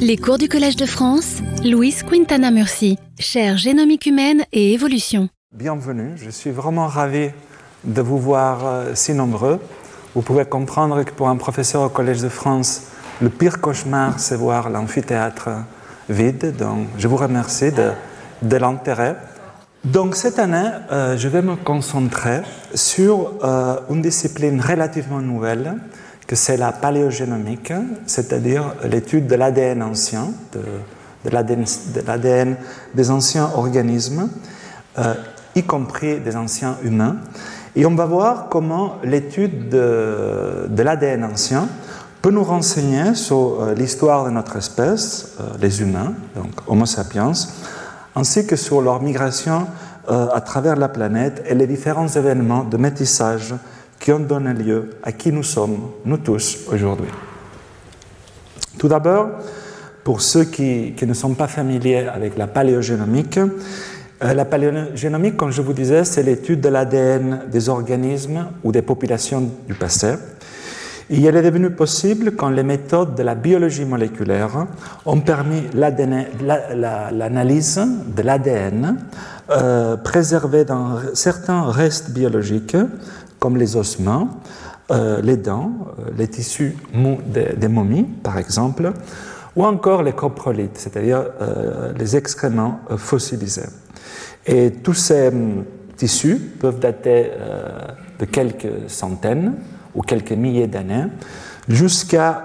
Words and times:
Les 0.00 0.16
cours 0.16 0.38
du 0.38 0.48
Collège 0.48 0.76
de 0.76 0.86
France, 0.86 1.38
Louise 1.64 2.02
Quintana 2.02 2.50
Murci, 2.50 2.98
chaire 3.18 3.56
génomique 3.56 4.06
humaine 4.06 4.44
et 4.52 4.72
évolution. 4.72 5.28
Bienvenue, 5.52 6.12
je 6.16 6.30
suis 6.30 6.50
vraiment 6.50 6.86
ravi 6.86 7.30
de 7.84 8.00
vous 8.00 8.18
voir 8.18 8.64
euh, 8.64 8.94
si 8.94 9.12
nombreux. 9.12 9.60
Vous 10.14 10.22
pouvez 10.22 10.44
comprendre 10.44 11.02
que 11.02 11.10
pour 11.10 11.28
un 11.28 11.36
professeur 11.36 11.82
au 11.82 11.88
Collège 11.88 12.22
de 12.22 12.28
France, 12.28 12.84
le 13.20 13.28
pire 13.28 13.60
cauchemar, 13.60 14.18
c'est 14.18 14.36
voir 14.36 14.70
l'amphithéâtre 14.70 15.48
vide. 16.08 16.56
Donc, 16.56 16.88
je 16.96 17.08
vous 17.08 17.16
remercie 17.16 17.72
de, 17.72 17.90
de 18.42 18.56
l'intérêt. 18.56 19.16
Donc, 19.84 20.16
cette 20.16 20.38
année, 20.38 20.70
euh, 20.90 21.16
je 21.16 21.28
vais 21.28 21.42
me 21.42 21.56
concentrer 21.56 22.40
sur 22.74 23.34
euh, 23.44 23.76
une 23.90 24.02
discipline 24.02 24.60
relativement 24.60 25.20
nouvelle, 25.20 25.74
que 26.28 26.36
c'est 26.36 26.58
la 26.58 26.72
paléogénomique, 26.72 27.72
c'est-à-dire 28.06 28.74
l'étude 28.84 29.26
de 29.26 29.34
l'ADN 29.34 29.82
ancien, 29.82 30.28
de, 30.52 31.30
l'ADN 31.30 32.56
des 32.94 33.10
anciens 33.10 33.48
organismes, 33.54 34.28
euh, 34.98 35.14
y 35.54 35.62
compris 35.62 36.20
des 36.20 36.36
anciens 36.36 36.76
humains. 36.84 37.16
Et 37.74 37.86
on 37.86 37.94
va 37.94 38.04
voir 38.04 38.48
comment 38.50 38.96
l'étude 39.02 39.70
de, 39.70 40.68
l'ADN 40.76 41.24
ancien 41.24 41.66
peut 42.20 42.30
nous 42.30 42.44
renseigner 42.44 43.14
sur 43.14 43.62
euh, 43.62 43.74
l'histoire 43.74 44.26
de 44.26 44.30
notre 44.30 44.56
espèce, 44.56 45.32
euh, 45.40 45.44
les 45.62 45.80
humains, 45.80 46.12
donc 46.36 46.50
Homo 46.66 46.84
sapiens, 46.84 47.32
ainsi 48.14 48.46
que 48.46 48.56
sur 48.56 48.82
leur 48.82 49.00
migration 49.00 49.66
à 50.08 50.40
travers 50.40 50.76
la 50.76 50.88
planète 50.88 51.42
et 51.46 51.54
les 51.54 51.66
différents 51.66 52.08
événements 52.08 52.64
de 52.64 52.78
métissage 52.78 53.54
qui 54.08 54.12
ont 54.12 54.20
donné 54.20 54.54
lieu 54.54 54.88
à 55.02 55.12
qui 55.12 55.30
nous 55.30 55.42
sommes, 55.42 55.90
nous 56.06 56.16
tous, 56.16 56.60
aujourd'hui. 56.72 57.10
Tout 58.78 58.88
d'abord, 58.88 59.28
pour 60.02 60.22
ceux 60.22 60.44
qui, 60.44 60.94
ne 61.06 61.12
sont 61.12 61.34
pas 61.34 61.46
familiers 61.46 62.08
avec 62.08 62.38
la 62.38 62.46
paléogénomique, 62.46 63.38
la 64.22 64.46
paléogénomique, 64.46 65.36
comme 65.36 65.50
je 65.50 65.60
vous 65.60 65.74
disais, 65.74 66.04
c'est 66.04 66.22
l'étude 66.22 66.62
de 66.62 66.70
l'ADN 66.70 67.42
des 67.52 67.68
organismes 67.68 68.46
ou 68.64 68.72
des 68.72 68.80
populations 68.80 69.46
du 69.66 69.74
passé. 69.74 70.14
Et 71.10 71.22
elle 71.22 71.36
est 71.36 71.42
devenue 71.42 71.70
possible 71.70 72.32
quand 72.32 72.48
les 72.48 72.62
méthodes 72.62 73.14
de 73.14 73.22
la 73.22 73.34
biologie 73.34 73.84
moléculaire 73.84 74.68
ont 75.04 75.20
permis 75.20 75.64
l'analyse 75.74 77.78
de 78.16 78.22
l'ADN 78.22 78.96
euh, 79.50 79.96
dans 80.66 80.98
certains 81.14 81.70
restes 81.70 82.10
biologiques, 82.10 82.76
comme 83.38 83.56
les 83.56 83.76
ossements, 83.76 84.40
euh, 84.90 85.20
les 85.22 85.36
dents, 85.36 85.72
euh, 85.98 86.10
les 86.16 86.28
tissus 86.28 86.74
des, 86.94 87.68
momies, 87.68 88.04
par 88.04 88.38
exemple, 88.38 88.92
ou 89.54 89.64
encore 89.64 90.02
les 90.02 90.12
coprolites, 90.12 90.78
c'est-à-dire 90.78 91.24
euh, 91.42 91.92
les 91.98 92.16
excréments 92.16 92.80
fossilisés. 92.96 93.68
Et 94.46 94.70
tous 94.70 94.94
ces 94.94 95.28
hum, 95.28 95.64
tissus 95.96 96.36
peuvent 96.36 96.78
dater 96.78 97.32
de 98.18 98.24
quelques 98.24 98.88
centaines 98.88 99.56
ou 99.94 100.00
quelques 100.02 100.32
milliers 100.32 100.68
d'années, 100.68 101.06
jusqu'à 101.68 102.44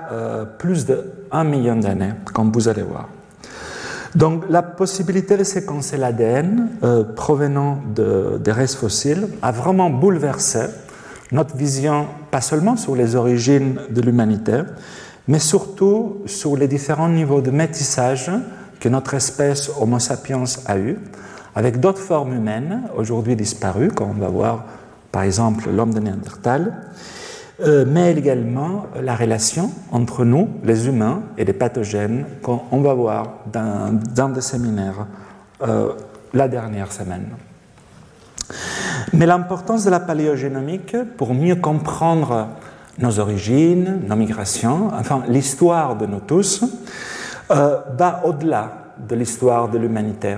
plus 0.57 0.85
d'un 0.87 1.43
million 1.43 1.75
d'années, 1.75 2.13
comme 2.33 2.51
vous 2.51 2.67
allez 2.67 2.81
voir. 2.81 3.07
Donc 4.15 4.43
la 4.49 4.61
possibilité 4.61 5.37
de 5.37 5.43
séquencer 5.43 5.97
l'ADN 5.97 6.69
euh, 6.83 7.03
provenant 7.03 7.79
de, 7.95 8.39
des 8.43 8.51
restes 8.51 8.75
fossiles 8.75 9.27
a 9.41 9.51
vraiment 9.51 9.89
bouleversé 9.89 10.65
notre 11.31 11.55
vision, 11.55 12.05
pas 12.29 12.41
seulement 12.41 12.77
sur 12.77 12.95
les 12.95 13.15
origines 13.15 13.79
de 13.89 14.01
l'humanité, 14.01 14.61
mais 15.27 15.39
surtout 15.39 16.21
sur 16.27 16.55
les 16.55 16.67
différents 16.67 17.09
niveaux 17.09 17.41
de 17.41 17.49
métissage 17.49 18.29
que 18.79 18.87
notre 18.87 19.15
espèce 19.15 19.71
Homo 19.79 19.97
sapiens 19.97 20.43
a 20.67 20.77
eu, 20.77 20.99
avec 21.55 21.79
d'autres 21.79 22.01
formes 22.01 22.33
humaines 22.33 22.83
aujourd'hui 22.95 23.35
disparues, 23.35 23.89
comme 23.89 24.11
on 24.11 24.21
va 24.21 24.27
voir 24.27 24.65
par 25.11 25.23
exemple 25.23 25.69
l'homme 25.71 25.93
de 25.93 25.99
Néandertal, 25.99 26.73
euh, 27.61 27.85
mais 27.87 28.13
également 28.13 28.85
la 29.01 29.15
relation 29.15 29.69
entre 29.91 30.25
nous, 30.25 30.49
les 30.63 30.87
humains, 30.87 31.23
et 31.37 31.45
les 31.45 31.53
pathogènes, 31.53 32.25
qu'on 32.41 32.81
va 32.81 32.93
voir 32.93 33.39
dans, 33.51 33.99
dans 34.15 34.29
des 34.29 34.41
séminaires 34.41 35.05
euh, 35.61 35.89
la 36.33 36.47
dernière 36.47 36.91
semaine. 36.91 37.27
Mais 39.13 39.25
l'importance 39.25 39.85
de 39.85 39.89
la 39.89 39.99
paléogénomique 39.99 40.95
pour 41.17 41.33
mieux 41.33 41.55
comprendre 41.55 42.47
nos 42.99 43.19
origines, 43.19 44.01
nos 44.07 44.15
migrations, 44.15 44.91
enfin 44.93 45.23
l'histoire 45.27 45.95
de 45.95 46.05
nous 46.05 46.19
tous, 46.19 46.63
euh, 47.51 47.77
va 47.97 48.21
au-delà 48.25 48.71
de 48.97 49.15
l'histoire 49.15 49.69
de 49.69 49.77
l'humanité. 49.77 50.37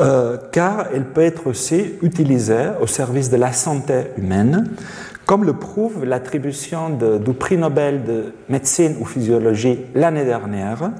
Euh, 0.00 0.36
car 0.52 0.88
elle 0.94 1.06
peut 1.06 1.22
être 1.22 1.46
aussi 1.46 1.94
utilisée 2.02 2.70
au 2.82 2.86
service 2.86 3.30
de 3.30 3.36
la 3.36 3.52
santé 3.52 4.08
humaine, 4.18 4.68
comme 5.26 5.44
le 5.44 5.54
prouve 5.54 6.04
l'attribution 6.04 6.90
du 6.90 7.32
prix 7.34 7.58
Nobel 7.58 8.04
de 8.04 8.32
médecine 8.48 8.96
ou 9.00 9.04
physiologie 9.04 9.80
l'année 9.94 10.24
dernière 10.24 10.92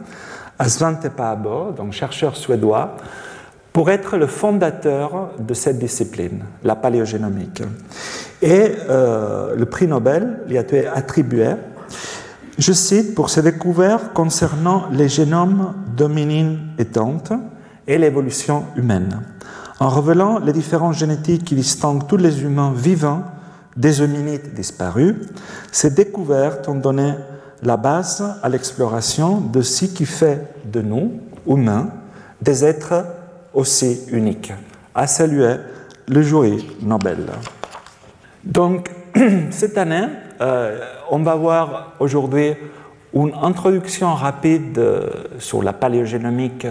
à 0.59 0.69
Svante 0.69 1.09
Paabo, 1.11 1.71
donc 1.77 1.93
chercheur 1.93 2.37
suédois, 2.37 2.97
pour 3.73 3.91
être 3.91 4.17
le 4.17 4.27
fondateur 4.27 5.31
de 5.39 5.55
cette 5.55 5.79
discipline, 5.79 6.45
la 6.65 6.75
paléogénomique. 6.75 7.63
Et 8.43 8.73
euh, 8.89 9.55
le 9.55 9.67
prix 9.67 9.87
Nobel 9.87 10.41
lui 10.49 10.59
a 10.59 10.63
été 10.63 10.87
attribué, 10.89 11.51
je 12.59 12.73
cite, 12.73 13.15
pour 13.15 13.31
ses 13.31 13.43
découvertes 13.43 14.13
concernant 14.13 14.87
les 14.91 15.09
génomes 15.09 15.75
d'hominines 15.95 16.71
et 16.79 16.87
tantes 16.87 17.33
et 17.87 17.99
l'évolution 17.99 18.65
humaine, 18.77 19.21
en 19.79 19.89
révélant 19.89 20.39
les 20.39 20.55
différences 20.55 20.97
génétiques 20.97 21.45
qui 21.45 21.55
distinguent 21.55 22.07
tous 22.07 22.17
les 22.17 22.43
humains 22.43 22.73
vivants 22.75 23.23
des 23.77 24.01
hominides 24.01 24.55
disparus, 24.55 25.15
ces 25.71 25.91
découvertes 25.91 26.69
ont 26.69 26.77
donné 26.77 27.15
la 27.63 27.77
base 27.77 28.39
à 28.43 28.49
l'exploration 28.49 29.41
de 29.41 29.63
ce 29.63 29.87
qui 29.87 30.07
fait 30.07 30.41
de 30.65 30.81
nous, 30.81 31.21
humains, 31.47 31.91
des 32.41 32.65
êtres 32.65 33.05
aussi 33.55 34.01
uniques. 34.11 34.53
À 34.95 35.07
saluer 35.07 35.57
le 36.09 36.23
jury 36.23 36.67
Nobel. 36.83 37.27
Donc, 38.45 38.91
cette 39.51 39.77
année, 39.79 40.07
euh, 40.41 40.81
on 41.11 41.19
va 41.21 41.35
voir 41.35 41.95
aujourd'hui 41.99 42.55
une 43.15 43.33
introduction 43.43 44.15
rapide 44.15 44.81
sur 45.39 45.63
la 45.63 45.73
paléogénomique 45.73 46.67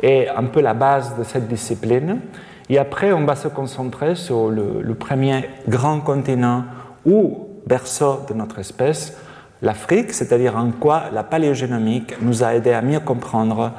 et 0.00 0.28
un 0.28 0.44
peu 0.44 0.60
la 0.60 0.74
base 0.74 1.16
de 1.16 1.24
cette 1.24 1.48
discipline. 1.48 2.20
Et 2.68 2.78
après, 2.78 3.12
on 3.12 3.24
va 3.24 3.36
se 3.36 3.48
concentrer 3.48 4.14
sur 4.16 4.48
le, 4.48 4.94
premier 4.94 5.48
grand 5.68 6.00
continent 6.00 6.64
ou 7.04 7.48
berceau 7.66 8.20
de 8.28 8.34
notre 8.34 8.58
espèce, 8.58 9.16
l'Afrique, 9.62 10.12
c'est-à-dire 10.12 10.56
en 10.56 10.70
quoi 10.72 11.04
la 11.12 11.22
paléogénomique 11.22 12.20
nous 12.20 12.42
a 12.42 12.54
aidé 12.54 12.72
à 12.72 12.82
mieux 12.82 13.00
comprendre 13.00 13.72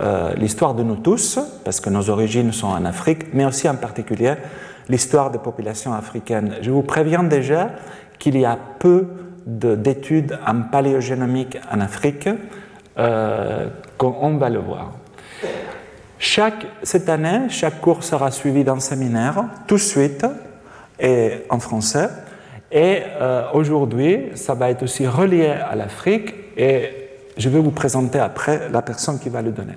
euh, 0.00 0.34
l'histoire 0.34 0.74
de 0.74 0.82
nous 0.82 0.96
tous, 0.96 1.38
parce 1.64 1.80
que 1.80 1.88
nos 1.88 2.10
origines 2.10 2.52
sont 2.52 2.68
en 2.68 2.84
Afrique, 2.84 3.32
mais 3.32 3.44
aussi 3.44 3.68
en 3.68 3.76
particulier 3.76 4.34
l'histoire 4.88 5.30
des 5.30 5.38
populations 5.38 5.94
africaines. 5.94 6.56
Je 6.60 6.70
vous 6.70 6.82
préviens 6.82 7.22
déjà 7.22 7.70
qu'il 8.18 8.38
y 8.38 8.44
a 8.44 8.58
peu 8.78 9.06
d'études 9.46 10.38
en 10.46 10.62
paléogénomique 10.62 11.58
en 11.72 11.80
Afrique, 11.80 12.28
euh, 12.98 13.68
on 14.00 14.36
va 14.36 14.50
le 14.50 14.58
voir. 14.58 14.92
Chaque, 16.24 16.66
cette 16.82 17.10
année, 17.10 17.50
chaque 17.50 17.82
cours 17.82 18.02
sera 18.02 18.30
suivi 18.30 18.64
d'un 18.64 18.80
séminaire 18.80 19.44
tout 19.66 19.74
de 19.74 19.80
suite 19.80 20.24
et 20.98 21.44
en 21.50 21.58
français. 21.58 22.08
Et 22.72 23.02
euh, 23.20 23.44
aujourd'hui, 23.52 24.30
ça 24.34 24.54
va 24.54 24.70
être 24.70 24.84
aussi 24.84 25.06
relié 25.06 25.48
à 25.48 25.76
l'Afrique 25.76 26.34
et 26.56 27.10
je 27.36 27.48
vais 27.50 27.58
vous 27.58 27.72
présenter 27.72 28.20
après 28.20 28.70
la 28.72 28.80
personne 28.80 29.18
qui 29.18 29.28
va 29.28 29.42
le 29.42 29.50
donner. 29.50 29.74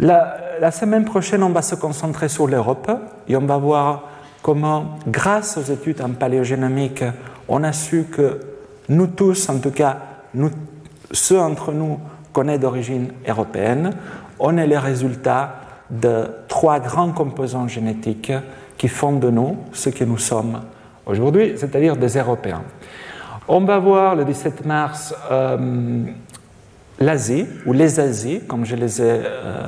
La, 0.00 0.72
semaine 0.72 1.04
prochaine, 1.04 1.44
on 1.44 1.50
va 1.50 1.62
se 1.62 1.76
concentrer 1.76 2.28
sur 2.28 2.48
l'Europe 2.48 2.90
et 3.28 3.36
on 3.36 3.46
va 3.46 3.56
voir 3.56 4.08
comment, 4.42 4.98
grâce 5.06 5.56
aux 5.56 5.72
études 5.72 6.02
en 6.02 6.10
paléogénomique, 6.10 7.04
on 7.46 7.62
a 7.62 7.72
su 7.72 8.06
que 8.10 8.40
nous 8.88 9.06
tous, 9.06 9.48
en 9.48 9.60
tout 9.60 9.70
cas, 9.70 9.96
ceux 11.12 11.36
d'entre 11.36 11.70
nous 11.70 12.00
qu'on 12.32 12.56
d'origine 12.58 13.08
européenne, 13.28 13.92
on 14.40 14.56
est 14.56 14.66
les 14.66 14.78
résultats 14.78 15.54
de 15.90 16.24
trois 16.48 16.80
grands 16.80 17.12
composants 17.12 17.68
génétiques 17.68 18.32
qui 18.76 18.88
font 18.88 19.12
de 19.12 19.30
nous 19.30 19.58
ce 19.72 19.90
que 19.90 20.04
nous 20.04 20.18
sommes 20.18 20.60
aujourd'hui, 21.06 21.54
c'est-à-dire 21.56 21.96
des 21.96 22.18
Européens. 22.18 22.62
On 23.46 23.60
va 23.60 23.78
voir 23.78 24.14
le 24.16 24.24
17 24.24 24.64
mars 24.64 25.14
euh, 25.30 26.04
l'Asie, 26.98 27.46
ou 27.66 27.72
les 27.72 27.98
Asies, 27.98 28.40
comme 28.46 28.64
je 28.64 28.76
les 28.76 29.02
ai 29.02 29.20
euh, 29.24 29.66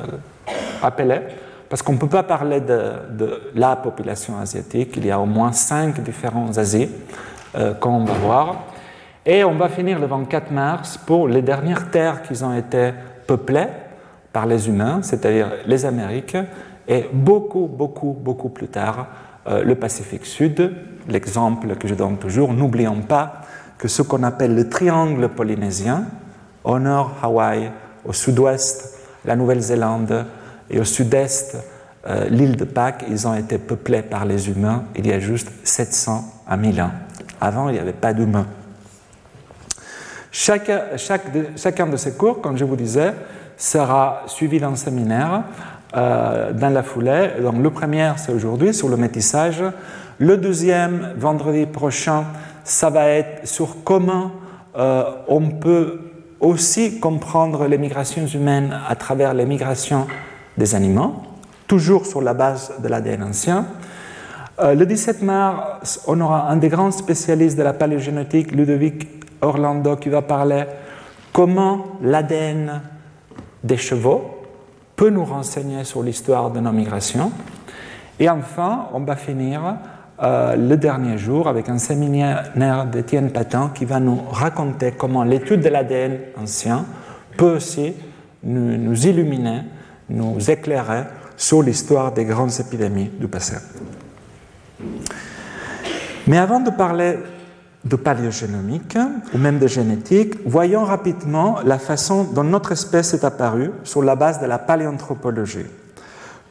appelées, 0.82 1.20
parce 1.69 1.82
qu'on 1.82 1.94
ne 1.94 1.98
peut 1.98 2.08
pas 2.08 2.22
parler 2.22 2.60
de, 2.60 2.92
de, 3.10 3.50
la 3.54 3.76
population 3.76 4.38
asiatique, 4.38 4.92
il 4.96 5.06
y 5.06 5.10
a 5.10 5.19
au 5.19 5.26
moins 5.26 5.52
cinq 5.52 6.00
différents 6.00 6.56
Asies, 6.56 6.90
euh, 7.56 7.74
qu'on 7.74 8.04
va 8.04 8.14
voir. 8.14 8.56
Et 9.24 9.44
on 9.44 9.54
va 9.54 9.69
finir 9.69 9.98
le 9.98 10.06
24 10.06 10.50
mars 10.50 10.98
pour 10.98 11.28
les 11.28 11.42
dernières 11.42 11.90
terres 11.90 12.22
qui 12.22 12.42
ont 12.42 12.54
été 12.54 12.92
peuplées 13.26 13.69
par 14.32 14.46
les 14.46 14.69
humains, 14.69 15.00
c'est-à-dire 15.02 15.52
les 15.67 15.84
Amériques, 15.84 16.37
et 16.88 17.06
beaucoup, 17.12 17.67
beaucoup, 17.67 18.17
beaucoup 18.19 18.49
plus 18.49 18.69
tard, 18.69 19.08
euh, 19.46 19.62
le 19.62 19.75
Pacifique 19.75 20.26
Sud. 20.26 20.73
L'exemple 21.08 21.76
que 21.76 21.88
je 21.88 21.94
donne 21.94 22.17
toujours, 22.19 22.52
n'oublions 22.52 23.00
pas 23.02 23.43
que 23.79 23.88
ce 23.88 24.02
qu'on 24.02 24.23
appelle 24.23 24.55
le 24.55 24.69
triangle 24.69 25.29
polynésien, 25.29 26.06
au 26.64 26.79
nord 26.79 27.17
Hawaï, 27.23 27.70
au 28.05 28.12
sud-ouest 28.12 28.99
la 29.25 29.37
Nouvelle-Zélande 29.37 30.26
et 30.70 30.81
au 30.81 30.84
sud-est 30.84 31.56
euh, 32.06 32.29
l'île 32.29 32.56
de 32.56 32.64
Pâques, 32.64 33.05
ils 33.08 33.29
ont 33.29 33.34
été 33.34 33.58
peuplés 33.58 34.02
par 34.02 34.25
les 34.25 34.49
humains 34.49 34.84
il 34.96 35.06
y 35.06 35.12
a 35.12 35.20
juste 35.20 35.50
700 35.62 36.25
à 36.49 36.56
1000 36.56 36.82
ans. 36.82 36.90
Avant, 37.40 37.69
il 37.69 37.75
n'y 37.75 37.79
avait 37.79 37.93
pas 37.93 38.12
d'humains. 38.12 38.46
Chaque, 40.31 40.70
chacun 40.96 41.87
de 41.87 41.96
ces 41.96 42.12
cours, 42.12 42.40
comme 42.40 42.56
je 42.56 42.64
vous 42.64 42.76
disais, 42.76 43.12
sera 43.62 44.25
suivi 44.26 44.59
d'un 44.59 44.75
séminaire 44.75 45.44
euh, 45.97 46.53
dans 46.53 46.70
la 46.70 46.82
foulée. 46.82 47.31
Donc, 47.41 47.62
le 47.62 47.70
premier, 47.70 48.11
c'est 48.17 48.32
aujourd'hui 48.32 48.75
sur 48.75 48.88
le 48.88 48.97
métissage. 48.97 49.62
Le 50.19 50.37
deuxième, 50.37 51.12
vendredi 51.17 51.67
prochain, 51.67 52.25
ça 52.64 52.91
va 52.91 53.06
être 53.09 53.47
sur 53.47 53.85
comment 53.85 54.32
euh, 54.76 55.05
on 55.29 55.49
peut 55.50 56.00
aussi 56.41 56.99
comprendre 56.99 57.69
les 57.69 57.79
migrations 57.79 58.26
humaines 58.26 58.76
à 58.88 58.97
travers 58.97 59.32
les 59.32 59.47
migrations 59.47 60.08
des 60.58 60.75
animaux, 60.75 61.15
toujours 61.69 62.05
sur 62.05 62.20
la 62.20 62.35
base 62.35 62.73
de 62.82 62.88
l'ADN 62.88 63.23
ancien. 63.23 63.67
Euh, 64.58 64.75
le 64.75 64.87
17 64.87 65.23
mars, 65.23 66.03
on 66.08 66.20
aura 66.20 66.50
un 66.50 66.56
des 66.56 66.69
grands 66.69 66.91
spécialistes 66.91 67.56
de 67.56 67.62
la 67.62 67.75
paléogénétique, 67.75 68.50
Ludovic 68.50 69.08
Orlando, 69.41 69.94
qui 69.94 70.08
va 70.08 70.23
parler 70.23 70.65
comment 71.32 71.99
l'ADN 72.03 72.81
des 73.64 73.76
chevaux 73.76 74.23
peut 74.97 75.11
nous 75.11 75.25
renseigner 75.25 75.85
sur 75.85 76.03
l'histoire 76.03 76.50
de 76.50 76.61
nos 76.61 76.73
migrations. 76.73 77.32
Et 78.19 78.29
enfin, 78.29 78.88
on 78.93 79.00
va 79.00 79.17
finir 79.17 79.76
euh, 80.23 80.55
le 80.56 80.76
dernier 80.76 81.19
jour 81.19 81.49
avec 81.49 81.69
un 81.69 81.79
séminaire 81.79 82.87
d'Étienne 82.87 83.31
Patin 83.31 83.73
qui 83.75 83.85
va 83.85 83.99
nous 83.99 84.20
raconter 84.31 84.93
comment 84.93 85.25
l'étude 85.25 85.61
de 85.61 85.69
l'ADN 85.69 86.19
ancien 86.41 86.85
peut 87.37 87.56
aussi 87.56 87.94
nous, 88.44 88.76
nous, 88.76 89.06
illuminer, 89.06 89.62
nous 90.11 90.50
éclairer 90.50 91.05
sur 91.37 91.62
l'histoire 91.62 92.12
des 92.12 92.25
grandes 92.25 92.53
épidémies 92.61 93.11
du 93.19 93.26
passé. 93.26 93.56
Mais 96.26 96.38
avant 96.38 96.61
de 96.61 96.70
parler 96.70 97.17
de 97.84 97.96
paléogénomique 97.96 98.96
ou 99.34 99.38
même 99.38 99.58
de 99.58 99.67
génétique, 99.67 100.34
voyons 100.46 100.84
rapidement 100.84 101.58
la 101.64 101.79
façon 101.79 102.25
dont 102.25 102.44
notre 102.44 102.73
espèce 102.73 103.14
est 103.14 103.25
apparue 103.25 103.73
sur 103.84 104.02
la 104.02 104.14
base 104.14 104.40
de 104.40 104.46
la 104.46 104.58
paléanthropologie. 104.58 105.67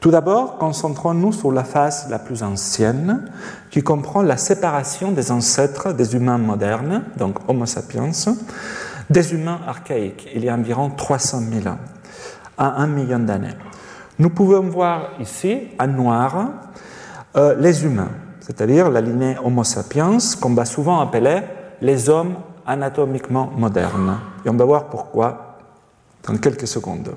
Tout 0.01 0.09
d'abord, 0.09 0.57
concentrons-nous 0.57 1.31
sur 1.31 1.51
la 1.51 1.63
phase 1.63 2.07
la 2.09 2.17
plus 2.17 2.41
ancienne, 2.41 3.31
qui 3.69 3.83
comprend 3.83 4.23
la 4.23 4.35
séparation 4.35 5.11
des 5.11 5.31
ancêtres 5.31 5.93
des 5.93 6.15
humains 6.15 6.39
modernes, 6.39 7.03
donc 7.17 7.37
Homo 7.47 7.67
sapiens, 7.67 8.09
des 9.11 9.33
humains 9.33 9.59
archaïques, 9.67 10.27
il 10.33 10.43
y 10.43 10.49
a 10.49 10.55
environ 10.55 10.89
300 10.89 11.41
000 11.51 11.67
ans, 11.67 11.77
à 12.57 12.81
un 12.81 12.87
million 12.87 13.19
d'années. 13.19 13.55
Nous 14.17 14.31
pouvons 14.31 14.61
voir 14.61 15.11
ici, 15.19 15.67
en 15.79 15.87
noir, 15.87 16.49
euh, 17.35 17.55
les 17.59 17.85
humains, 17.85 18.09
c'est-à-dire 18.51 18.89
la 18.89 18.99
lignée 18.99 19.37
Homo 19.41 19.63
sapiens, 19.63 20.17
qu'on 20.41 20.53
va 20.53 20.65
souvent 20.65 20.99
appeler 20.99 21.39
les 21.81 22.09
hommes 22.09 22.35
anatomiquement 22.65 23.49
modernes. 23.55 24.17
Et 24.43 24.49
on 24.49 24.53
va 24.55 24.65
voir 24.65 24.89
pourquoi 24.89 25.55
dans 26.27 26.35
quelques 26.35 26.67
secondes. 26.67 27.15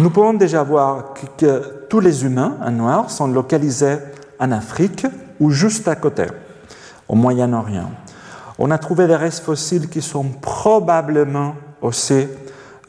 Nous 0.00 0.08
pouvons 0.08 0.32
déjà 0.32 0.62
voir 0.62 1.12
que, 1.36 1.84
tous 1.90 2.00
les 2.00 2.24
humains 2.24 2.56
en 2.62 2.70
noir 2.70 3.10
sont 3.10 3.26
localisés 3.26 3.98
en 4.40 4.50
Afrique 4.50 5.06
ou 5.38 5.50
juste 5.50 5.88
à 5.88 5.94
côté, 5.94 6.24
au 7.06 7.14
Moyen-Orient. 7.14 7.90
On 8.58 8.70
a 8.70 8.78
trouvé 8.78 9.06
des 9.06 9.14
restes 9.14 9.44
fossiles 9.44 9.90
qui 9.90 10.00
sont 10.00 10.24
probablement 10.24 11.54
aussi 11.82 12.28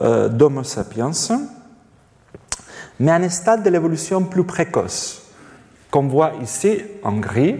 euh, 0.00 0.30
d'Homo 0.30 0.64
sapiens, 0.64 1.10
mais 2.98 3.10
à 3.10 3.16
un 3.16 3.28
stade 3.28 3.62
de 3.62 3.68
l'évolution 3.68 4.24
plus 4.24 4.44
précoce 4.44 5.27
qu'on 5.90 6.06
voit 6.06 6.32
ici 6.42 6.78
en 7.02 7.12
gris, 7.18 7.56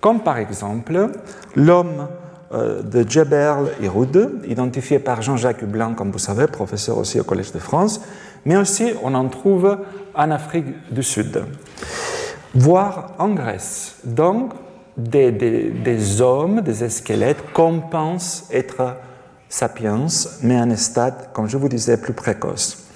comme 0.00 0.20
par 0.20 0.38
exemple 0.38 1.10
l'homme 1.56 2.08
euh, 2.52 2.82
de 2.82 3.08
Djeberl 3.08 3.70
Iroud, 3.82 4.42
identifié 4.46 4.98
par 4.98 5.22
Jean-Jacques 5.22 5.64
Blanc, 5.64 5.94
comme 5.94 6.10
vous 6.10 6.18
savez, 6.18 6.46
professeur 6.46 6.98
aussi 6.98 7.18
au 7.18 7.24
Collège 7.24 7.52
de 7.52 7.58
France, 7.58 8.00
mais 8.44 8.56
aussi 8.56 8.92
on 9.02 9.14
en 9.14 9.28
trouve 9.28 9.78
en 10.14 10.30
Afrique 10.30 10.66
du 10.92 11.02
Sud, 11.02 11.44
voire 12.54 13.12
en 13.18 13.30
Grèce. 13.30 13.96
Donc, 14.04 14.52
des, 14.96 15.32
des 15.32 16.20
hommes, 16.20 16.60
des 16.60 16.88
squelettes 16.88 17.52
qu'on 17.52 17.80
pense 17.80 18.46
être 18.52 18.96
sapiens, 19.48 20.06
mais 20.42 20.56
à 20.56 20.62
un 20.62 20.76
stade, 20.76 21.30
comme 21.32 21.48
je 21.48 21.56
vous 21.56 21.68
disais, 21.68 21.96
plus 21.96 22.12
précoce. 22.12 22.86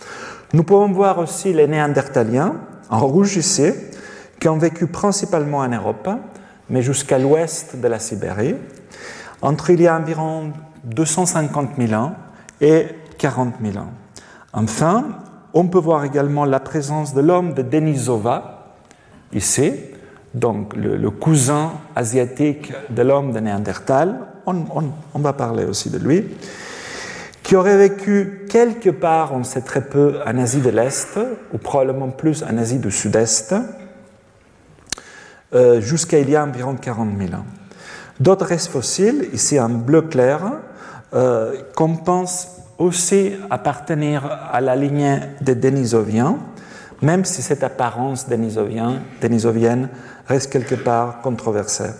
Nous 0.52 0.62
pouvons 0.62 0.92
voir 0.92 1.18
aussi 1.18 1.52
les 1.52 1.66
Néandertaliens, 1.66 2.56
en 2.90 3.00
rouge 3.00 3.36
ici, 3.36 3.72
qui 4.40 4.48
ont 4.48 4.58
vécu 4.58 4.86
principalement 4.86 5.58
en 5.58 5.68
Europe, 5.68 6.08
mais 6.70 6.82
jusqu'à 6.82 7.18
l'ouest 7.18 7.76
de 7.76 7.88
la 7.88 7.98
Sibérie, 7.98 8.56
entre 9.42 9.70
il 9.70 9.80
y 9.80 9.86
a 9.86 9.96
environ 9.96 10.52
250 10.84 11.70
000 11.78 11.92
ans 11.92 12.12
et 12.60 12.86
40 13.18 13.54
000 13.62 13.78
ans. 13.78 13.90
Enfin, 14.52 15.04
on 15.54 15.66
peut 15.68 15.78
voir 15.78 16.04
également 16.04 16.44
la 16.44 16.60
présence 16.60 17.14
de 17.14 17.20
l'homme 17.20 17.54
de 17.54 17.62
Denisova, 17.62 18.74
ici, 19.32 19.72
donc 20.34 20.74
le, 20.76 21.10
cousin 21.10 21.72
asiatique 21.96 22.72
de 22.90 23.02
l'homme 23.02 23.32
de 23.32 23.40
Néandertal, 23.40 24.20
on, 24.46 24.64
on, 25.14 25.18
va 25.18 25.32
parler 25.32 25.64
aussi 25.64 25.90
de 25.90 25.98
lui, 25.98 26.24
qui 27.42 27.56
aurait 27.56 27.76
vécu 27.76 28.46
quelque 28.50 28.90
part, 28.90 29.32
on 29.34 29.44
sait 29.44 29.62
très 29.62 29.82
peu, 29.82 30.18
en 30.26 30.38
Asie 30.38 30.60
de 30.60 30.70
l'Est, 30.70 31.18
ou 31.52 31.58
probablement 31.58 32.08
plus 32.08 32.42
en 32.42 32.56
Asie 32.56 32.78
du 32.78 32.90
Sud-Est, 32.90 33.54
euh, 35.54 35.80
jusqu'à 35.80 36.18
il 36.18 36.30
y 36.30 36.36
a 36.36 36.44
environ 36.44 36.74
40 36.74 37.10
000 37.18 37.32
ans. 37.34 37.44
D'autres 38.20 38.46
restes 38.46 38.70
fossiles, 38.70 39.28
ici 39.32 39.58
en 39.58 39.68
bleu 39.68 40.02
clair, 40.02 40.40
euh, 41.14 41.54
qu'on 41.74 41.96
pense 41.96 42.48
aussi 42.78 43.32
appartenir 43.50 44.24
à 44.52 44.60
la 44.60 44.76
lignée 44.76 45.20
des 45.40 45.54
Denisoviens, 45.54 46.36
même 47.00 47.24
si 47.24 47.42
cette 47.42 47.62
apparence 47.62 48.26
denisovienne 48.28 49.88
reste 50.26 50.52
quelque 50.52 50.74
part 50.74 51.20
controversée. 51.22 51.90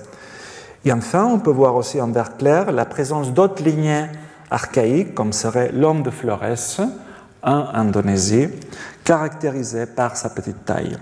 Et 0.85 0.93
enfin, 0.93 1.25
on 1.25 1.39
peut 1.39 1.51
voir 1.51 1.75
aussi 1.77 2.01
en 2.01 2.09
vert 2.09 2.37
clair 2.37 2.73
la 2.73 2.85
présence 2.85 3.33
d'autres 3.33 3.63
lignées 3.63 4.07
archaïques, 4.51 5.15
comme 5.15 5.33
serait 5.33 5.71
l'homme 5.73 6.03
de 6.03 6.11
Flores, 6.11 6.81
en 7.43 7.67
Indonésie, 7.75 8.49
caractérisé 9.05 9.87
par 9.87 10.17
sa 10.17 10.31
petite 10.31 10.65
taille. 10.65 10.97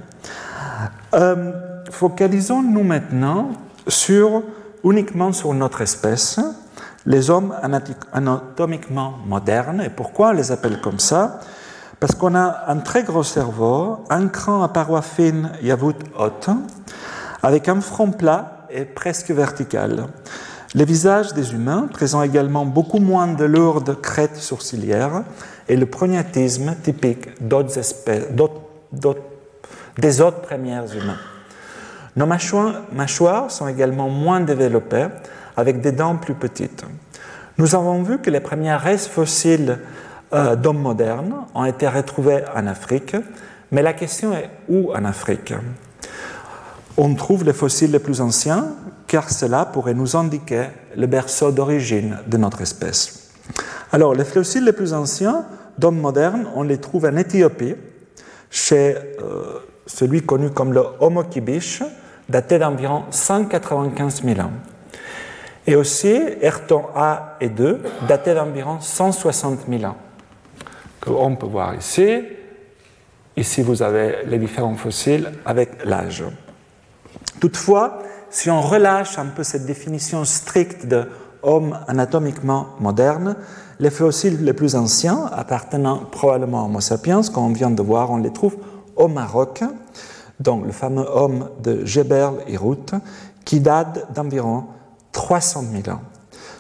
Euh, 1.15 1.53
focalisons-nous 1.91 2.83
maintenant 2.83 3.51
uniquement 4.85 5.33
sur 5.33 5.55
notre 5.55 5.81
espèce, 5.81 6.41
les 7.05 7.31
hommes 7.31 7.55
anatomiquement 8.13 9.15
modernes. 9.27 9.83
Et 9.85 9.91
pourquoi 9.91 10.31
on 10.31 10.33
les 10.33 10.53
appelle 10.53 10.81
comme 10.81 10.99
ça? 10.99 11.41
Parce 12.01 12.15
qu'on 12.15 12.35
a 12.35 12.65
un 12.69 12.79
très 12.79 13.05
gros 13.05 13.23
cerveau, 13.23 14.05
un 14.11 14.29
cran 14.29 14.63
à 14.63 14.69
parois 14.69 15.03
fines 15.03 15.51
et 15.63 15.73
à 15.73 15.77
voûte 15.77 16.03
haute, 16.19 16.51
avec 17.43 17.69
un 17.69 17.81
front 17.81 18.11
plat 18.11 18.67
et 18.71 18.85
presque 18.85 19.31
vertical. 19.31 20.09
Les 20.75 20.85
visages 20.85 21.33
des 21.33 21.55
humains 21.55 21.89
présentent 21.91 22.27
également 22.27 22.67
beaucoup 22.67 22.99
moins 22.99 23.29
de 23.29 23.45
lourdes 23.45 24.01
crêtes 24.01 24.37
sourcilières 24.37 25.23
et 25.69 25.77
le 25.77 25.87
prognatisme 25.87 26.75
typique 26.83 27.41
d'autres 27.41 27.79
espèces, 27.79 28.27
des 29.97 30.21
autres 30.21 30.43
premières 30.43 30.95
humains. 30.95 31.19
Nos 32.17 32.27
mâchoires 32.27 33.51
sont 33.51 33.69
également 33.69 34.09
moins 34.09 34.41
développées, 34.41 35.09
avec 35.57 35.81
des 35.81 35.93
dents 35.93 36.17
plus 36.17 36.35
petites. 36.35 36.85
Nous 37.59 37.75
avons 37.75 38.03
vu 38.03 38.19
que 38.19 38.31
les 38.31 38.41
premiers 38.41 38.75
restes 38.75 39.09
fossiles 39.09 39.79
euh, 40.33 40.57
d'hommes 40.57 40.81
modernes 40.81 41.35
ont 41.55 41.65
été 41.65 41.89
retrouvés 41.89 42.43
en 42.55 42.67
Afrique, 42.67 43.17
mais 43.71 43.83
la 43.83 43.93
question 43.93 44.33
est 44.33 44.51
où 44.69 44.93
en 44.93 45.05
Afrique? 45.05 45.55
On 46.97 47.15
trouve 47.15 47.45
les 47.45 47.53
fossiles 47.53 47.93
les 47.93 47.99
plus 47.99 48.21
anciens, 48.21 48.67
car 49.07 49.31
cela 49.31 49.67
pourrait 49.67 49.95
nous 49.95 50.17
indiquer 50.17 50.65
le 50.97 51.07
berceau 51.07 51.53
d'origine 51.53 52.19
de 52.27 52.37
notre 52.37 52.63
espèce. 52.63 53.31
Alors, 53.93 54.15
les 54.15 54.25
fossiles 54.25 54.65
les 54.65 54.73
plus 54.73 54.93
anciens 54.93 55.45
d'hommes 55.79 56.01
modernes, 56.01 56.47
on 56.55 56.63
les 56.63 56.79
trouve 56.79 57.05
en 57.05 57.17
Éthiopie, 57.17 57.77
chez 58.51 58.95
euh, 59.23 59.61
celui 59.87 60.23
connu 60.23 60.51
comme 60.51 60.73
le 60.73 60.83
Homo 61.01 61.25
kibish, 61.25 61.83
daté 62.29 62.59
d'environ 62.59 63.05
195 63.11 64.23
000 64.23 64.41
ans. 64.41 64.51
Et 65.67 65.75
aussi 65.75 66.21
Erton 66.41 66.85
A 66.95 67.37
et 67.41 67.49
2, 67.49 67.83
datés 68.09 68.35
d'environ 68.35 68.79
160 68.81 69.61
000 69.69 69.85
ans, 69.85 69.97
qu'on 71.01 71.37
peut 71.37 71.47
voir 71.47 71.75
ici. 71.75 72.23
Ici, 73.37 73.63
vous 73.63 73.83
avez 73.83 74.25
les 74.27 74.39
différents 74.39 74.77
fossiles 74.77 75.33
avec 75.45 75.85
l'âge. 75.85 76.25
Toutefois, 77.41 77.99
si 78.31 78.51
on 78.51 78.61
relâche 78.61 79.19
un 79.19 79.27
peu 79.27 79.43
cette 79.43 79.67
définition 79.67 80.25
stricte 80.25 80.87
de 80.87 81.09
homme 81.43 81.79
anatomiquement 81.87 82.69
moderne, 82.81 83.37
les 83.79 83.91
fossiles 83.91 84.43
les 84.43 84.53
plus 84.53 84.75
anciens, 84.75 85.27
appartenant 85.33 85.99
probablement 86.11 86.63
à 86.63 86.65
Homo 86.65 86.81
sapiens, 86.81 87.21
comme 87.23 87.45
on 87.45 87.53
vient 87.53 87.71
de 87.71 87.83
voir, 87.83 88.11
on 88.11 88.17
les 88.17 88.33
trouve 88.33 88.57
au 88.97 89.09
Maroc, 89.09 89.63
donc 90.41 90.67
le 90.67 90.73
fameux 90.73 91.07
homme 91.09 91.49
de 91.63 91.85
Geberl 91.85 92.37
et 92.47 92.59
qui 93.45 93.61
date 93.61 94.13
d'environ 94.13 94.65
300 95.13 95.65
000 95.85 95.97
ans. 95.97 96.01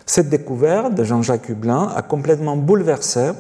Cette 0.07 0.29
découverte 0.29 0.95
de 0.95 1.05
Jean-Jacques 1.05 1.49
Hublin 1.49 1.93
a 1.95 2.03
complètement 2.03 2.57
bouleversé 2.57 3.33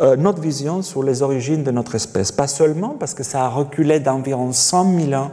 euh, 0.00 0.16
notre 0.16 0.40
vision 0.40 0.82
sur 0.82 1.02
les 1.02 1.22
origines 1.22 1.64
de 1.64 1.70
notre 1.70 1.94
espèce. 1.94 2.30
Pas 2.30 2.46
seulement 2.46 2.90
parce 2.98 3.14
que 3.14 3.22
ça 3.22 3.44
a 3.44 3.48
reculé 3.48 4.00
d'environ 4.00 4.52
100 4.52 4.98
000 5.08 5.12
ans 5.14 5.30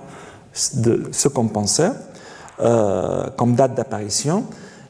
de 0.75 1.10
ce 1.12 1.27
qu'on 1.27 1.48
pensait 1.48 1.91
euh, 2.62 3.27
comme 3.38 3.55
date 3.55 3.75
d'apparition, 3.75 4.45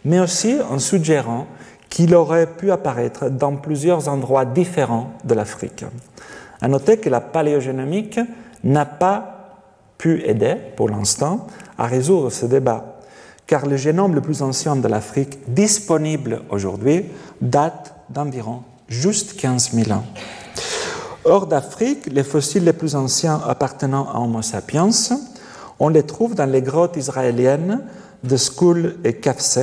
mais 0.05 0.19
aussi 0.19 0.57
en 0.69 0.77
suggérant 0.77 1.47
qu'il 1.89 2.15
aurait 2.15 2.47
pu 2.47 2.71
apparaître 2.71 3.29
dans 3.29 3.55
plusieurs 3.55 4.07
endroits 4.07 4.45
différents 4.45 5.11
de 5.23 5.33
l'Afrique. 5.33 5.85
À 6.61 6.67
noter 6.67 6.97
que 6.97 7.09
la 7.09 7.21
paléogénomique 7.21 8.19
n'a 8.63 8.85
pas 8.85 9.40
pu 10.01 10.23
aider, 10.25 10.55
pour 10.75 10.89
l'instant, 10.89 11.45
à 11.77 11.85
résoudre 11.85 12.31
ce 12.31 12.47
débat, 12.47 12.97
car 13.45 13.67
le 13.67 13.77
génome 13.77 14.15
le 14.15 14.21
plus 14.21 14.41
ancien 14.41 14.75
de 14.75 14.87
l'Afrique 14.87 15.37
disponible 15.47 16.41
aujourd'hui 16.49 17.05
date 17.39 17.93
d'environ 18.09 18.63
juste 18.87 19.39
15 19.39 19.71
000 19.73 19.91
ans. 19.91 20.03
Hors 21.23 21.45
d'Afrique, 21.45 22.07
les 22.07 22.23
fossiles 22.23 22.63
les 22.63 22.73
plus 22.73 22.95
anciens 22.95 23.39
appartenant 23.47 24.09
à 24.09 24.17
Homo 24.19 24.41
sapiens, 24.41 24.89
on 25.79 25.89
les 25.89 26.03
trouve 26.03 26.33
dans 26.33 26.49
les 26.49 26.63
grottes 26.63 26.97
israéliennes 26.97 27.81
de 28.23 28.37
Skoul 28.37 28.95
et 29.03 29.13
Kafse, 29.13 29.59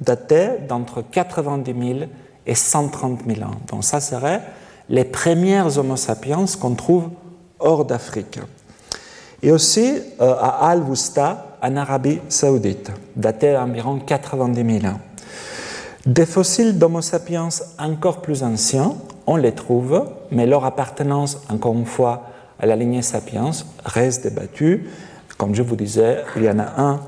datées 0.00 0.50
d'entre 0.68 1.02
90 1.02 1.96
000 1.98 2.10
et 2.46 2.54
130 2.54 3.22
000 3.26 3.42
ans. 3.42 3.56
Donc 3.68 3.82
ça 3.82 4.00
serait 4.00 4.40
les 4.88 5.04
premières 5.04 5.78
Homo 5.78 5.96
sapiens 5.96 6.44
qu'on 6.60 6.74
trouve 6.74 7.08
hors 7.58 7.84
d'Afrique. 7.84 8.38
Et 9.42 9.52
aussi 9.52 9.98
euh, 10.20 10.34
à 10.38 10.70
Al-Wusta, 10.70 11.56
en 11.62 11.76
Arabie 11.76 12.20
saoudite, 12.28 12.90
daté 13.16 13.52
d'environ 13.52 13.98
90 13.98 14.80
000 14.80 14.92
ans. 14.92 15.00
Des 16.06 16.26
fossiles 16.26 16.78
d'Homo 16.78 17.02
sapiens 17.02 17.48
encore 17.78 18.22
plus 18.22 18.42
anciens, 18.42 18.94
on 19.26 19.36
les 19.36 19.52
trouve, 19.52 20.06
mais 20.30 20.46
leur 20.46 20.64
appartenance, 20.64 21.38
encore 21.50 21.74
une 21.74 21.86
fois, 21.86 22.24
à 22.58 22.66
la 22.66 22.76
lignée 22.76 23.02
sapiens 23.02 23.50
reste 23.84 24.24
débattue. 24.24 24.88
Comme 25.36 25.54
je 25.54 25.62
vous 25.62 25.76
disais, 25.76 26.18
il 26.36 26.44
y 26.44 26.50
en 26.50 26.58
a 26.58 26.80
un 26.80 27.00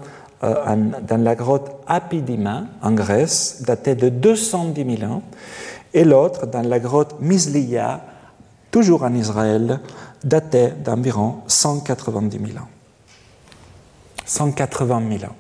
euh, 0.45 0.77
dans 1.07 1.23
la 1.23 1.35
grotte 1.35 1.71
Apidima, 1.87 2.65
en 2.83 2.93
Grèce, 2.93 3.63
daté 3.67 3.95
de 3.95 4.09
210 4.09 4.99
000 4.99 5.13
ans, 5.13 5.23
et 5.95 6.05
l'autre 6.05 6.47
dans 6.47 6.63
la 6.63 6.79
grotte 6.79 7.17
Misliya, 7.21 8.01
toujours 8.71 9.05
en 9.05 9.15
Israël, 9.15 9.81
daté 10.25 10.69
d'environ 10.85 11.43
190 11.47 12.39
000 12.39 12.59
ans. 12.59 12.69
180 14.25 15.03
000 15.19 15.25
ans. 15.25 15.37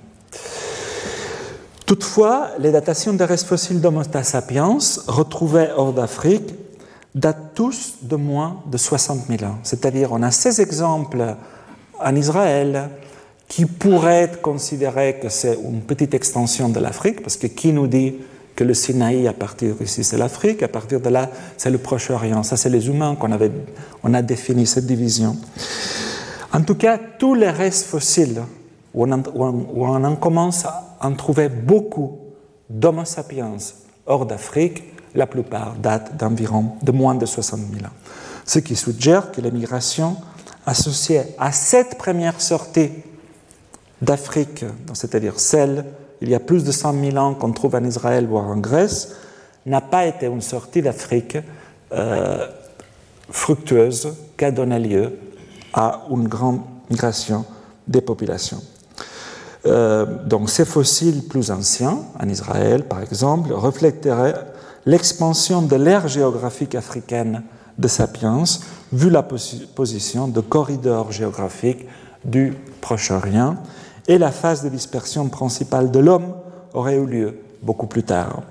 Toutefois, 1.87 2.49
les 2.59 2.73
datations 2.73 3.13
des 3.13 3.25
restes 3.25 3.47
fossiles 3.47 3.81
d'Homo 3.81 4.03
sapiens 4.23 4.79
retrouvés 5.07 5.69
hors 5.77 5.93
d'Afrique 5.93 6.55
datent 7.15 7.55
tous 7.55 7.97
de 8.03 8.17
moins 8.17 8.63
de 8.67 8.79
60 8.79 9.27
000 9.29 9.45
ans. 9.45 9.59
C'est-à-dire, 9.63 10.13
on 10.13 10.23
a 10.23 10.31
ces 10.31 10.61
exemples 10.61 11.37
en 12.01 12.17
Israël 12.17 12.89
qui 13.49 13.67
pourraient 13.67 14.23
être 14.23 14.41
considérés 14.41 15.19
que 15.21 15.29
c'est 15.29 15.59
une 15.63 15.83
petite 15.83 16.15
extension 16.15 16.71
de 16.71 16.81
l'Afrique, 16.81 17.21
parce 17.23 17.37
que 17.37 17.47
qui 17.47 17.73
nous 17.73 17.87
dit 17.87 18.15
le 18.63 18.75
Sinaï, 18.75 19.27
à 19.29 19.33
partir 19.33 19.75
ici, 19.81 20.05
c'est 20.05 20.19
l'Afrique, 20.19 20.63
à 20.63 20.69
partir 20.69 21.01
de 21.01 21.09
là, 21.09 21.31
c'est 21.57 21.71
le 21.71 21.79
Proche-Orient. 21.79 22.43
Ça, 22.43 22.57
c'est 22.57 22.71
les 22.71 22.89
humains 22.89 23.17
qu'on 23.17 23.33
avait, 23.33 23.51
on 24.03 24.15
a 24.15 24.23
défini 24.23 24.67
cette 24.67 24.87
division. 24.87 25.37
En 26.53 26.63
tout 26.63 26.75
cas, 26.75 26.99
tous 27.19 27.35
les 27.35 27.51
restes 27.51 27.87
fossiles, 27.87 28.43
où 28.95 29.07
on, 29.07 29.13
où 29.13 29.87
on 29.87 30.05
en 30.05 30.17
commence 30.17 30.65
à 30.65 30.99
en 31.01 31.15
trouver 31.15 31.49
beaucoup 31.49 32.19
d'Homo 32.69 33.05
sapiens 33.05 33.57
hors 34.07 34.27
d'Afrique, 34.27 34.83
la 35.15 35.27
plupart 35.27 35.75
datent 35.75 36.17
d'environ 36.17 36.77
de 36.83 36.93
moins 36.93 37.15
de 37.15 37.27
60 37.27 37.61
000 37.73 37.85
ans. 37.85 37.89
Ce 38.45 38.59
qui 38.59 38.77
suggère 38.77 39.31
que 39.31 39.41
les 39.41 39.51
migrations 39.51 40.17
associées 40.67 41.23
à 41.39 41.53
cette 41.53 41.99
première 41.99 42.41
sortie 42.41 42.91
d'Afrique, 44.01 44.65
c'est-à-dire 44.95 45.39
celle 45.39 45.85
il 46.23 46.31
y 46.31 46.35
a 46.35 46.41
plus 46.41 46.63
de 46.63 46.71
100 46.71 46.95
000 47.11 47.17
ans 47.17 47.35
qu'on 47.35 47.53
trouve 47.53 47.75
en 47.75 47.85
Israël, 47.85 48.27
voire 48.27 48.47
en 48.47 48.57
Grèce, 48.57 49.17
n'a 49.67 49.81
pas 49.81 50.07
été 50.07 50.27
une 50.27 50.41
sortie 50.41 50.81
d'Afrique 50.81 51.37
euh, 51.93 52.47
fructueuse 53.29 54.15
qui 54.37 54.45
a 54.45 54.51
donné 54.53 54.79
lieu 54.79 55.13
à 55.75 56.03
une 56.11 56.29
grande 56.29 56.61
migration 56.91 57.45
des 57.89 58.01
populations. 58.01 58.63
Euh, 59.67 60.07
donc 60.25 60.49
ces 60.49 60.65
fossiles 60.65 61.23
plus 61.29 61.51
anciens, 61.51 61.99
en 62.21 62.29
Israël 62.29 62.85
par 62.85 63.03
exemple, 63.03 63.53
reflèteraient 63.53 64.35
l'expansion 64.87 65.63
de 65.63 65.77
l'ère 65.77 66.09
géographique 66.09 66.75
africaine 66.75 67.43
de 67.79 67.89
Sapiens, 67.89 68.45
vu 68.93 69.11
la 69.11 69.23
position 69.23 70.29
de 70.29 70.41
corridor 70.41 71.11
géographique 71.11 71.87
du 72.25 72.55
Proche-Orient 72.81 73.57
et 74.09 74.19
la 74.19 74.31
phase 74.31 74.63
de 74.63 74.69
dispersion 74.69 75.29
principale 75.29 75.91
de 75.91 75.99
l'homme 75.99 76.35
aurait 76.75 76.97
eu 76.97 77.07
lieu 77.07 77.39
beaucoup 77.63 77.87
plus 77.87 78.03
tard. 78.03 78.43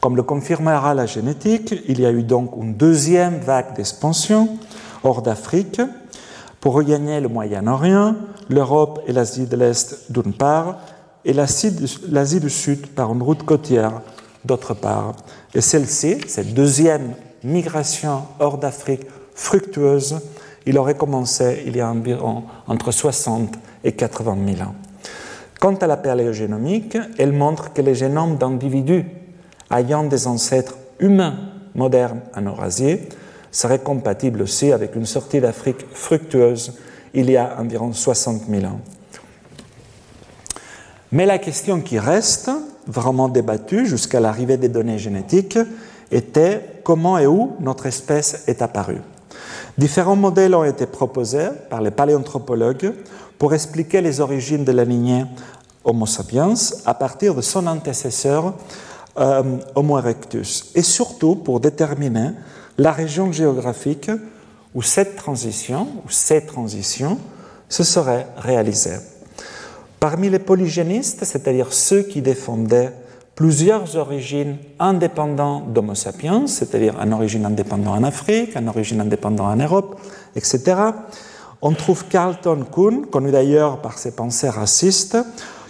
Comme 0.00 0.16
le 0.16 0.22
confirmera 0.22 0.94
la 0.94 1.06
génétique, 1.06 1.74
il 1.88 2.00
y 2.00 2.06
a 2.06 2.12
eu 2.12 2.22
donc 2.22 2.52
une 2.56 2.74
deuxième 2.74 3.38
vague 3.38 3.74
d'expansion 3.74 4.48
hors 5.02 5.22
d'Afrique 5.22 5.80
pour 6.60 6.74
regagner 6.74 7.20
le 7.20 7.28
Moyen-Orient, 7.28 8.14
l'Europe 8.48 9.00
et 9.06 9.12
l'Asie 9.12 9.46
de 9.46 9.56
l'Est 9.56 10.10
d'une 10.10 10.32
part, 10.32 10.78
et 11.24 11.32
l'Asie 11.32 12.40
du 12.40 12.50
Sud 12.50 12.86
par 12.88 13.12
une 13.12 13.22
route 13.22 13.42
côtière 13.42 14.00
d'autre 14.44 14.74
part. 14.74 15.14
Et 15.54 15.60
celle-ci, 15.60 16.18
cette 16.26 16.54
deuxième 16.54 17.14
migration 17.42 18.22
hors 18.38 18.58
d'Afrique 18.58 19.06
fructueuse, 19.34 20.20
il 20.64 20.78
aurait 20.78 20.96
commencé 20.96 21.62
il 21.66 21.76
y 21.76 21.80
a 21.80 21.90
environ 21.90 22.44
entre 22.66 22.92
60 22.92 23.54
et 23.84 23.92
80 23.92 24.36
000 24.56 24.68
ans. 24.68 24.74
Quant 25.60 25.74
à 25.74 25.86
la 25.86 25.96
paléogénomique, 25.96 26.96
elle 27.18 27.32
montre 27.32 27.72
que 27.72 27.82
les 27.82 27.94
génomes 27.94 28.36
d'individus 28.36 29.04
ayant 29.70 30.04
des 30.04 30.26
ancêtres 30.26 30.76
humains 31.00 31.36
modernes 31.74 32.20
en 32.36 32.42
Eurasie 32.42 32.98
seraient 33.50 33.80
compatibles 33.80 34.42
aussi 34.42 34.72
avec 34.72 34.94
une 34.94 35.06
sortie 35.06 35.40
d'Afrique 35.40 35.84
fructueuse 35.92 36.74
il 37.14 37.30
y 37.30 37.36
a 37.36 37.56
environ 37.58 37.92
60 37.92 38.42
000 38.48 38.64
ans. 38.66 38.80
Mais 41.10 41.26
la 41.26 41.38
question 41.38 41.80
qui 41.80 41.98
reste, 41.98 42.50
vraiment 42.86 43.28
débattue 43.28 43.86
jusqu'à 43.86 44.20
l'arrivée 44.20 44.58
des 44.58 44.68
données 44.68 44.98
génétiques, 44.98 45.58
était 46.10 46.80
comment 46.84 47.18
et 47.18 47.26
où 47.26 47.56
notre 47.60 47.86
espèce 47.86 48.44
est 48.46 48.62
apparue. 48.62 49.00
Différents 49.76 50.16
modèles 50.16 50.54
ont 50.54 50.64
été 50.64 50.86
proposés 50.86 51.48
par 51.70 51.80
les 51.80 51.90
paléanthropologues 51.90 52.92
pour 53.38 53.54
expliquer 53.54 54.00
les 54.00 54.20
origines 54.20 54.64
de 54.64 54.72
la 54.72 54.84
lignée 54.84 55.24
Homo 55.84 56.06
sapiens 56.06 56.54
à 56.84 56.94
partir 56.94 57.34
de 57.34 57.40
son 57.40 57.66
antécesseur 57.66 58.54
euh, 59.18 59.42
Homo 59.74 59.98
erectus, 59.98 60.70
et 60.74 60.82
surtout 60.82 61.36
pour 61.36 61.60
déterminer 61.60 62.30
la 62.76 62.92
région 62.92 63.32
géographique 63.32 64.10
où 64.74 64.82
cette 64.82 65.16
transition, 65.16 65.88
ou 66.04 66.10
ces 66.10 66.44
transitions, 66.46 67.18
se 67.68 67.82
seraient 67.82 68.26
réalisées. 68.36 68.98
Parmi 69.98 70.30
les 70.30 70.38
polygénistes, 70.38 71.24
c'est-à-dire 71.24 71.72
ceux 71.72 72.02
qui 72.02 72.22
défendaient 72.22 72.92
plusieurs 73.34 73.96
origines 73.96 74.56
indépendantes 74.78 75.72
d'Homo 75.72 75.94
sapiens, 75.94 76.46
c'est-à-dire 76.46 77.00
une 77.00 77.12
origine 77.12 77.46
indépendante 77.46 77.98
en 77.98 78.04
Afrique, 78.04 78.56
une 78.56 78.68
origine 78.68 79.00
indépendante 79.00 79.46
en 79.46 79.56
Europe, 79.56 80.00
etc., 80.36 80.76
on 81.62 81.72
trouve 81.72 82.04
Carlton 82.06 82.64
Kuhn, 82.72 83.06
connu 83.06 83.30
d'ailleurs 83.30 83.80
par 83.80 83.98
ses 83.98 84.12
pensées 84.12 84.48
racistes, 84.48 85.16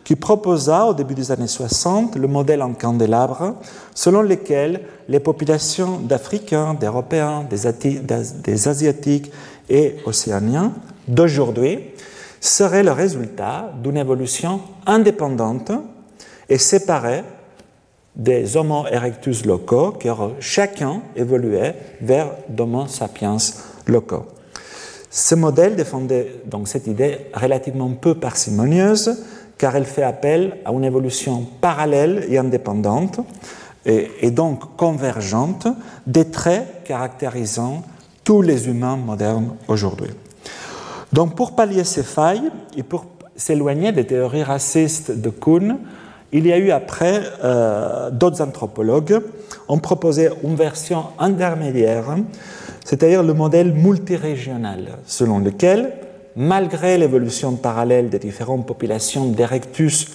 qui 0.05 0.17
proposa 0.17 0.87
au 0.87 0.95
début 0.95 1.15
des 1.15 1.31
années 1.33 1.47
60 1.47 2.17
le 2.17 2.29
modèle 2.29 2.63
en 2.63 2.73
candélabre 2.73 3.57
selon 3.95 4.23
lequel 4.23 4.81
les 5.07 5.21
populations 5.21 5.99
d'Africains, 5.99 6.73
d'Européens, 6.73 7.45
des, 7.45 8.69
Asiatiques 8.69 9.31
et 9.69 9.97
Océaniens 10.07 10.73
d'aujourd'hui 11.07 11.81
seraient 12.41 12.83
le 12.83 12.93
résultat 12.93 13.71
d'une 13.83 13.99
évolution 13.99 14.63
indépendante 14.87 15.73
et 16.49 16.57
séparé 16.57 17.23
des 18.17 18.57
Homo 18.57 18.87
erectus 18.87 19.45
locaux 19.45 19.99
auraient 20.07 20.35
chacun 20.41 21.03
évolué 21.17 21.73
vers 22.01 22.31
d'Homo 22.49 22.87
sapiens 22.87 23.37
locaux. 23.87 24.25
Ce 25.11 25.35
modèle 25.35 25.75
défendait 25.77 26.43
donc 26.47 26.69
cette 26.69 26.87
idée 26.87 27.19
relativement 27.35 27.91
peu 27.91 28.15
parcimonieuse 28.15 29.25
car 29.57 29.75
elle 29.75 29.85
fait 29.85 30.03
appel 30.03 30.59
à 30.65 30.71
une 30.71 30.85
évolution 30.85 31.47
parallèle 31.61 32.27
et 32.29 32.39
indépendante 32.39 33.21
et, 33.87 34.31
donc 34.31 34.77
convergente 34.77 35.67
des 36.07 36.31
traits 36.31 36.85
caractérisant 36.85 37.83
tous 38.23 38.43
les 38.43 38.69
humains 38.69 38.97
modernes 38.97 39.57
aujourd'hui. 39.67 40.11
Donc 41.13 41.35
pour 41.35 41.57
pallier 41.57 41.85
ces 41.85 42.03
failles 42.03 42.51
et 42.77 42.83
pour 42.83 43.07
s'éloigner 43.35 43.93
des 43.93 44.07
théories 44.07 44.43
racistes 44.43 45.11
de 45.11 45.31
Kuhn, 45.31 45.79
il 46.33 46.47
y 46.47 46.53
a 46.53 46.59
eu 46.59 46.71
après 46.71 47.23
euh, 47.43 48.11
d'autres 48.11 48.43
anthropologues 48.43 49.23
ont 49.69 49.79
proposé 49.79 50.29
une 50.45 50.57
version 50.57 51.05
intermédiaire, 51.19 52.05
c'est-à-dire 52.89 53.23
le 53.23 53.35
modèle 53.35 53.75
multirégional, 53.75 54.97
selon 55.05 55.41
lequel, 55.41 55.93
malgré 56.37 56.97
l'évolution 56.97 57.55
parallèle 57.55 58.09
des 58.09 58.19
différentes 58.19 58.67
populations 58.67 59.27
d'Erectus 59.27 60.09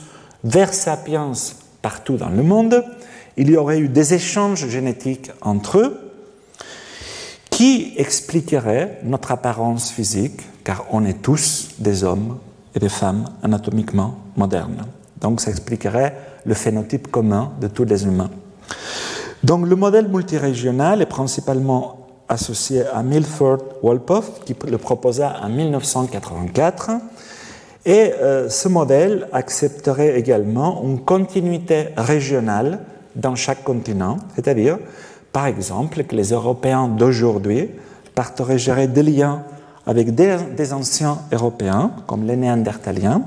vers 0.44 0.74
Sapiens 0.74 1.34
partout 1.84 2.18
dans 2.18 2.30
le 2.30 2.42
monde, 2.42 2.84
il 3.38 3.52
y 3.52 3.58
aurait 3.58 3.78
eu 3.78 3.90
des 3.90 4.16
échanges 4.16 4.68
génétiques 4.70 5.30
entre 5.44 5.78
eux 5.78 6.12
qui 7.52 7.94
expliqueraient 7.98 9.02
notre 9.04 9.32
apparence 9.32 9.92
physique, 9.92 10.42
car 10.64 10.86
on 10.90 11.06
est 11.06 11.22
tous 11.22 11.76
des 11.78 12.04
hommes 12.04 12.40
et 12.74 12.80
des 12.80 12.90
femmes 12.90 13.26
anatomiquement 13.44 14.18
modernes. 14.36 14.88
Donc 15.22 15.42
ça 15.42 15.52
expliquerait 15.52 16.16
le 16.44 16.56
phénotype 16.56 17.12
commun 17.12 17.52
de 17.62 17.68
tous 17.68 17.84
les 17.84 18.06
humains. 18.06 18.32
Donc 19.44 19.68
le 19.68 19.76
modèle 19.76 20.08
multirégional 20.08 21.04
est 21.04 21.06
principalement 21.06 22.03
associé 22.34 22.84
à 22.94 23.04
Milford 23.04 23.60
Wolpoff, 23.82 24.44
qui 24.46 24.56
le 24.68 24.78
proposa 24.78 25.36
en 25.42 25.50
1984. 25.50 26.92
Et 27.86 28.14
euh, 28.14 28.50
ce 28.50 28.68
modèle 28.68 29.28
accepterait 29.32 30.18
également 30.18 30.82
une 30.84 31.02
continuité 31.02 31.90
régionale 31.98 32.80
dans 33.16 33.36
chaque 33.36 33.64
continent, 33.64 34.18
c'est-à-dire, 34.36 34.80
par 35.32 35.48
exemple, 35.48 36.04
que 36.04 36.16
les 36.16 36.30
Européens 36.32 36.88
d'aujourd'hui 36.88 37.70
partageraient 38.16 38.88
des 38.88 39.04
liens 39.04 39.44
avec 39.86 40.16
des, 40.16 40.74
anciens 40.74 41.18
Européens, 41.32 41.92
comme 42.08 42.26
les 42.26 42.38
Néandertaliens, 42.38 43.24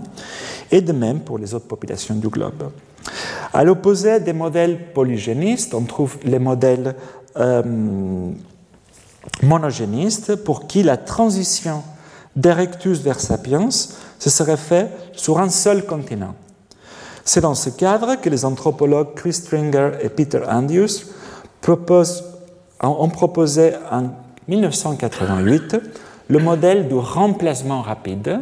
et 0.70 0.80
de 0.80 0.92
même 0.92 1.20
pour 1.20 1.38
les 1.38 1.54
autres 1.54 1.66
populations 1.66 2.14
du 2.14 2.28
globe. 2.28 2.70
À 3.52 3.62
l'opposé 3.62 4.20
des 4.20 4.32
modèles 4.32 4.92
polygénistes, 4.92 5.74
on 5.74 5.82
trouve 5.82 6.16
les 6.24 6.38
modèles 6.38 6.94
euh, 7.36 7.62
monogénistes 9.42 10.36
pour 10.36 10.66
qui 10.66 10.82
la 10.82 10.96
transition 10.96 11.82
d'Erectus 12.34 13.00
vers 13.00 13.20
Sapiens 13.20 13.68
se 13.70 14.30
serait 14.30 14.56
faite 14.56 14.90
sur 15.12 15.38
un 15.38 15.48
seul 15.48 15.84
continent. 15.84 16.34
C'est 17.24 17.40
dans 17.40 17.54
ce 17.54 17.70
cadre 17.70 18.20
que 18.20 18.30
les 18.30 18.44
anthropologues 18.44 19.14
Chris 19.14 19.32
Stringer 19.32 19.92
et 20.00 20.08
Peter 20.08 20.42
Andrews 20.48 20.86
ont 22.80 23.08
proposé 23.08 23.72
en 23.90 24.10
1988 24.48 25.76
le 26.28 26.38
modèle 26.38 26.88
du 26.88 26.94
remplacement 26.94 27.82
rapide, 27.82 28.40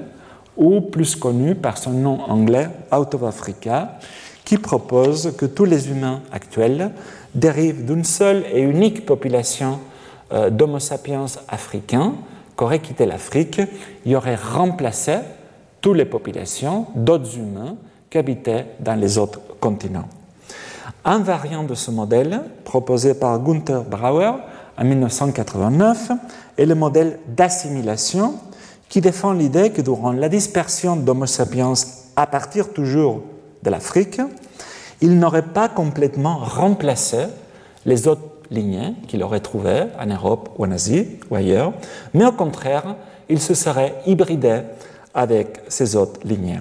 ou 0.57 0.81
plus 0.81 1.17
connu 1.17 1.55
par 1.55 1.79
son 1.79 1.91
nom 1.91 2.21
anglais 2.29 2.69
Out 2.93 3.15
of 3.15 3.25
Africa, 3.25 3.99
qui 4.45 4.59
propose 4.59 5.33
que 5.37 5.47
tous 5.47 5.65
les 5.65 5.89
humains 5.89 6.21
actuels 6.33 6.93
dérivent 7.35 7.85
d'une 7.85 8.05
seule 8.05 8.45
et 8.53 8.61
unique 8.61 9.07
population 9.07 9.81
euh, 10.33 10.51
d'Homo 10.51 10.79
sapiens 10.79 11.27
africains 11.49 12.15
qui 12.57 12.65
aurait 12.65 12.79
quitté 12.81 13.07
l'Afrique 13.07 13.61
y 14.07 14.15
aurait 14.15 14.37
remplacé 14.37 15.19
toutes 15.81 15.97
les 15.97 16.05
populations 16.05 16.87
d'autres 16.95 17.37
humains 17.37 17.77
qui 18.09 18.19
habitaient 18.19 18.67
dans 18.81 18.95
les 18.95 19.19
autres 19.19 19.41
continents. 19.61 20.09
Un 21.05 21.19
variant 21.19 21.65
de 21.65 21.75
ce 21.75 21.91
modèle, 21.91 22.41
proposé 22.65 23.15
par 23.15 23.39
Gunther 23.39 23.83
Brauer 23.83 24.33
en 24.79 24.85
1989, 24.85 26.13
est 26.57 26.65
le 26.65 26.75
modèle 26.75 27.19
d'assimilation 27.29 28.35
qui 28.89 29.01
défend 29.01 29.33
l'idée 29.33 29.71
que 29.71 29.83
durant 29.83 30.13
la 30.13 30.29
dispersion 30.29 30.97
d'Homo 30.97 31.27
sapiens 31.27 31.73
à 32.17 32.27
partir 32.27 32.73
toujours 32.73 33.23
de 33.63 33.71
l'Afrique, 33.71 34.21
il 35.01 35.19
n'aurait 35.19 35.43
pas 35.43 35.69
complètement 35.69 36.39
remplacé 36.39 37.27
les 37.85 38.09
autres 38.09 38.34
lignées 38.51 38.95
qu'il 39.09 39.23
aurait 39.23 39.41
trouvées 39.41 39.85
en 39.99 40.07
Europe 40.07 40.51
ou 40.59 40.65
en 40.65 40.71
Asie 40.71 41.07
ou 41.31 41.35
ailleurs, 41.35 41.73
mais 42.13 42.25
au 42.25 42.33
contraire, 42.33 42.97
il 43.29 43.41
se 43.41 43.55
serait 43.55 43.95
hybridé 44.07 44.61
avec 45.15 45.61
ces 45.69 45.97
autres 45.97 46.21
lignées. 46.25 46.61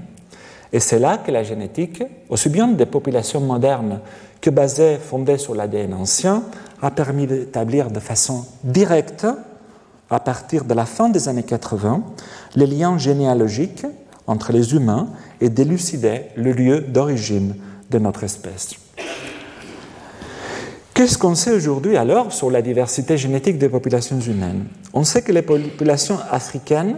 Et 0.71 0.79
c'est 0.79 0.99
là 0.99 1.17
que 1.17 1.31
la 1.31 1.43
génétique, 1.43 2.03
aussi 2.29 2.49
bien 2.49 2.67
des 2.67 2.85
populations 2.85 3.41
modernes 3.41 3.99
que 4.41 4.49
basée, 4.49 4.97
fondée 4.97 5.37
sur 5.37 5.55
l'ADN 5.55 5.93
ancien, 5.93 6.43
a 6.81 6.91
permis 6.91 7.27
d'établir 7.27 7.91
de 7.91 7.99
façon 7.99 8.45
directe, 8.63 9.27
à 10.09 10.19
partir 10.19 10.65
de 10.65 10.73
la 10.73 10.85
fin 10.85 11.09
des 11.09 11.29
années 11.29 11.43
80, 11.43 12.03
les 12.55 12.67
liens 12.67 12.97
généalogiques 12.97 13.85
entre 14.27 14.51
les 14.51 14.73
humains 14.73 15.07
et 15.41 15.49
d'élucider 15.49 16.23
le 16.35 16.51
lieu 16.51 16.81
d'origine 16.81 17.55
de 17.89 17.99
notre 17.99 18.23
espèce. 18.23 18.75
Qu'est-ce 21.03 21.17
qu'on 21.17 21.35
sait 21.35 21.51
aujourd'hui 21.51 21.97
alors 21.97 22.31
sur 22.31 22.49
la 22.49 22.61
diversité 22.61 23.17
génétique 23.17 23.57
des 23.57 23.67
populations 23.67 24.21
humaines? 24.21 24.67
On 24.93 25.03
sait 25.03 25.21
que 25.21 25.33
les 25.33 25.41
populations 25.41 26.17
africaines, 26.31 26.97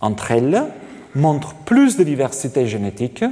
entre 0.00 0.30
elles, 0.30 0.62
montrent 1.16 1.56
plus 1.64 1.96
de 1.96 2.04
diversité 2.04 2.68
génétique 2.68 3.24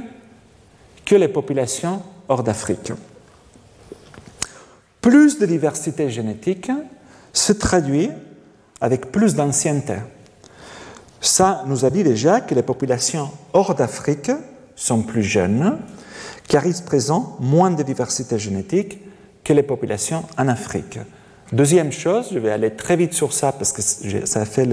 que 1.05 1.15
les 1.15 1.29
populations 1.29 2.01
hors 2.27 2.43
d'Afrique. 2.43 2.91
Plus 4.99 5.39
de 5.39 5.45
diversité 5.45 6.09
génétique 6.09 6.69
se 7.31 7.53
traduit 7.53 8.09
avec 8.81 9.13
plus 9.13 9.33
d'ancienneté. 9.33 9.95
Ça 11.21 11.63
nous 11.67 11.85
a 11.85 11.89
dit 11.89 12.03
déjà 12.03 12.41
que 12.41 12.53
les 12.53 12.63
populations 12.63 13.31
hors 13.53 13.75
d'Afrique 13.75 14.31
sont 14.75 15.03
plus 15.03 15.23
jeunes, 15.23 15.77
car 16.49 16.65
ils 16.65 16.83
présentent 16.83 17.39
moins 17.39 17.71
de 17.71 17.81
diversité 17.81 18.37
génétique 18.37 19.05
que 19.49 19.53
les 19.53 19.63
populations 19.63 20.25
en 20.37 20.47
Afrique. 20.47 20.99
Deuxième 21.51 21.91
chose, 21.91 22.27
je 22.31 22.37
vais 22.37 22.51
aller 22.51 22.69
très 22.69 22.95
vite 22.95 23.13
sur 23.13 23.33
ça 23.33 23.51
parce 23.51 23.71
que 23.71 23.81
ça 23.81 24.41
a 24.41 24.45
fait 24.45 24.69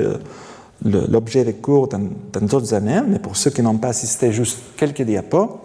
l'objet 0.84 1.44
des 1.44 1.54
cours 1.54 1.88
dans 1.88 2.10
d'autres 2.42 2.74
années, 2.74 3.00
mais 3.08 3.18
pour 3.18 3.38
ceux 3.38 3.50
qui 3.50 3.62
n'ont 3.62 3.78
pas 3.78 3.88
assisté, 3.88 4.32
juste 4.32 4.58
quelques 4.76 5.00
diapos. 5.00 5.62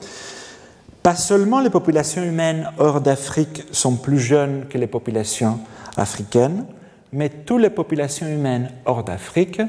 Pas 1.04 1.15
seulement 1.15 1.60
les 1.60 1.69
populations 1.69 2.24
humaines 2.24 2.71
hors 2.78 3.02
d'Afrique 3.02 3.65
sont 3.74 3.97
plus 3.97 4.19
jeunes 4.19 4.67
que 4.69 4.78
les 4.78 4.88
populations 4.88 5.60
africaines, 5.97 6.63
mais 7.12 7.28
toutes 7.28 7.63
les 7.63 7.69
populations 7.69 8.28
humaines 8.28 8.69
hors 8.86 9.04
d'Afrique 9.04 9.60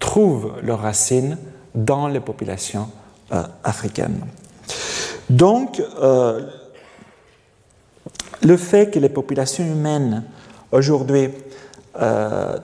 trouvent 0.00 0.54
leurs 0.64 0.80
racines 0.80 1.38
dans 1.76 2.08
les 2.08 2.18
populations 2.18 2.88
euh, 3.30 3.44
africaines. 3.62 4.22
Donc, 5.28 5.80
euh, 6.02 6.40
le 8.42 8.56
fait 8.56 8.90
que 8.90 8.98
les 8.98 9.08
populations 9.08 9.64
humaines 9.64 10.24
aujourd'hui 10.72 11.28
euh, 12.00 12.58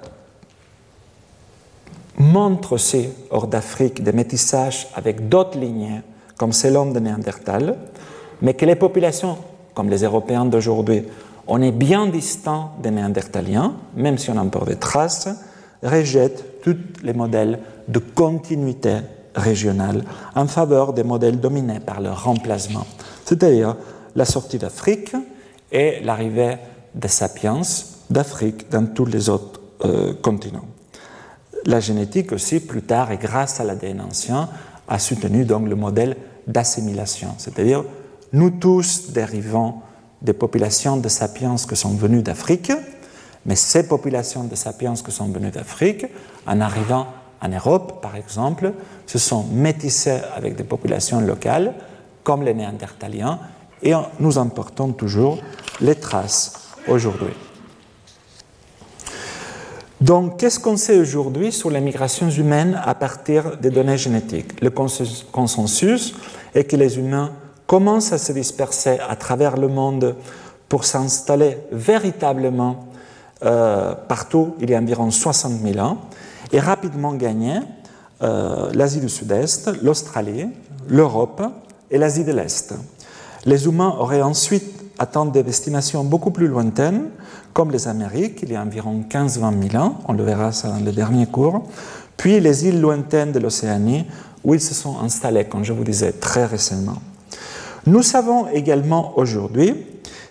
montrent 2.18 2.72
aussi 2.72 3.08
hors 3.30 3.46
d'Afrique 3.46 4.02
des 4.02 4.12
métissages 4.12 4.88
avec 4.94 5.28
d'autres 5.28 5.58
lignées, 5.58 6.00
comme 6.36 6.52
c'est 6.52 6.70
l'homme 6.70 6.92
de 6.92 7.00
Néandertal, 7.00 7.76
mais 8.42 8.54
que 8.54 8.64
les 8.64 8.76
populations, 8.76 9.36
comme 9.74 9.90
les 9.90 10.02
Européens 10.02 10.44
d'aujourd'hui, 10.44 11.04
on 11.46 11.62
est 11.62 11.72
bien 11.72 12.06
distant 12.06 12.72
des 12.82 12.90
Néandertaliens, 12.90 13.74
même 13.94 14.18
si 14.18 14.30
on 14.30 14.36
a 14.36 14.42
encore 14.42 14.64
des 14.64 14.76
traces, 14.76 15.28
rejettent 15.82 16.62
tous 16.62 16.76
les 17.02 17.12
modèles 17.12 17.60
de 17.86 17.98
continuité 17.98 18.96
régionale 19.34 20.02
en 20.34 20.46
faveur 20.46 20.92
des 20.92 21.04
modèles 21.04 21.38
dominés 21.38 21.80
par 21.80 22.00
leur 22.00 22.24
remplacement, 22.24 22.86
c'est-à-dire 23.24 23.76
la 24.16 24.24
sortie 24.24 24.58
d'Afrique 24.58 25.14
et 25.72 26.00
l'arrivée 26.00 26.56
des 26.94 27.08
sapiens 27.08 27.62
d'Afrique 28.10 28.70
dans 28.70 28.86
tous 28.86 29.04
les 29.06 29.28
autres 29.28 29.60
euh, 29.84 30.14
continents. 30.22 30.66
La 31.66 31.80
génétique 31.80 32.32
aussi, 32.32 32.60
plus 32.60 32.82
tard, 32.82 33.10
et 33.10 33.18
grâce 33.18 33.60
à 33.60 33.64
l'ADN 33.64 34.00
ancien, 34.00 34.48
a 34.88 34.98
soutenu 34.98 35.44
donc 35.44 35.68
le 35.68 35.74
modèle 35.74 36.16
d'assimilation, 36.46 37.34
c'est-à-dire 37.38 37.84
nous 38.32 38.50
tous 38.50 39.10
dérivons 39.10 39.74
des 40.22 40.32
populations 40.32 40.96
de 40.96 41.08
sapiens 41.08 41.56
qui 41.56 41.76
sont 41.76 41.94
venues 41.94 42.22
d'Afrique, 42.22 42.72
mais 43.44 43.56
ces 43.56 43.88
populations 43.88 44.44
de 44.44 44.54
sapiens 44.54 44.94
qui 44.94 45.10
sont 45.10 45.28
venues 45.28 45.50
d'Afrique, 45.50 46.06
en 46.46 46.60
arrivant 46.60 47.08
en 47.42 47.48
Europe 47.48 48.00
par 48.00 48.16
exemple, 48.16 48.72
se 49.06 49.18
sont 49.18 49.44
métissées 49.52 50.20
avec 50.34 50.56
des 50.56 50.64
populations 50.64 51.20
locales 51.20 51.74
comme 52.22 52.42
les 52.42 52.54
Néandertaliens, 52.54 53.38
et 53.82 53.92
nous 54.20 54.38
importons 54.38 54.92
toujours 54.92 55.38
les 55.80 55.94
traces 55.94 56.70
aujourd'hui. 56.88 57.34
Donc, 60.00 60.38
qu'est-ce 60.38 60.60
qu'on 60.60 60.76
sait 60.76 60.98
aujourd'hui 60.98 61.52
sur 61.52 61.70
les 61.70 61.80
migrations 61.80 62.28
humaines 62.28 62.78
à 62.84 62.94
partir 62.94 63.56
des 63.56 63.70
données 63.70 63.96
génétiques? 63.96 64.60
Le 64.60 64.70
consensus 64.70 66.14
est 66.54 66.64
que 66.64 66.76
les 66.76 66.98
humains 66.98 67.32
commencent 67.66 68.12
à 68.12 68.18
se 68.18 68.32
disperser 68.32 68.98
à 69.08 69.16
travers 69.16 69.56
le 69.56 69.68
monde 69.68 70.16
pour 70.68 70.84
s'installer 70.84 71.58
véritablement 71.72 72.86
euh, 73.44 73.94
partout 74.08 74.54
il 74.60 74.70
y 74.70 74.74
a 74.74 74.78
environ 74.78 75.10
60 75.10 75.60
000 75.62 75.78
ans 75.78 75.98
et 76.52 76.60
rapidement 76.60 77.12
gagner 77.14 77.60
euh, 78.22 78.70
l'Asie 78.72 79.00
du 79.00 79.08
Sud-Est, 79.08 79.82
l'Australie, 79.82 80.48
l'Europe 80.88 81.42
et 81.90 81.98
l'Asie 81.98 82.24
de 82.24 82.32
l'Est. 82.32 82.74
Les 83.46 83.66
humains 83.66 83.94
auraient 83.98 84.22
ensuite 84.22 84.84
atteint 84.98 85.24
des 85.26 85.42
destinations 85.42 86.04
beaucoup 86.04 86.30
plus 86.30 86.48
lointaines, 86.48 87.10
comme 87.52 87.70
les 87.70 87.88
Amériques, 87.88 88.40
il 88.42 88.50
y 88.50 88.56
a 88.56 88.62
environ 88.62 89.04
15-20 89.08 89.70
000 89.70 89.82
ans, 89.82 89.98
on 90.08 90.12
le 90.12 90.24
verra 90.24 90.50
dans 90.50 90.84
le 90.84 90.92
dernier 90.92 91.26
cours, 91.26 91.62
puis 92.16 92.40
les 92.40 92.66
îles 92.66 92.80
lointaines 92.80 93.32
de 93.32 93.38
l'Océanie, 93.38 94.04
où 94.42 94.54
ils 94.54 94.60
se 94.60 94.74
sont 94.74 94.98
installés, 95.00 95.44
comme 95.44 95.64
je 95.64 95.72
vous 95.72 95.84
disais, 95.84 96.12
très 96.12 96.44
récemment. 96.44 96.96
Nous 97.86 98.02
savons 98.02 98.48
également 98.48 99.16
aujourd'hui 99.16 99.74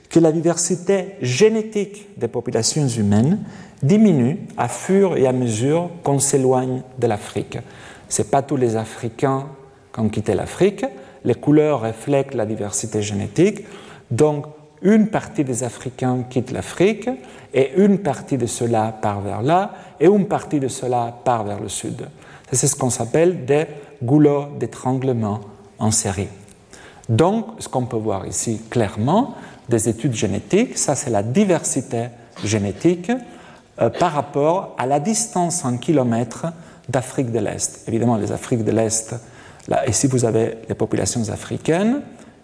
que 0.09 0.19
la 0.19 0.31
diversité 0.31 1.15
génétique 1.21 2.07
des 2.17 2.27
populations 2.27 2.87
humaines 2.87 3.39
diminue 3.81 4.39
à 4.57 4.67
fur 4.67 5.15
et 5.15 5.25
à 5.25 5.31
mesure 5.31 5.89
qu'on 6.03 6.19
s'éloigne 6.19 6.81
de 6.99 7.07
l'Afrique. 7.07 7.59
Ce 8.09 8.21
n'est 8.21 8.27
pas 8.27 8.41
tous 8.41 8.57
les 8.57 8.75
Africains 8.75 9.47
qui 9.93 9.99
ont 9.99 10.09
quitté 10.09 10.33
l'Afrique. 10.35 10.85
Les 11.25 11.35
couleurs 11.35 11.81
reflètent 11.81 12.33
la 12.33 12.45
diversité 12.45 13.01
génétique. 13.01 13.65
Donc, 14.11 14.45
une 14.81 15.07
partie 15.07 15.43
des 15.43 15.63
Africains 15.63 16.23
quitte 16.29 16.51
l'Afrique 16.51 17.09
et 17.53 17.73
une 17.77 17.99
partie 17.99 18.37
de 18.37 18.45
cela 18.45 18.93
part 19.01 19.21
vers 19.21 19.41
là 19.41 19.73
et 19.99 20.05
une 20.05 20.27
partie 20.27 20.59
de 20.59 20.67
cela 20.67 21.13
part 21.23 21.43
vers 21.43 21.59
le 21.59 21.69
sud. 21.69 22.07
C'est 22.51 22.67
ce 22.67 22.75
qu'on 22.75 22.91
s'appelle 22.91 23.45
des 23.45 23.65
goulots 24.03 24.45
d'étranglement 24.59 25.41
en 25.79 25.91
série. 25.91 26.27
Donc, 27.09 27.47
ce 27.59 27.67
qu'on 27.67 27.85
peut 27.85 27.97
voir 27.97 28.27
ici 28.27 28.61
clairement, 28.69 29.35
des 29.67 29.89
études 29.89 30.13
génétiques, 30.13 30.77
ça 30.77 30.95
c'est 30.95 31.09
la 31.09 31.23
diversité 31.23 32.07
génétique 32.43 33.11
euh, 33.81 33.89
par 33.89 34.13
rapport 34.13 34.75
à 34.77 34.85
la 34.85 34.99
distance 34.99 35.65
en 35.65 35.77
kilomètres 35.77 36.47
d'Afrique 36.87 37.31
de 37.31 37.39
l'Est. 37.39 37.83
Évidemment, 37.87 38.17
les 38.17 38.31
Afriques 38.31 38.63
de 38.63 38.71
l'Est, 38.71 39.15
ici 39.87 40.07
vous 40.07 40.25
avez 40.25 40.57
les 40.67 40.75
populations 40.75 41.27
africaines, 41.29 42.01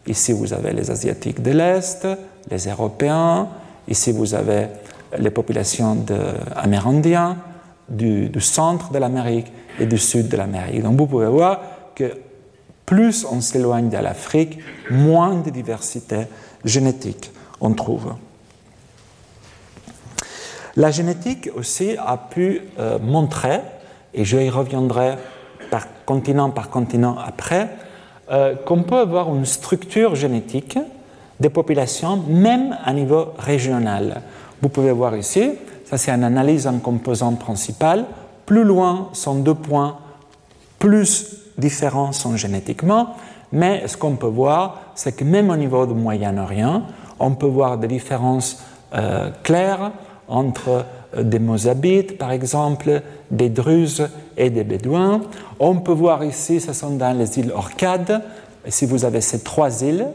ici 0.07 0.31
vous 0.33 0.53
avez 0.53 0.73
les 0.73 0.89
Asiatiques 0.89 1.41
de 1.41 1.51
l'Est, 1.51 2.07
les 2.49 2.67
Européens, 2.67 3.47
ici 3.87 4.11
vous 4.11 4.33
avez 4.33 4.67
les 5.17 5.29
populations 5.29 6.05
amérindiennes 6.55 7.37
du, 7.89 8.29
du 8.29 8.41
centre 8.41 8.91
de 8.91 8.97
l'Amérique 8.97 9.51
et 9.79 9.85
du 9.85 9.97
sud 9.97 10.27
de 10.29 10.37
l'Amérique. 10.37 10.81
Donc 10.81 10.97
vous 10.97 11.07
pouvez 11.07 11.27
voir 11.27 11.61
que 11.95 12.13
plus 12.85 13.25
on 13.29 13.41
s'éloigne 13.41 13.89
de 13.89 13.97
l'Afrique, 13.97 14.59
moins 14.89 15.35
de 15.35 15.49
diversité 15.49 16.27
génétique 16.65 17.31
on 17.61 17.73
trouve. 17.73 18.15
La 20.75 20.91
génétique 20.91 21.49
aussi 21.55 21.95
a 21.97 22.17
pu 22.17 22.61
euh, 22.79 22.97
montrer, 22.99 23.59
et 24.13 24.25
je 24.25 24.37
y 24.37 24.49
reviendrai 24.49 25.15
par 25.71 25.87
continent 26.05 26.51
par 26.51 26.69
continent 26.69 27.15
après, 27.25 27.69
euh, 28.29 28.55
qu'on 28.55 28.83
peut 28.83 28.99
avoir 28.99 29.33
une 29.35 29.45
structure 29.45 30.13
génétique 30.13 30.77
des 31.39 31.49
populations, 31.49 32.17
même 32.27 32.77
à 32.85 32.93
niveau 32.93 33.33
régional. 33.39 34.21
Vous 34.61 34.69
pouvez 34.69 34.91
voir 34.91 35.17
ici, 35.17 35.53
ça 35.85 35.97
c'est 35.97 36.11
une 36.11 36.23
analyse 36.23 36.67
en 36.67 36.77
composants 36.77 37.33
principal. 37.33 38.05
Plus 38.45 38.63
loin 38.63 39.09
sont 39.13 39.35
deux 39.35 39.55
points, 39.55 39.97
plus 40.77 41.37
différents 41.57 42.11
sont 42.11 42.37
génétiquement, 42.37 43.15
mais 43.51 43.87
ce 43.87 43.97
qu'on 43.97 44.15
peut 44.15 44.27
voir, 44.27 44.81
c'est 44.93 45.13
que 45.13 45.23
même 45.23 45.49
au 45.49 45.57
niveau 45.57 45.85
du 45.85 45.93
Moyen-Orient, 45.93 46.83
on 47.19 47.31
peut 47.31 47.47
voir 47.47 47.77
des 47.77 47.87
différences 47.87 48.63
euh, 48.93 49.31
claires 49.43 49.91
entre 50.27 50.85
des 51.17 51.39
Mozabites, 51.39 52.17
par 52.17 52.31
exemple, 52.31 53.01
des 53.29 53.49
Druzes 53.49 54.07
et 54.37 54.49
des 54.49 54.63
Bédouins. 54.63 55.21
On 55.59 55.75
peut 55.77 55.91
voir 55.91 56.23
ici, 56.23 56.59
ce 56.59 56.73
sont 56.73 56.91
dans 56.91 57.17
les 57.17 57.39
îles 57.39 57.51
Orcades, 57.53 58.21
ici 58.67 58.85
vous 58.85 59.05
avez 59.05 59.21
ces 59.21 59.39
trois 59.41 59.83
îles, 59.83 60.07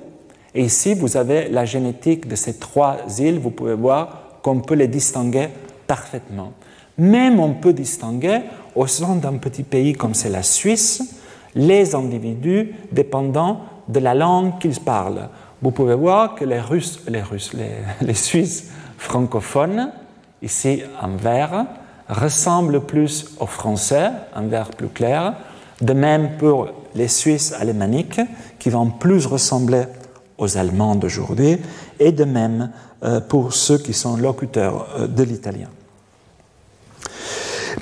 et 0.55 0.65
ici 0.65 0.95
vous 0.95 1.17
avez 1.17 1.49
la 1.49 1.65
génétique 1.65 2.29
de 2.29 2.37
ces 2.37 2.55
trois 2.55 2.97
îles, 3.19 3.39
vous 3.39 3.51
pouvez 3.51 3.75
voir 3.75 4.41
qu'on 4.43 4.61
peut 4.61 4.75
les 4.75 4.89
distinguer 4.89 5.49
parfaitement. 5.87 6.53
Même 6.99 7.41
on 7.41 7.53
peut 7.53 7.73
distinguer, 7.73 8.41
au 8.75 8.87
sein 8.87 9.17
d'un 9.17 9.35
petit 9.35 9.63
pays 9.63 9.93
comme 9.93 10.15
c'est 10.15 10.31
la 10.31 10.43
Suisse, 10.43 11.17
les 11.55 11.95
individus 11.95 12.75
dépendant 12.93 13.61
de 13.89 14.01
la 14.01 14.15
langue 14.15 14.59
qu'ils 14.59 14.81
parlent. 14.81 15.29
Vous 15.63 15.71
pouvez 15.71 15.95
voir 15.95 16.35
que 16.35 16.45
les 16.45 16.61
Russes, 16.61 17.01
les, 17.09 17.23
Russes, 17.23 17.53
les, 18.01 18.15
Suisses 18.15 18.71
francophones, 18.99 19.91
ici 20.43 20.83
en 21.01 21.17
vert, 21.17 21.67
ressemblent 22.09 22.81
plus 22.81 23.37
aux 23.41 23.47
Français, 23.47 24.11
en 24.35 24.47
vert 24.47 24.71
plus 24.71 24.89
clair. 24.89 25.35
De 25.81 25.93
même 25.93 26.37
pour 26.39 26.69
les 26.95 27.09
Suisses 27.09 27.53
alémaniques, 27.53 28.21
qui 28.59 28.71
vont 28.71 28.91
plus 28.91 29.27
ressembler 29.27 29.85
aux 30.39 30.57
Allemands 30.57 30.95
d'aujourd'hui, 30.95 31.59
et 31.99 32.13
de 32.13 32.25
même 32.25 32.71
euh, 33.03 33.21
pour 33.21 33.53
ceux 33.53 33.79
qui 33.79 33.93
sont 33.93 34.17
locuteurs 34.17 34.89
euh, 34.97 35.07
de 35.07 35.23
l'italien. 35.23 35.69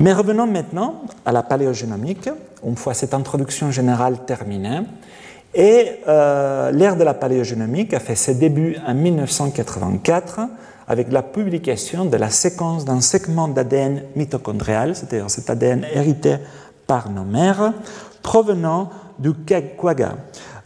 Mais 0.01 0.12
revenons 0.12 0.47
maintenant 0.47 1.03
à 1.25 1.31
la 1.31 1.43
paléogénomique, 1.43 2.29
une 2.67 2.77
fois 2.77 2.95
cette 2.95 3.14
introduction 3.14 3.71
générale 3.71 4.25
terminée. 4.27 4.81
Et 5.55 6.01
euh, 6.09 6.73
l'ère 6.73 6.97
de 6.97 7.05
la 7.05 7.14
paléogénomique 7.14 7.95
a 7.95 8.01
fait 8.01 8.17
ses 8.17 8.35
débuts 8.35 8.77
en 8.85 8.95
1984 8.95 10.40
avec 10.87 11.11
la 11.12 11.23
publication 11.23 12.05
de 12.05 12.16
la 12.16 12.31
séquence 12.31 12.85
d'un 12.85 13.01
segment 13.01 13.49
d'ADN 13.49 14.03
mitochondrial, 14.16 14.94
c'est-à-dire 14.94 15.31
cet 15.31 15.51
ADN 15.51 15.87
hérité 15.92 16.37
par 16.87 17.11
nos 17.11 17.25
mères, 17.25 17.73
provenant 18.23 18.90
du 19.18 19.33
quagga. 19.33 20.16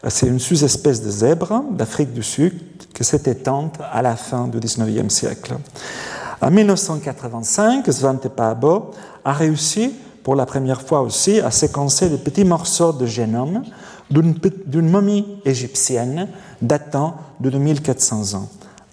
C'est 0.09 0.26
une 0.26 0.38
sous-espèce 0.38 1.02
de 1.02 1.11
zèbre 1.11 1.64
d'Afrique 1.72 2.12
du 2.12 2.22
Sud 2.22 2.54
qui 2.94 3.04
s'est 3.04 3.22
éteinte 3.26 3.78
à 3.92 4.02
la 4.02 4.16
fin 4.16 4.48
du 4.48 4.59
19e 4.59 5.09
siècle. 5.09 5.57
En 6.40 6.50
1985, 6.50 7.85
Svante 7.90 8.28
Paabo 8.28 8.92
a 9.24 9.33
réussi 9.33 9.92
pour 10.22 10.37
la 10.37 10.46
première 10.46 10.83
fois 10.83 11.00
aussi 11.00 11.40
à 11.40 11.50
séquencer 11.50 12.09
des 12.09 12.18
petits 12.18 12.44
morceaux 12.44 12.92
de 12.92 13.07
génome 13.07 13.62
d'une 14.11 14.88
momie 14.88 15.40
égyptienne 15.44 16.28
datant 16.62 17.16
de 17.40 17.50
2400 17.50 18.35
ans. 18.35 18.48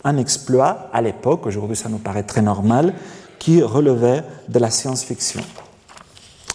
Un 0.05 0.17
exploit 0.17 0.89
à 0.93 1.01
l'époque, 1.01 1.47
aujourd'hui 1.47 1.75
ça 1.75 1.89
nous 1.89 1.97
paraît 1.97 2.23
très 2.23 2.43
normal, 2.43 2.93
qui 3.39 3.63
relevait 3.63 4.21
de 4.47 4.59
la 4.59 4.69
science-fiction. 4.69 5.41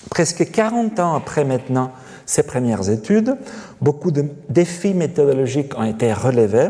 Presque 0.08 0.50
40 0.50 1.00
ans 1.00 1.14
après 1.14 1.44
maintenant 1.44 1.90
ces 2.26 2.44
premières 2.44 2.88
études, 2.88 3.36
beaucoup 3.80 4.12
de 4.12 4.26
défis 4.48 4.94
méthodologiques 4.94 5.76
ont 5.76 5.84
été 5.84 6.12
relevés, 6.12 6.68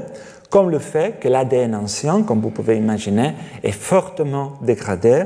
comme 0.49 0.71
le 0.71 0.79
fait 0.79 1.21
que 1.21 1.29
l'ADN 1.29 1.75
ancien, 1.75 2.23
comme 2.23 2.41
vous 2.41 2.51
pouvez 2.51 2.79
imaginer, 2.79 3.35
est 3.63 3.73
fortement 3.73 4.55
dégradé, 4.63 5.25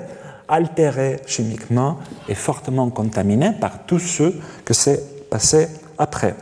altéré 0.48 1.20
chimiquement 1.24 1.98
et 2.28 2.34
fortement 2.34 2.90
contaminé 2.90 3.52
par 3.60 3.86
tout 3.86 4.00
ce 4.00 4.34
que 4.64 4.74
s'est 4.74 5.02
passé 5.30 5.68
après 5.98 6.34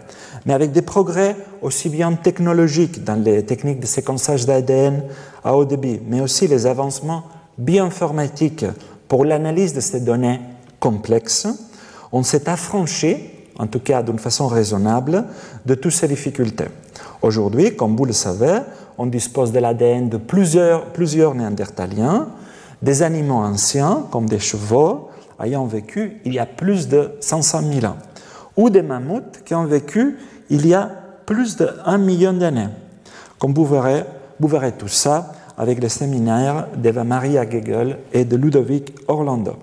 mais 0.47 0.55
avec 0.55 0.73
des 0.73 0.83
progrès 0.83 1.37
aussi 1.61 1.89
bien 1.89 2.13
technologiques 2.15 3.05
dans 3.05 3.23
les 3.23 3.45
techniques 3.45 3.81
de 3.81 3.87
séquençage 3.87 4.47
d'ADN 4.47 5.05
à 5.45 5.57
haut 5.57 5.65
débit, 5.65 6.01
mais 6.07 6.21
aussi 6.21 6.49
les 6.49 6.67
avancements 6.67 7.25
bioinformatiques 7.59 8.67
pour 9.09 9.25
l'analyse 9.25 9.75
de 9.75 9.81
ces 9.81 10.01
données 10.01 10.41
complexes, 10.81 11.47
on 12.13 12.23
s'est 12.23 12.49
affranchi, 12.49 13.17
en 13.59 13.67
tout 13.67 13.81
cas 13.81 14.03
d'une 14.03 14.19
façon 14.19 14.47
raisonnable, 14.47 15.25
de 15.65 15.75
toutes 15.75 15.93
ces 15.93 16.09
difficultés. 16.09 16.69
Aujourd'hui, 17.23 17.77
comme 17.77 17.97
vous 17.97 18.05
le 18.05 18.13
savez, 18.13 18.61
on 18.99 19.07
dispose 19.07 19.53
de 19.53 19.59
l'ADN 19.59 20.09
de 20.09 20.17
plusieurs, 20.17 20.87
plusieurs 20.87 21.35
néandertaliens, 21.35 22.29
des 22.83 23.03
animaux 23.03 23.37
anciens, 23.37 24.07
comme 24.11 24.29
des 24.29 24.41
chevaux, 24.41 25.09
ayant 25.43 25.67
vécu 25.67 26.21
il 26.25 26.35
y 26.35 26.39
a 26.39 26.47
plus 26.47 26.89
de 26.89 27.13
500 27.21 27.63
000 27.81 27.87
ans, 27.87 27.97
ou 28.57 28.71
des 28.71 28.83
mammouths 28.83 29.43
qui 29.45 29.55
ont 29.55 29.65
vécu 29.65 30.17
il 30.53 30.67
y 30.67 30.75
a 30.75 30.89
plus 31.25 31.57
d'un 31.57 31.99
million 31.99 32.35
d'années. 32.35 32.69
Comme 33.39 33.55
vous 33.55 33.65
verrez, 33.65 34.05
vous 34.39 34.49
verrez 34.49 34.73
tout 34.73 34.87
ça 34.87 35.33
avec 35.57 35.81
les 35.81 35.89
séminaires 35.89 36.67
d'Eva 36.77 37.05
Maria 37.05 37.49
Gegel 37.49 37.99
et 38.13 38.25
de 38.25 38.37
Ludovic 38.37 38.95
Orlando. 39.09 39.57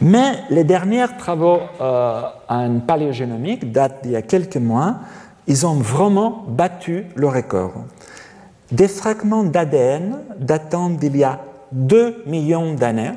Mais 0.00 0.44
les 0.50 0.64
derniers 0.64 1.06
travaux 1.18 1.58
euh, 1.80 2.22
en 2.48 2.80
paléogénomique 2.80 3.70
datent 3.70 4.02
d'il 4.02 4.12
y 4.12 4.16
a 4.16 4.22
quelques 4.22 4.56
mois. 4.56 4.96
Ils 5.46 5.66
ont 5.66 5.74
vraiment 5.74 6.44
battu 6.48 7.06
le 7.14 7.28
record. 7.28 7.72
Des 8.72 8.88
fragments 8.88 9.44
d'ADN 9.44 10.18
datant 10.38 10.90
d'il 10.90 11.16
y 11.16 11.24
a 11.24 11.40
2 11.72 12.24
millions 12.26 12.74
d'années 12.74 13.12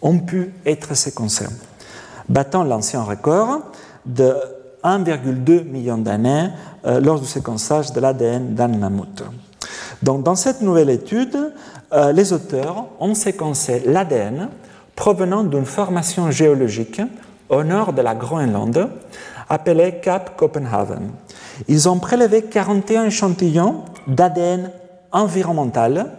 ont 0.00 0.18
pu 0.18 0.54
être 0.64 0.94
séquencés, 0.94 1.48
battant 2.28 2.64
l'ancien 2.64 3.02
record 3.02 3.60
de 4.06 4.34
1,2 4.84 5.64
million 5.64 5.98
d'années 5.98 6.48
euh, 6.86 7.00
lors 7.00 7.20
du 7.20 7.26
séquençage 7.26 7.92
de 7.92 8.00
l'ADN 8.00 8.54
d'un 8.54 8.68
mammouth. 8.68 9.22
Donc, 10.02 10.22
dans 10.22 10.34
cette 10.34 10.62
nouvelle 10.62 10.90
étude, 10.90 11.52
euh, 11.92 12.12
les 12.12 12.32
auteurs 12.32 12.86
ont 13.00 13.14
séquencé 13.14 13.82
l'ADN 13.86 14.48
provenant 14.96 15.44
d'une 15.44 15.66
formation 15.66 16.30
géologique 16.30 17.00
au 17.48 17.64
nord 17.64 17.92
de 17.92 18.02
la 18.02 18.14
Groenlande 18.14 18.90
appelée 19.48 19.96
Cap 20.00 20.36
Copenhagen. 20.36 21.10
Ils 21.68 21.88
ont 21.88 21.98
prélevé 21.98 22.42
41 22.42 23.04
échantillons 23.04 23.84
d'ADN 24.06 24.70
environnemental, 25.12 26.12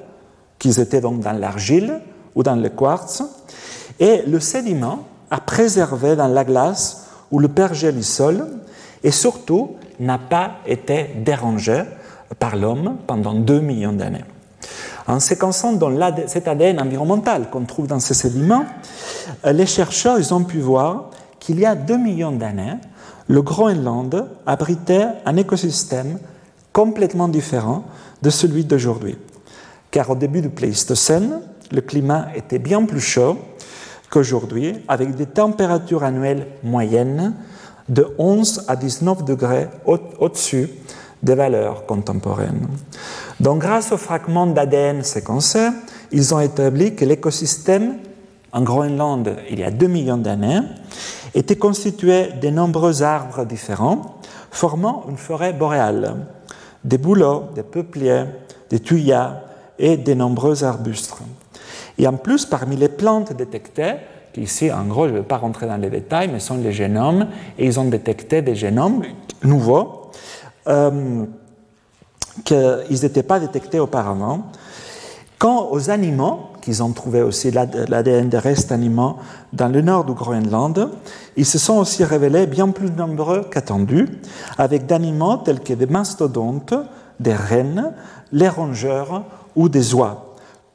qui 0.60 0.80
étaient 0.80 1.02
donc 1.02 1.22
dans 1.22 1.32
l'argile 1.32 2.02
ou 2.36 2.44
dans 2.44 2.56
le 2.56 2.70
quartz, 2.70 3.24
et 4.00 4.24
le 4.28 4.40
sédiment 4.40 5.08
a 5.32 5.40
préservé 5.40 6.16
dans 6.16 6.28
la 6.28 6.44
glace 6.44 7.08
ou 7.32 7.40
le 7.40 7.48
pergélisol, 7.48 8.48
et 9.04 9.12
surtout 9.12 9.76
n'a 10.00 10.18
pas 10.18 10.58
été 10.66 11.16
dérangé 11.24 11.84
par 12.40 12.56
l'homme 12.56 12.98
pendant 13.08 13.34
2 13.34 13.60
millions 13.60 13.94
d'années. 13.94 14.26
En 15.08 15.20
séquençant 15.20 15.74
dans 15.74 15.92
cet 16.28 16.48
ADN 16.48 16.80
environnemental 16.80 17.50
qu'on 17.50 17.66
trouve 17.66 17.88
dans 17.88 18.00
ces 18.00 18.14
sédiments, 18.14 18.66
les 19.44 19.66
chercheurs 19.66 20.32
ont 20.32 20.44
pu 20.44 20.60
voir 20.60 21.10
qu'il 21.40 21.60
y 21.60 21.66
a 21.66 21.76
2 21.76 21.98
millions 21.98 22.32
d'années, 22.32 22.76
le 23.28 23.42
Groenland 23.42 24.28
abritait 24.46 25.08
un 25.26 25.36
écosystème 25.38 26.20
complètement 26.72 27.28
différent 27.28 27.84
de 28.22 28.30
celui 28.30 28.64
d'aujourd'hui. 28.64 29.18
Car 29.90 30.10
au 30.10 30.16
début 30.16 30.42
du 30.42 30.50
Pléistocène, 30.50 31.42
le 31.72 31.82
climat 31.82 32.28
était 32.36 32.60
bien 32.60 32.84
plus 32.86 33.02
chaud 33.02 33.38
qu'aujourd'hui, 34.12 34.76
avec 34.88 35.16
des 35.16 35.26
températures 35.26 36.04
annuelles 36.04 36.46
moyennes 36.64 37.34
de 37.90 38.08
11 38.20 38.66
à 38.68 38.76
19 38.76 39.26
degrés 39.26 39.68
au-dessus 39.86 40.70
des 41.24 41.34
valeurs 41.34 41.86
contemporaines. 41.86 42.68
Donc, 43.40 43.62
grâce 43.62 43.92
aux 43.92 43.98
fragments 43.98 44.48
d'ADN 44.48 45.04
séquencés, 45.04 45.70
ils 46.12 46.34
ont 46.36 46.40
établi 46.40 46.96
que 46.96 47.06
l'écosystème 47.06 47.96
en 48.54 48.62
Groenland, 48.62 49.38
il 49.50 49.60
y 49.60 49.64
a 49.64 49.72
2 49.72 49.88
millions 49.88 50.18
d'années, 50.18 50.60
était 51.34 51.56
constitué 51.56 52.34
de 52.42 52.50
nombreux 52.50 53.02
arbres 53.02 53.46
différents, 53.46 54.18
formant 54.52 55.06
une 55.10 55.18
forêt 55.18 55.54
boréale, 55.54 56.26
des 56.84 56.98
bouleaux, 56.98 57.46
des 57.56 57.64
peupliers, 57.64 58.26
des 58.70 58.80
tuyas 58.80 59.38
et 59.80 59.96
de 59.96 60.14
nombreux 60.14 60.64
arbustes. 60.64 61.16
Et 62.02 62.08
en 62.08 62.14
plus, 62.14 62.46
parmi 62.48 62.76
les 62.76 62.90
plantes 62.90 63.32
détectées, 63.32 63.94
ici, 64.36 64.72
en 64.72 64.86
gros, 64.86 65.08
je 65.08 65.14
ne 65.14 65.18
vais 65.20 65.24
pas 65.24 65.38
rentrer 65.38 65.68
dans 65.68 65.78
les 65.78 65.92
détails, 65.92 66.30
mais 66.34 66.40
sont 66.40 66.58
les 66.58 66.72
génomes, 66.72 67.28
et 67.60 67.66
ils 67.68 67.80
ont 67.80 67.86
détecté 67.86 68.42
des 68.42 68.56
génomes 68.56 69.04
nouveaux 69.44 70.10
euh, 70.68 71.26
qu'ils 72.44 73.02
n'étaient 73.04 73.22
pas 73.22 73.40
détectés 73.40 73.80
auparavant. 73.80 74.48
Quant 75.38 75.70
aux 75.72 75.92
animaux, 75.92 76.40
qu'ils 76.64 76.82
ont 76.82 76.92
trouvé 76.92 77.22
aussi 77.22 77.52
l'ADN 77.52 78.30
des 78.30 78.40
restes 78.40 78.72
animaux 78.72 79.18
dans 79.54 79.68
le 79.68 79.82
nord 79.82 80.04
du 80.04 80.14
Groenland, 80.14 80.90
ils 81.38 81.46
se 81.46 81.60
sont 81.60 81.78
aussi 81.78 82.04
révélés 82.04 82.48
bien 82.48 82.70
plus 82.70 82.90
nombreux 82.90 83.44
qu'attendus, 83.44 84.10
avec 84.58 84.88
d'animaux 84.88 85.38
tels 85.38 85.60
que 85.60 85.74
des 85.74 85.86
mastodontes, 85.86 86.74
des 87.20 87.36
rennes, 87.36 87.94
les 88.32 88.50
rongeurs 88.50 89.24
ou 89.56 89.70
des 89.70 89.94
oies, 89.94 90.31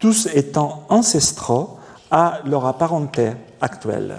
tous 0.07 0.29
étant 0.37 0.85
ancestraux 0.89 1.79
à 2.13 2.39
leur 2.47 2.65
apparenté 2.65 3.33
actuelle. 3.61 4.19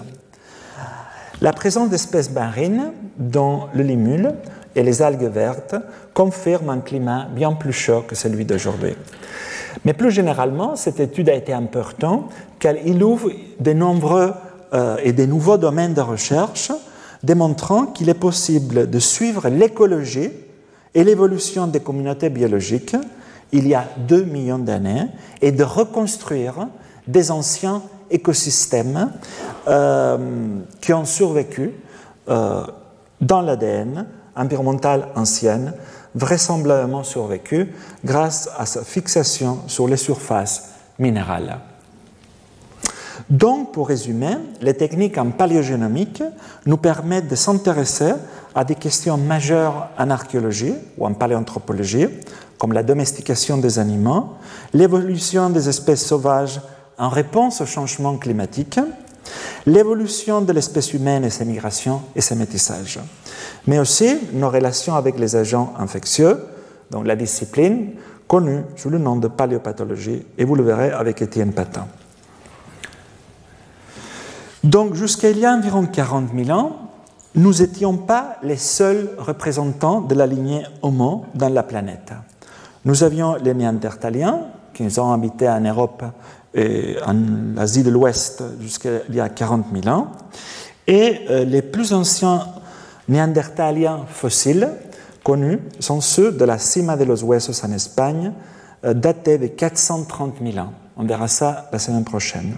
La 1.40 1.54
présence 1.54 1.90
d'espèces 1.90 2.30
marines, 2.30 2.92
dont 3.18 3.70
le 3.74 3.84
limule 3.84 4.34
et 4.76 4.84
les 4.84 5.02
algues 5.02 5.32
vertes, 5.32 5.76
confirme 6.14 6.72
un 6.72 6.80
climat 6.80 7.30
bien 7.34 7.54
plus 7.54 7.72
chaud 7.72 8.04
que 8.06 8.16
celui 8.16 8.44
d'aujourd'hui. 8.44 8.96
Mais 9.86 9.94
plus 9.94 10.12
généralement, 10.12 10.76
cette 10.76 11.00
étude 11.00 11.30
a 11.30 11.36
été 11.36 11.54
importante 11.54 12.34
car 12.60 12.74
il 12.86 13.02
ouvre 13.02 13.32
de 13.62 13.72
nombreux 13.72 14.34
euh, 14.74 14.98
et 15.02 15.14
de 15.14 15.26
nouveaux 15.26 15.58
domaines 15.58 15.94
de 15.94 16.02
recherche, 16.02 16.70
démontrant 17.24 17.86
qu'il 17.86 18.10
est 18.10 18.14
possible 18.14 18.90
de 18.90 19.00
suivre 19.00 19.48
l'écologie 19.48 20.32
et 20.94 21.06
l'évolution 21.06 21.66
des 21.66 21.80
communautés 21.80 22.30
biologiques 22.30 22.98
il 23.52 23.68
y 23.68 23.76
a 23.76 23.88
2 24.08 24.24
millions 24.24 24.60
d'années 24.60 25.08
et 25.42 25.52
de 25.52 25.64
reconstruire 25.64 26.68
des 27.08 27.32
anciens 27.32 27.82
écosystèmes 28.10 29.12
euh, 29.68 30.60
qui 30.82 30.94
ont 30.94 31.06
survécu 31.06 31.72
euh, 32.30 32.64
dans 33.22 33.42
l'ADN 33.42 34.06
environnemental 34.36 35.08
ancien, 35.16 35.74
vraisemblablement 36.16 37.04
survécu 37.04 37.74
grâce 38.06 38.50
à 38.58 38.66
sa 38.66 38.84
fixation 38.84 39.60
sur 39.68 39.88
les 39.88 39.98
surfaces 39.98 40.74
minérales. 41.00 41.60
Donc, 43.30 43.74
pour 43.74 43.90
résumer, 43.90 44.38
les 44.62 44.74
techniques 44.74 45.18
en 45.18 45.32
paléogénomique 45.32 46.24
nous 46.66 46.78
permettent 46.78 47.28
de 47.28 47.36
s'intéresser 47.36 48.14
à 48.56 48.64
des 48.64 48.76
questions 48.76 49.18
majeures 49.18 49.90
en 50.00 50.10
archéologie 50.10 50.74
ou 50.98 51.06
en 51.06 51.14
paléanthropologie, 51.14 52.08
comme 52.58 52.74
la 52.74 52.84
domestication 52.84 53.58
des 53.58 53.80
animaux, 53.80 54.30
l'évolution 54.74 55.50
des 55.50 55.68
espèces 55.68 56.06
sauvages 56.06 56.62
en 56.98 57.10
réponse 57.10 57.62
au 57.62 57.66
changement 57.66 58.18
climatique, 58.18 58.80
l'évolution 59.66 60.42
de 60.42 60.54
l'espèce 60.54 60.94
humaine 60.94 61.26
et 61.26 61.30
ses 61.30 61.46
migrations 61.46 62.02
et 62.16 62.22
ses 62.22 62.36
métissages, 62.36 63.00
mais 63.68 63.78
aussi 63.78 64.18
nos 64.34 64.50
relations 64.50 64.96
avec 64.96 65.20
les 65.20 65.36
agents 65.36 65.74
infectieux, 65.78 66.40
donc 66.90 67.06
la 67.06 67.18
discipline 67.18 67.92
connue 68.28 68.64
sous 68.78 68.90
le 68.90 68.98
nom 68.98 69.18
de 69.18 69.28
paléopathologie, 69.28 70.26
et 70.38 70.46
vous 70.46 70.56
le 70.56 70.64
verrez 70.64 70.92
avec 70.92 71.22
Étienne 71.22 71.52
Patin. 71.52 71.88
Donc 74.68 74.96
jusqu'à 74.96 75.30
il 75.30 75.40
y 75.40 75.46
a 75.46 75.54
environ 75.54 75.86
40 75.86 76.32
000 76.36 76.50
ans, 76.50 76.74
nous 77.36 77.54
n'étions 77.54 77.96
pas 77.96 78.36
les 78.44 78.58
seuls 78.58 79.12
représentants 79.18 80.02
de 80.02 80.14
la 80.14 80.28
lignée 80.28 80.64
Homo 80.82 81.26
dans 81.36 81.48
la 81.48 81.64
planète. 81.64 82.12
Nous 82.84 83.02
avions 83.02 83.36
les 83.36 83.54
Néandertaliens, 83.54 84.42
qui 84.74 84.84
ont 85.00 85.14
habité 85.14 85.48
en 85.48 85.62
Europe 85.62 86.04
et 86.54 86.98
en 87.06 87.56
Asie 87.58 87.84
de 87.84 87.90
l'Ouest 87.90 88.44
jusqu'à 88.60 88.90
il 89.08 89.16
y 89.16 89.22
a 89.22 89.30
40 89.30 89.68
000 89.84 89.88
ans, 89.88 90.08
et 90.86 91.22
euh, 91.30 91.46
les 91.46 91.62
plus 91.62 91.94
anciens 91.94 92.46
Néandertaliens 93.08 94.02
fossiles 94.10 94.68
connus 95.24 95.60
sont 95.80 96.02
ceux 96.02 96.34
de 96.34 96.44
la 96.44 96.58
Cima 96.58 96.98
de 96.98 97.06
los 97.06 97.24
Huesos 97.24 97.66
en 97.66 97.72
Espagne, 97.72 98.34
euh, 98.84 98.94
datés 98.94 99.38
de 99.38 99.48
430 99.48 100.36
000 100.44 100.58
ans. 100.58 100.74
On 100.98 101.06
verra 101.06 101.30
ça 101.30 101.70
la 101.72 101.80
semaine 101.80 102.04
prochaine. 102.04 102.58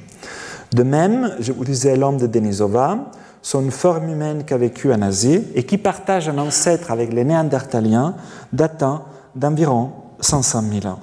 De 0.72 0.84
même, 0.84 1.36
je 1.40 1.52
vous 1.52 1.66
disais 1.66 1.96
l'homme 1.96 2.18
de 2.18 2.28
Denisova, 2.28 3.12
une 3.54 3.72
forme 3.72 4.10
humaine 4.10 4.44
qui 4.46 4.54
a 4.54 4.58
vécu 4.58 4.94
en 4.94 5.02
Asie 5.02 5.44
et 5.56 5.64
qui 5.64 5.78
partage 5.78 6.30
un 6.30 6.38
ancêtre 6.38 6.92
avec 6.92 7.12
les 7.12 7.24
Néandertaliens 7.24 8.16
datant 8.54 9.06
d'environ 9.36 9.92
500 10.20 10.64
000 10.82 10.94
ans. 10.94 11.00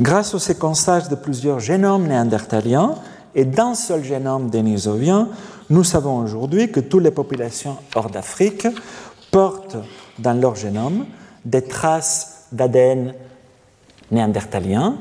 Grâce 0.00 0.34
au 0.34 0.38
séquençage 0.38 1.08
de 1.08 1.14
plusieurs 1.14 1.60
génomes 1.60 2.06
néandertaliens 2.06 2.94
et 3.34 3.44
d'un 3.44 3.74
seul 3.74 4.04
génome 4.04 4.50
dénisovien, 4.50 5.28
nous 5.68 5.84
savons 5.84 6.18
aujourd'hui 6.18 6.70
que 6.70 6.80
toutes 6.80 7.02
les 7.02 7.10
populations 7.10 7.76
hors 7.94 8.10
d'Afrique 8.10 8.66
portent 9.30 9.78
dans 10.18 10.38
leur 10.38 10.54
génome 10.54 11.06
des 11.44 11.62
traces 11.62 12.46
d'ADN 12.52 13.14
néandertalien 14.10 14.96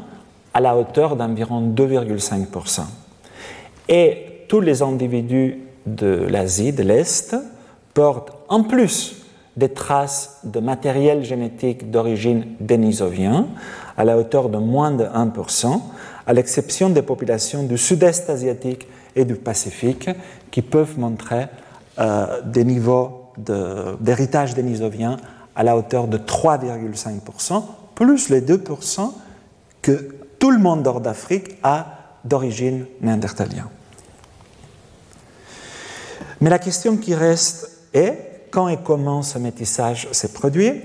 à 0.55 0.61
la 0.61 0.77
hauteur 0.77 1.17
d'environ 1.17 1.61
2,5%. 1.61 2.83
Et 3.89 4.45
tous 4.47 4.61
les 4.61 4.81
individus 4.81 5.59
de 5.85 6.25
l'Asie, 6.29 6.71
de 6.71 6.81
l'Est, 6.81 7.35
portent 7.93 8.31
en 8.47 8.63
plus 8.63 9.25
des 9.57 9.69
traces 9.69 10.39
de 10.45 10.61
matériel 10.61 11.25
génétique 11.25 11.91
d'origine 11.91 12.45
dénisovien 12.61 13.47
à 13.97 14.05
la 14.05 14.17
hauteur 14.17 14.47
de 14.47 14.57
moins 14.57 14.91
de 14.91 15.03
1%, 15.03 15.81
à 16.25 16.33
l'exception 16.33 16.89
des 16.89 17.01
populations 17.01 17.63
du 17.63 17.77
sud-est 17.77 18.29
asiatique 18.29 18.87
et 19.15 19.25
du 19.25 19.35
Pacifique 19.35 20.09
qui 20.51 20.61
peuvent 20.61 20.97
montrer 20.97 21.47
euh, 21.99 22.41
des 22.43 22.63
niveaux 22.63 23.31
d'héritage 23.99 24.53
dénisovien 24.53 25.17
à 25.53 25.63
la 25.63 25.75
hauteur 25.75 26.07
de 26.07 26.17
3,5%, 26.17 27.61
plus 27.93 28.29
les 28.29 28.41
2% 28.41 29.11
que 29.81 30.15
tout 30.45 30.51
le 30.51 30.60
monde 30.60 30.86
hors 30.86 31.01
d'Afrique 31.01 31.58
a 31.63 31.88
d'origine 32.23 32.86
néandertalienne. 33.01 33.65
Mais 36.39 36.51
la 36.51 36.60
question 36.60 36.97
qui 36.97 37.15
reste 37.15 37.67
est 37.95 38.49
quand 38.51 38.67
et 38.67 38.77
comment 38.77 39.23
ce 39.23 39.39
métissage 39.39 40.08
s'est 40.12 40.34
produit 40.34 40.84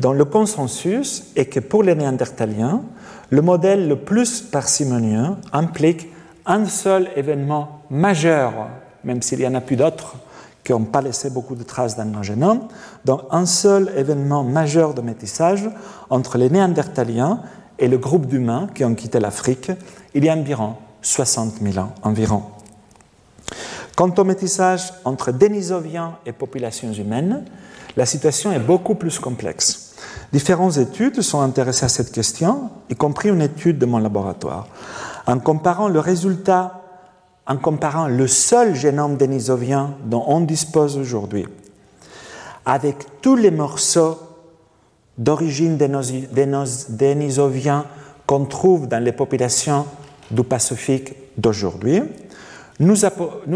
Dans 0.00 0.12
le 0.12 0.24
consensus 0.24 1.30
est 1.36 1.44
que 1.44 1.60
pour 1.60 1.84
les 1.84 1.94
Néandertaliens, 1.94 2.82
le 3.30 3.42
modèle 3.42 3.86
le 3.86 3.94
plus 3.94 4.40
parcimonieux 4.40 5.36
implique 5.52 6.08
un 6.44 6.66
seul 6.66 7.08
événement 7.14 7.82
majeur, 7.88 8.54
même 9.04 9.22
s'il 9.22 9.38
y 9.40 9.46
en 9.46 9.54
a 9.54 9.60
plus 9.60 9.76
d'autres 9.76 10.16
qui 10.64 10.72
n'ont 10.72 10.82
pas 10.82 11.00
laissé 11.00 11.30
beaucoup 11.30 11.54
de 11.54 11.62
traces 11.62 11.96
dans 11.96 12.04
nos 12.04 12.24
génomes, 12.24 12.66
donc 13.04 13.20
un 13.30 13.46
seul 13.46 13.92
événement 13.96 14.42
majeur 14.42 14.94
de 14.94 15.00
métissage 15.00 15.70
entre 16.10 16.38
les 16.38 16.50
Néandertaliens 16.50 17.40
et 17.78 17.88
le 17.88 17.98
groupe 17.98 18.26
d'humains 18.26 18.68
qui 18.74 18.84
ont 18.84 18.94
quitté 18.94 19.20
l'Afrique 19.20 19.70
il 20.14 20.24
y 20.24 20.28
a 20.28 20.34
environ 20.34 20.76
60 21.02 21.54
000 21.62 21.78
ans 21.78 21.92
environ. 22.02 22.42
Quant 23.96 24.12
au 24.18 24.24
métissage 24.24 24.92
entre 25.04 25.32
Denisoviens 25.32 26.18
et 26.26 26.32
populations 26.32 26.92
humaines, 26.92 27.44
la 27.96 28.04
situation 28.04 28.52
est 28.52 28.58
beaucoup 28.58 28.94
plus 28.94 29.18
complexe. 29.18 29.94
Différentes 30.32 30.76
études 30.76 31.22
sont 31.22 31.40
intéressées 31.40 31.86
à 31.86 31.88
cette 31.88 32.12
question, 32.12 32.70
y 32.90 32.94
compris 32.94 33.30
une 33.30 33.40
étude 33.40 33.78
de 33.78 33.86
mon 33.86 33.98
laboratoire. 33.98 34.68
En 35.26 35.38
comparant 35.38 35.88
le 35.88 36.00
résultat, 36.00 36.82
en 37.46 37.56
comparant 37.56 38.08
le 38.08 38.26
seul 38.26 38.74
génome 38.74 39.16
denisovien 39.16 39.94
dont 40.04 40.24
on 40.26 40.40
dispose 40.40 40.98
aujourd'hui, 40.98 41.46
avec 42.66 43.20
tous 43.22 43.36
les 43.36 43.50
morceaux 43.50 44.18
d'origine 45.18 45.76
dénisovien 46.88 47.86
qu'on 48.26 48.44
trouve 48.44 48.88
dans 48.88 49.02
les 49.02 49.12
populations 49.12 49.86
du 50.30 50.42
Pacifique 50.42 51.14
d'aujourd'hui, 51.36 52.02
nous, 52.78 53.04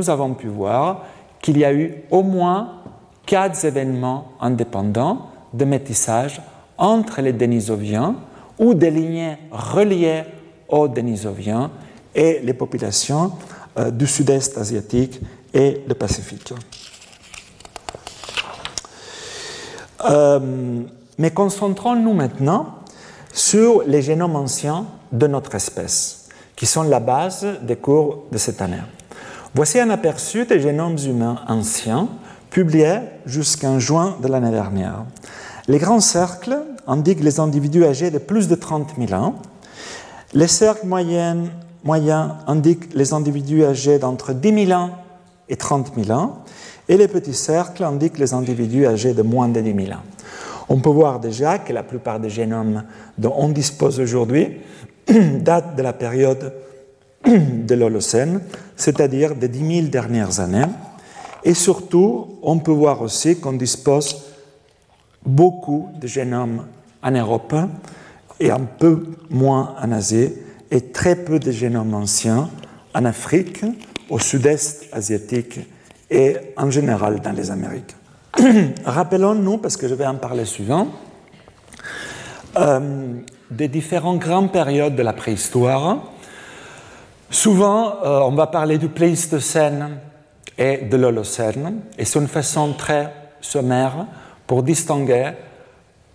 avons 0.08 0.34
pu 0.34 0.48
voir 0.48 1.04
qu'il 1.42 1.58
y 1.58 1.64
a 1.64 1.72
eu 1.72 1.94
au 2.10 2.22
moins 2.22 2.82
quatre 3.26 3.64
événements 3.64 4.32
indépendants 4.40 5.30
de 5.52 5.64
métissage 5.64 6.40
entre 6.78 7.20
les 7.20 7.32
Denisoviens 7.32 8.16
ou 8.58 8.72
des 8.74 8.90
lignées 8.90 9.36
reliées 9.50 10.24
aux 10.68 10.88
Denisoviens 10.88 11.70
et 12.14 12.40
les 12.42 12.54
populations 12.54 13.32
euh, 13.78 13.90
du 13.90 14.06
sud-est 14.06 14.56
asiatique 14.56 15.20
et 15.52 15.82
le 15.86 15.94
Pacifique. 15.94 16.54
Euh, 20.08 20.82
mais 21.20 21.30
concentrons-nous 21.30 22.14
maintenant 22.14 22.76
sur 23.30 23.82
les 23.86 24.00
génomes 24.00 24.36
anciens 24.36 24.86
de 25.12 25.26
notre 25.26 25.54
espèce, 25.54 26.28
qui 26.56 26.64
sont 26.64 26.82
la 26.82 26.98
base 26.98 27.46
des 27.60 27.76
cours 27.76 28.24
de 28.32 28.38
cette 28.38 28.62
année. 28.62 28.80
Voici 29.54 29.78
un 29.78 29.90
aperçu 29.90 30.46
des 30.46 30.60
génomes 30.60 30.96
humains 30.96 31.42
anciens 31.46 32.08
publiés 32.48 33.00
jusqu'en 33.26 33.78
juin 33.78 34.16
de 34.22 34.28
l'année 34.28 34.50
dernière. 34.50 35.04
Les 35.68 35.76
grands 35.76 36.00
cercles 36.00 36.58
indiquent 36.86 37.22
les 37.22 37.38
individus 37.38 37.84
âgés 37.84 38.10
de 38.10 38.18
plus 38.18 38.48
de 38.48 38.54
30 38.54 38.94
000 38.98 39.12
ans. 39.12 39.34
Les 40.32 40.48
cercles 40.48 40.86
moyens, 40.86 41.50
indiquent 42.46 42.94
les 42.94 43.12
individus 43.12 43.64
âgés 43.64 43.98
d'entre 43.98 44.32
10 44.32 44.66
000 44.68 44.80
ans 44.80 44.90
et 45.50 45.56
30 45.56 45.92
000 46.02 46.18
ans. 46.18 46.44
Et 46.88 46.96
les 46.96 47.08
petits 47.08 47.34
cercles 47.34 47.84
indiquent 47.84 48.18
les 48.18 48.32
individus 48.32 48.86
âgés 48.86 49.12
de 49.12 49.22
moins 49.22 49.48
de 49.48 49.60
10 49.60 49.84
000 49.84 49.98
ans. 49.98 50.02
On 50.72 50.78
peut 50.78 50.90
voir 50.90 51.18
déjà 51.18 51.58
que 51.58 51.72
la 51.72 51.82
plupart 51.82 52.20
des 52.20 52.30
génomes 52.30 52.84
dont 53.18 53.34
on 53.36 53.48
dispose 53.48 53.98
aujourd'hui 53.98 54.60
datent 55.08 55.74
de 55.74 55.82
la 55.82 55.92
période 55.92 56.54
de 57.26 57.74
l'Holocène, 57.74 58.40
c'est-à-dire 58.76 59.34
des 59.34 59.48
10 59.48 59.76
000 59.76 59.88
dernières 59.88 60.38
années. 60.38 60.70
Et 61.42 61.54
surtout, 61.54 62.38
on 62.42 62.60
peut 62.60 62.70
voir 62.70 63.02
aussi 63.02 63.40
qu'on 63.40 63.54
dispose 63.54 64.22
beaucoup 65.26 65.88
de 66.00 66.06
génomes 66.06 66.64
en 67.02 67.10
Europe 67.10 67.54
et 68.38 68.52
un 68.52 68.60
peu 68.60 69.06
moins 69.28 69.74
en 69.82 69.90
Asie, 69.90 70.30
et 70.70 70.80
très 70.92 71.16
peu 71.16 71.40
de 71.40 71.50
génomes 71.50 71.94
anciens 71.94 72.48
en 72.94 73.04
Afrique, 73.04 73.64
au 74.08 74.20
sud-est 74.20 74.86
asiatique 74.92 75.58
et 76.08 76.36
en 76.56 76.70
général 76.70 77.20
dans 77.20 77.32
les 77.32 77.50
Amériques. 77.50 77.96
Rappelons-nous, 78.84 79.58
parce 79.58 79.76
que 79.76 79.88
je 79.88 79.94
vais 79.94 80.06
en 80.06 80.16
parler 80.16 80.44
suivant, 80.44 80.88
euh, 82.56 83.14
des 83.50 83.68
différentes 83.68 84.18
grandes 84.18 84.52
périodes 84.52 84.94
de 84.94 85.02
la 85.02 85.12
préhistoire 85.12 85.98
Souvent, 87.30 88.02
euh, 88.02 88.18
on 88.22 88.32
va 88.32 88.48
parler 88.48 88.76
du 88.76 88.88
Pléistocène 88.88 89.98
et 90.58 90.78
de 90.78 90.96
l'Holocène, 90.96 91.82
et 91.96 92.04
c'est 92.04 92.18
une 92.18 92.26
façon 92.26 92.72
très 92.72 93.14
sommaire 93.40 94.06
pour 94.48 94.64
distinguer, 94.64 95.30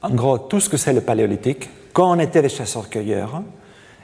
en 0.02 0.10
gros, 0.10 0.38
tout 0.38 0.60
ce 0.60 0.68
que 0.68 0.76
c'est 0.76 0.92
le 0.92 1.00
Paléolithique, 1.00 1.70
quand 1.94 2.12
on 2.12 2.20
était 2.20 2.42
des 2.42 2.50
chasseurs-cueilleurs, 2.50 3.44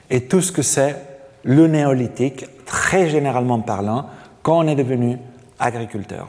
et 0.08 0.22
tout 0.22 0.40
ce 0.40 0.52
que 0.52 0.62
c'est 0.62 0.96
le 1.44 1.66
Néolithique, 1.66 2.46
très 2.64 3.10
généralement 3.10 3.60
parlant, 3.60 4.06
quand 4.42 4.58
on 4.64 4.66
est 4.66 4.74
devenu 4.74 5.18
agriculteur. 5.58 6.28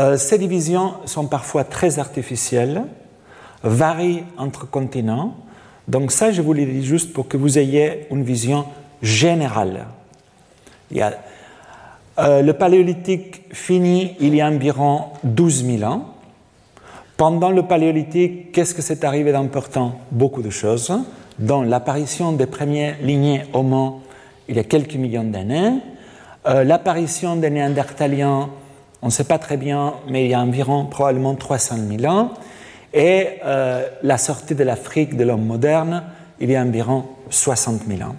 Euh, 0.00 0.16
ces 0.16 0.38
divisions 0.38 0.94
sont 1.04 1.26
parfois 1.26 1.64
très 1.64 1.98
artificielles, 1.98 2.84
varient 3.62 4.24
entre 4.36 4.68
continents, 4.68 5.34
donc 5.88 6.12
ça, 6.12 6.32
je 6.32 6.40
vous 6.40 6.54
le 6.54 6.64
dis 6.64 6.84
juste 6.84 7.12
pour 7.12 7.28
que 7.28 7.36
vous 7.36 7.58
ayez 7.58 8.06
une 8.10 8.22
vision 8.22 8.64
générale. 9.02 9.86
Euh, 12.18 12.42
le 12.42 12.52
paléolithique 12.52 13.42
finit 13.52 14.16
il 14.20 14.34
y 14.34 14.40
a 14.40 14.46
environ 14.46 15.06
12 15.24 15.64
000 15.78 15.82
ans. 15.82 16.06
Pendant 17.16 17.50
le 17.50 17.62
paléolithique, 17.64 18.52
qu'est-ce 18.52 18.74
que 18.74 18.82
s'est 18.82 19.04
arrivé 19.04 19.32
d'important? 19.32 20.00
Beaucoup 20.10 20.42
de 20.42 20.50
choses, 20.50 20.92
dont 21.38 21.62
l'apparition 21.62 22.32
des 22.32 22.46
premières 22.46 22.96
lignées 23.02 23.44
Homo 23.52 24.00
il 24.48 24.56
y 24.56 24.58
a 24.58 24.64
quelques 24.64 24.96
millions 24.96 25.24
d'années, 25.24 25.78
euh, 26.46 26.64
l'apparition 26.64 27.36
des 27.36 27.48
Néandertaliens, 27.50 28.50
on 29.04 29.08
ne 29.08 29.12
sait 29.12 29.24
pas 29.24 29.38
très 29.38 29.58
bien, 29.58 29.92
mais 30.08 30.24
il 30.24 30.30
y 30.30 30.34
a 30.34 30.40
environ 30.40 30.86
probablement 30.86 31.34
300 31.34 31.76
000 32.00 32.10
ans, 32.10 32.32
et 32.94 33.28
euh, 33.44 33.86
la 34.02 34.16
sortie 34.16 34.54
de 34.54 34.64
l'Afrique 34.64 35.14
de 35.18 35.24
l'homme 35.24 35.44
moderne, 35.44 36.04
il 36.40 36.50
y 36.50 36.56
a 36.56 36.62
environ 36.62 37.04
60 37.28 37.82
000 37.86 38.00
ans. 38.00 38.16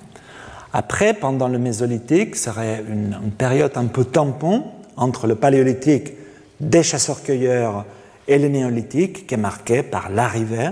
Après, 0.74 1.15
pendant 1.15 1.48
le 1.48 1.58
Mésolithique, 1.58 2.36
serait 2.36 2.84
une, 2.88 3.32
période 3.36 3.71
un 3.76 3.88
peu 3.88 4.06
tampon 4.06 4.65
entre 4.95 5.26
le 5.26 5.34
Paléolithique 5.34 6.13
des 6.60 6.84
chasseurs-cueilleurs 6.84 7.86
et 8.28 8.38
le 8.38 8.48
Néolithique, 8.48 9.26
qui 9.26 9.34
est 9.34 9.38
marqué 9.38 9.82
par 9.82 10.12
l'arrivée 10.12 10.69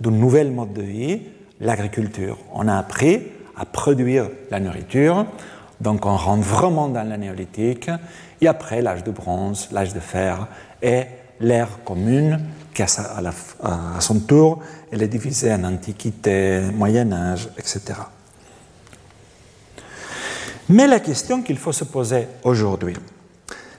d'un 0.00 0.12
nouvel 0.12 0.52
mode 0.52 0.72
de 0.72 0.82
vie, 0.82 1.22
l'agriculture. 1.60 2.38
On 2.54 2.68
a 2.68 2.76
appris 2.76 3.22
à 3.56 3.64
produire 3.64 4.28
la 4.52 4.60
nourriture, 4.60 5.26
donc 5.80 6.06
on 6.06 6.16
rentre 6.16 6.42
vraiment 6.42 6.88
dans 6.88 7.08
le 7.08 7.16
Néolithique, 7.16 7.90
et 8.40 8.48
après 8.48 8.82
l'âge 8.82 9.04
de 9.04 9.10
bronze, 9.10 9.68
l'âge 9.72 9.94
de 9.94 10.00
fer 10.00 10.46
et 10.82 11.04
l'ère 11.40 11.82
commune 11.84 12.40
qui 12.74 12.82
à, 12.82 14.00
son 14.00 14.20
tour, 14.20 14.60
elle 14.92 15.02
est 15.02 15.08
divisée 15.08 15.52
en 15.52 15.64
Antiquité, 15.64 16.60
Moyen 16.72 17.12
Âge, 17.12 17.48
etc. 17.58 17.80
Mais 20.68 20.86
la 20.86 21.00
question 21.00 21.42
qu'il 21.42 21.58
faut 21.58 21.72
se 21.72 21.82
poser 21.82 22.28
aujourd'hui, 22.44 22.94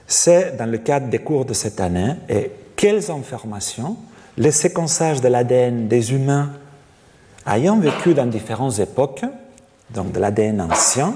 c'est 0.06 0.56
dans 0.58 0.70
le 0.70 0.76
cadre 0.78 1.06
des 1.06 1.20
cours 1.20 1.46
de 1.46 1.54
cette 1.54 1.80
année, 1.80 2.16
et 2.28 2.50
quelles 2.76 3.10
informations 3.10 3.96
le 4.36 4.50
séquençage 4.50 5.20
de 5.22 5.28
l'ADN 5.28 5.88
des 5.88 6.12
humains 6.12 6.50
ayant 7.46 7.78
vécu 7.78 8.12
dans 8.12 8.26
différentes 8.26 8.78
époques, 8.80 9.24
donc 9.94 10.12
de 10.12 10.20
l'ADN 10.20 10.60
ancien, 10.60 11.14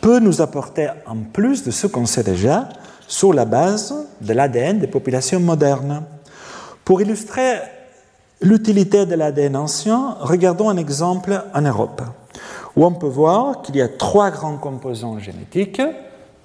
peut 0.00 0.20
nous 0.20 0.40
apporter 0.40 0.88
en 1.06 1.16
plus 1.16 1.64
de 1.64 1.70
ce 1.70 1.86
qu'on 1.86 2.06
sait 2.06 2.22
déjà 2.22 2.68
sur 3.06 3.32
la 3.32 3.44
base 3.44 3.94
de 4.20 4.32
l'ADN 4.32 4.78
des 4.78 4.86
populations 4.86 5.40
modernes. 5.40 6.02
Pour 6.84 7.00
illustrer 7.02 7.58
l'utilité 8.40 9.06
de 9.06 9.14
l'ADN 9.14 9.56
ancien, 9.56 10.16
regardons 10.20 10.68
un 10.68 10.76
exemple 10.76 11.42
en 11.54 11.62
Europe, 11.62 12.02
où 12.76 12.84
on 12.84 12.92
peut 12.92 13.06
voir 13.08 13.62
qu'il 13.62 13.76
y 13.76 13.82
a 13.82 13.88
trois 13.88 14.30
grands 14.30 14.58
composants 14.58 15.18
génétiques 15.18 15.82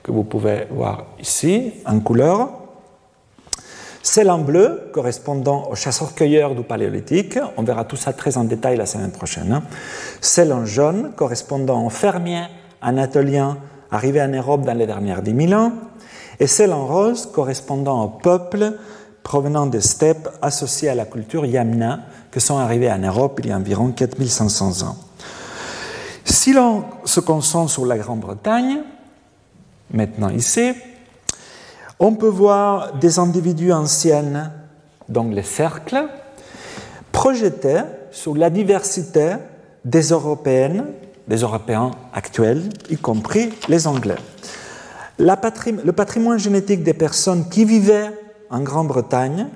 que 0.01 0.11
vous 0.11 0.23
pouvez 0.23 0.67
voir 0.71 1.05
ici 1.19 1.73
en 1.86 1.99
couleur. 1.99 2.49
Celle 4.01 4.30
en 4.30 4.39
bleu, 4.39 4.89
correspondant 4.91 5.69
aux 5.69 5.75
chasseurs-cueilleurs 5.75 6.55
du 6.55 6.63
Paléolithique, 6.63 7.39
on 7.55 7.63
verra 7.63 7.86
tout 7.86 7.95
ça 7.95 8.11
très 8.11 8.38
en 8.38 8.43
détail 8.43 8.75
la 8.75 8.86
semaine 8.86 9.11
prochaine. 9.11 9.61
Celle 10.19 10.51
en 10.51 10.65
jaune, 10.65 11.13
correspondant 11.15 11.86
aux 11.86 11.89
fermiers 11.89 12.47
anatoliens 12.84 13.57
arrivés 13.91 14.21
en 14.21 14.27
Europe 14.27 14.61
dans 14.63 14.77
les 14.77 14.86
dernières 14.86 15.21
10 15.21 15.47
000 15.47 15.59
ans. 15.59 15.71
Et 16.39 16.47
celle 16.47 16.73
en 16.73 16.86
rose, 16.86 17.29
correspondant 17.34 18.03
aux 18.03 18.09
peuples 18.09 18.73
provenant 19.23 19.65
des 19.65 19.81
steppes 19.81 20.29
associées 20.41 20.89
à 20.89 20.95
la 20.95 21.05
culture 21.05 21.45
Yamna, 21.45 21.99
qui 22.31 22.41
sont 22.41 22.57
arrivées 22.57 22.91
en 22.91 22.99
Europe 22.99 23.39
il 23.43 23.49
y 23.49 23.51
a 23.51 23.57
environ 23.57 23.91
4500 23.91 24.86
ans. 24.86 24.97
Si 26.25 26.53
l'on 26.53 26.84
se 27.05 27.19
concentre 27.19 27.71
sur 27.71 27.86
la 27.86 27.97
Grande-Bretagne, 27.97 28.79
maintenant 29.91 30.29
ici, 30.29 30.73
On 32.05 32.15
peut 32.15 32.27
voir 32.27 32.95
des 32.95 33.17
individus 33.17 33.71
anciens, 33.71 34.51
donc 35.07 35.34
les 35.34 35.43
cercles, 35.43 36.07
projetés 37.13 37.81
sur 38.11 38.36
la 38.36 38.49
diversité 38.49 39.36
des 39.86 40.09
Européennes, 40.09 40.86
des 41.28 41.38
Européens 41.38 41.91
actuels, 42.13 42.69
y 42.89 42.97
compris 42.97 43.49
les 43.69 43.88
Anglais. 43.88 44.17
le 45.19 45.91
patrimoine 45.91 46.39
génétique 46.39 46.84
des 46.84 46.93
personnes 46.93 47.47
qui 47.49 47.65
vivaient 47.65 48.11
en 48.49 48.61
Grande-Bretagne 48.61 49.47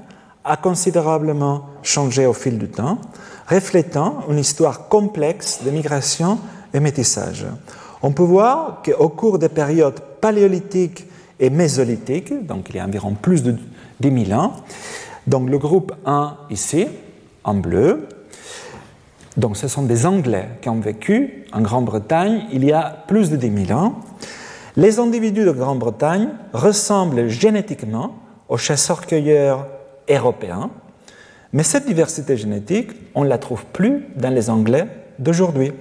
a 0.43 0.57
considérablement 0.57 1.65
changé 1.83 2.25
au 2.25 2.33
fil 2.33 2.57
du 2.57 2.69
temps, 2.69 2.99
reflétant 3.47 4.23
une 4.29 4.39
histoire 4.39 4.87
complexe 4.87 5.59
de 5.63 5.71
migration 5.71 6.39
et 6.73 6.79
métissage. 6.79 7.45
On 8.01 8.11
peut 8.11 8.23
voir 8.23 8.81
qu'au 8.83 9.09
cours 9.09 9.39
des 9.39 9.49
périodes 9.49 9.99
paléolithiques 10.21 11.05
et 11.39 11.49
mésolithiques, 11.49 12.45
donc 12.45 12.69
il 12.69 12.77
y 12.77 12.79
a 12.79 12.85
environ 12.85 13.13
plus 13.13 13.43
de 13.43 13.55
10 13.99 14.25
000 14.27 14.39
ans, 14.39 14.53
donc 15.25 15.49
le 15.49 15.57
groupe 15.57 15.93
1 16.05 16.37
ici, 16.49 16.87
en 17.43 17.55
bleu, 17.55 18.07
donc 19.37 19.55
ce 19.55 19.67
sont 19.67 19.83
des 19.83 20.05
Anglais 20.05 20.49
qui 20.61 20.69
ont 20.69 20.79
vécu 20.79 21.45
en 21.53 21.61
Grande-Bretagne 21.61 22.45
il 22.51 22.65
y 22.65 22.73
a 22.73 23.03
plus 23.07 23.29
de 23.29 23.35
10 23.35 23.67
000 23.67 23.79
ans. 23.79 23.93
Les 24.75 24.99
individus 24.99 25.45
de 25.45 25.51
Grande-Bretagne 25.51 26.29
ressemblent 26.53 27.27
génétiquement 27.27 28.15
aux 28.49 28.57
chasseurs-cueilleurs 28.57 29.67
européens, 30.09 30.69
mais 31.53 31.63
cette 31.63 31.85
diversité 31.85 32.35
génétique, 32.35 32.91
on 33.15 33.23
ne 33.23 33.29
la 33.29 33.37
trouve 33.37 33.65
plus 33.65 34.05
dans 34.15 34.33
les 34.33 34.49
Anglais 34.49 34.87
d'aujourd'hui. 35.19 35.71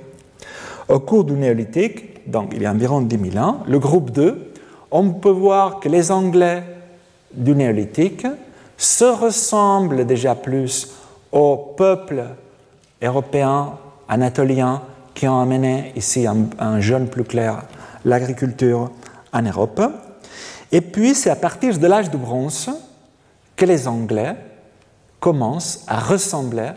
Au 0.89 1.01
cours 1.01 1.25
du 1.25 1.33
néolithique, 1.33 2.31
donc 2.31 2.53
il 2.55 2.63
y 2.63 2.67
a 2.67 2.73
environ 2.73 3.01
10 3.01 3.33
000 3.33 3.45
ans, 3.45 3.61
le 3.67 3.79
groupe 3.79 4.11
2, 4.11 4.53
on 4.91 5.11
peut 5.11 5.31
voir 5.31 5.81
que 5.81 5.89
les 5.89 6.11
Anglais 6.11 6.63
du 7.33 7.55
néolithique 7.55 8.27
se 8.77 9.05
ressemblent 9.05 10.07
déjà 10.07 10.35
plus 10.35 10.95
aux 11.33 11.57
peuples 11.77 12.25
européens, 13.03 13.79
anatoliens, 14.09 14.83
qui 15.15 15.27
ont 15.27 15.41
amené 15.41 15.93
ici 15.97 16.27
un, 16.27 16.49
un 16.59 16.81
jeune 16.81 17.09
plus 17.09 17.25
clair 17.25 17.63
l'agriculture 18.05 18.91
en 19.33 19.43
Europe. 19.43 19.81
Et 20.73 20.81
puis 20.81 21.15
c'est 21.15 21.31
à 21.31 21.37
partir 21.37 21.79
de 21.79 21.87
l'âge 21.87 22.11
du 22.11 22.17
bronze 22.17 22.71
que 23.55 23.65
les 23.65 23.89
Anglais 23.89 24.37
commencent 25.21 25.85
à 25.87 25.99
ressembler 25.99 26.71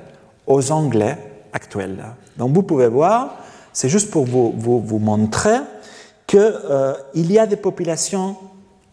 aux 0.48 0.72
Anglais 0.72 1.18
actuels. 1.54 2.04
Donc 2.38 2.54
vous 2.54 2.64
pouvez 2.64 2.88
voir, 2.88 3.38
c'est 3.74 3.90
juste 3.90 4.10
pour 4.10 4.26
vous, 4.26 4.54
vous, 4.58 5.00
montrer 5.00 5.58
qu'il 6.26 6.40
euh, 6.40 6.94
y 7.14 7.38
a 7.38 7.46
des 7.46 7.56
populations 7.56 8.36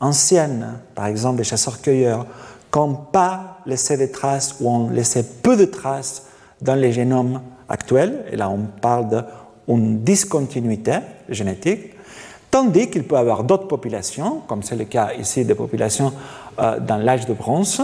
anciennes, 0.00 0.78
par 0.94 1.06
exemple 1.06 1.38
des 1.38 1.44
chasseurs-cueilleurs, 1.44 2.26
qui 2.72 2.78
n'ont 2.78 2.94
pas 2.94 3.58
laissé 3.64 3.96
des 3.96 4.10
traces 4.10 4.56
ou 4.60 4.68
ont 4.68 4.90
laissé 4.90 5.22
peu 5.42 5.56
de 5.56 5.64
traces 5.64 6.24
dans 6.60 6.74
les 6.74 6.92
génomes 6.92 7.40
actuels, 7.68 8.24
et 8.30 8.36
là 8.36 8.48
on 8.50 8.66
parle 8.80 9.24
d'une 9.68 10.00
discontinuité 10.02 10.98
génétique, 11.28 11.94
tandis 12.50 12.88
qu'il 12.88 13.04
peut 13.04 13.16
y 13.16 13.18
avoir 13.18 13.44
d'autres 13.44 13.68
populations, 13.68 14.42
comme 14.46 14.62
c'est 14.62 14.76
le 14.76 14.84
cas 14.84 15.10
ici 15.18 15.44
des 15.44 15.54
populations 15.54 16.12
euh, 16.58 16.80
dans 16.80 16.96
l'âge 16.96 17.26
de 17.26 17.34
bronze, 17.34 17.82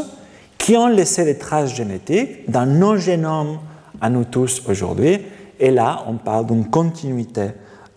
qui 0.57 0.77
ont 0.77 0.87
laissé 0.87 1.25
des 1.25 1.39
traces 1.39 1.75
génétiques 1.75 2.51
dans 2.51 2.67
nos 2.67 2.97
génomes 2.97 3.59
à 4.01 4.09
nous 4.09 4.25
tous 4.25 4.63
aujourd'hui, 4.69 5.19
et 5.59 5.71
là 5.71 6.05
on 6.07 6.15
parle 6.15 6.47
d'une 6.47 6.71
continuité 6.71 7.49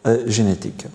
euh, 0.08 0.24
génétique. 0.28 0.86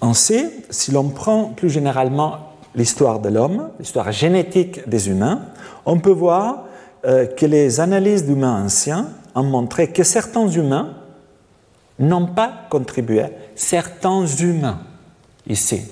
Ainsi, 0.00 0.46
si 0.70 0.92
l'on 0.92 1.08
prend 1.08 1.46
plus 1.46 1.70
généralement 1.70 2.52
l'histoire 2.74 3.18
de 3.20 3.28
l'homme, 3.28 3.70
l'histoire 3.78 4.12
génétique 4.12 4.88
des 4.88 5.08
humains, 5.08 5.40
on 5.84 5.98
peut 5.98 6.10
voir 6.10 6.65
que 7.06 7.46
les 7.46 7.78
analyses 7.80 8.24
d'humains 8.26 8.64
anciens 8.64 9.08
ont 9.34 9.44
montré 9.44 9.92
que 9.92 10.02
certains 10.02 10.48
humains 10.48 10.94
n'ont 11.98 12.26
pas 12.26 12.52
contribué, 12.68 13.26
certains 13.54 14.26
humains 14.26 14.80
ici. 15.46 15.82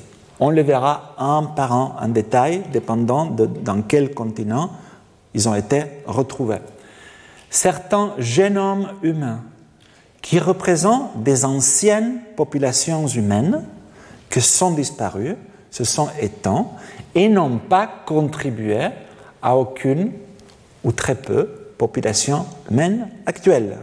On 0.41 0.51
le 0.51 0.63
verra 0.63 1.15
un 1.19 1.45
par 1.45 1.73
un 1.73 1.97
en 2.01 2.09
détail, 2.09 2.63
dépendant 2.73 3.27
de 3.27 3.47
dans 3.47 3.83
quel 3.83 4.13
continent 4.13 4.71
ils 5.35 5.49
ont 5.49 5.55
été 5.55 5.85
retrouvés. 6.07 6.61
Certains 7.51 8.15
génomes 8.19 8.89
humains 9.03 9.43
qui 10.21 10.39
représentent 10.39 11.23
des 11.23 11.45
anciennes 11.45 12.19
populations 12.37 13.07
humaines 13.07 13.63
qui 14.31 14.41
sont 14.41 14.73
disparues, 14.73 15.37
se 15.71 15.85
sont 15.85 16.09
éteints 16.21 16.67
et 17.15 17.29
n'ont 17.29 17.59
pas 17.59 17.89
contribué 18.07 18.89
à 19.43 19.57
aucune 19.57 20.13
ou 20.85 20.93
très 20.93 21.15
peu 21.15 21.49
population 21.79 22.47
humaine 22.71 23.09
actuelle. 23.27 23.79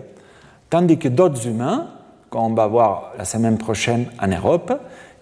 Tandis 0.70 0.98
que 0.98 1.10
d'autres 1.10 1.48
humains, 1.48 1.88
qu'on 2.30 2.54
va 2.54 2.68
voir 2.68 3.12
la 3.18 3.26
semaine 3.26 3.58
prochaine 3.58 4.06
en 4.22 4.28
Europe, 4.28 4.72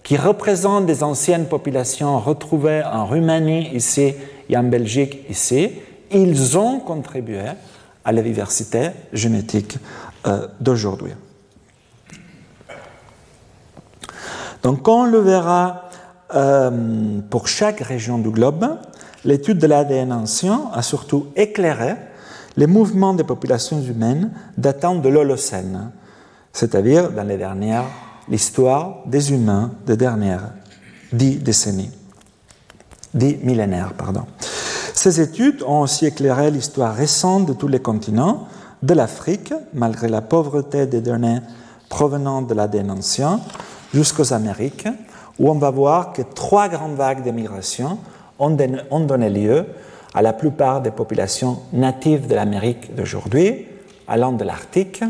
qui 0.03 0.15
représentent 0.15 0.86
des 0.86 1.03
anciennes 1.03 1.47
populations 1.47 2.19
retrouvées 2.19 2.84
en 2.84 3.05
Roumanie 3.05 3.69
ici 3.73 4.13
et 4.47 4.57
en 4.57 4.63
Belgique 4.63 5.25
ici, 5.30 5.71
ils 6.11 6.57
ont 6.57 6.80
contribué 6.80 7.41
à 8.05 8.11
la 8.11 8.21
diversité 8.21 8.91
génétique 9.13 9.77
euh, 10.27 10.47
d'aujourd'hui. 10.59 11.11
Donc, 14.63 14.88
on 14.88 15.05
le 15.05 15.19
verra 15.19 15.89
euh, 16.36 17.19
pour 17.30 17.47
chaque 17.47 17.80
région 17.80 18.17
du 18.17 18.30
globe, 18.30 18.67
l'étude 19.26 19.57
de 19.57 19.67
l'ADN 19.67 20.11
ancien 20.11 20.70
a 20.74 20.82
surtout 20.82 21.28
éclairé 21.36 21.95
les 22.57 22.67
mouvements 22.67 23.13
des 23.13 23.24
populations 23.24 23.82
humaines 23.82 24.32
datant 24.57 24.95
de 24.95 25.09
l'Holocène, 25.09 25.91
c'est-à-dire 26.51 27.11
dans 27.11 27.24
les 27.24 27.38
dernières, 27.38 27.86
l'histoire 28.28 28.97
des 29.05 29.32
humains 29.32 29.72
des 29.86 29.97
dernières 29.97 30.51
dix 31.13 31.38
décennies, 31.38 31.91
dix 33.13 33.38
millénaires, 33.43 33.93
pardon. 33.93 34.26
Ces 34.93 35.22
études 35.22 35.63
ont 35.63 35.82
aussi 35.82 36.05
éclairé 36.05 36.51
l'histoire 36.51 36.93
récente 36.93 37.45
de 37.45 37.53
tous 37.53 37.67
les 37.67 37.80
continents, 37.80 38.47
de 38.84 38.93
l'Afrique, 38.93 39.53
malgré 39.74 40.07
la 40.07 40.22
pauvreté 40.22 40.86
des 40.86 41.01
données 41.01 41.39
provenant 41.89 42.41
de 42.41 42.53
l'ADN 42.53 42.91
ancien, 42.91 43.39
jusqu'aux 43.93 44.34
Amériques, 44.34 44.88
où 45.39 45.49
on 45.49 45.55
va 45.55 45.72
voir 45.72 46.13
que 46.13 46.22
trois 46.22 46.67
grandes 46.67 46.95
vagues 46.95 47.24
de 47.24 47.32
migration 47.32 47.97
ont 48.39 48.49
donné 49.05 49.29
lieu 49.29 49.65
à 50.13 50.21
la 50.21 50.33
plupart 50.33 50.81
des 50.81 50.91
populations 50.91 51.59
natives 51.73 52.27
de 52.27 52.35
l'Amérique 52.35 52.95
d'aujourd'hui, 52.95 53.67
allant 54.07 54.31
de 54.31 54.43
l'Arctique 54.43 55.03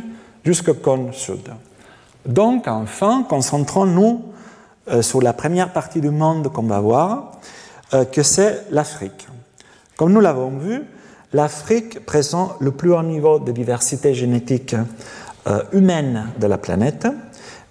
jusqu'au 0.44 0.74
cône 0.74 1.14
sud. 1.14 1.50
Donc, 2.26 2.68
enfin, 2.68 3.24
concentrons-nous 3.28 4.24
euh, 4.90 5.02
sur 5.02 5.22
la 5.22 5.34
première 5.34 5.72
partie 5.72 6.02
du 6.02 6.10
monde 6.10 6.52
qu'on 6.52 6.64
va 6.64 6.80
voir, 6.80 7.32
euh, 7.94 8.06
que 8.06 8.24
c'est 8.24 8.66
l'Afrique. 8.72 9.28
Comme 9.96 10.14
nous 10.14 10.22
l'avons 10.22 10.58
vu, 10.58 10.84
l'Afrique 11.34 12.06
présente 12.06 12.56
le 12.60 12.72
plus 12.72 12.94
haut 12.94 13.04
niveau 13.04 13.40
de 13.40 13.52
diversité 13.52 14.14
génétique 14.14 14.76
euh, 15.48 15.64
humaine 15.72 16.28
de 16.40 16.48
la 16.48 16.58
planète, 16.58 17.08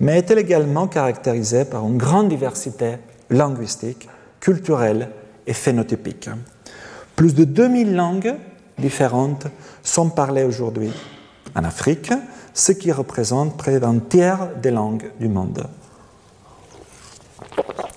mais 0.00 0.18
est 0.18 0.30
également 0.30 0.86
caractérisée 0.86 1.64
par 1.64 1.86
une 1.86 1.98
grande 1.98 2.28
diversité 2.28 2.98
linguistique, 3.30 4.08
culturelle 4.40 5.08
et 5.48 5.54
phénotypique. 5.54 6.30
Plus 7.16 7.34
de 7.34 7.42
2000 7.44 7.96
langues 7.96 8.34
différentes 8.78 9.46
sont 9.82 10.10
parlées 10.10 10.44
aujourd'hui 10.44 10.92
en 11.56 11.64
Afrique, 11.64 12.12
ce 12.54 12.72
qui 12.72 12.92
représente 12.92 13.56
près 13.56 13.80
d'un 13.80 13.98
tiers 13.98 14.50
des 14.62 14.70
langues 14.70 15.10
du 15.18 15.28
monde. 15.28 15.64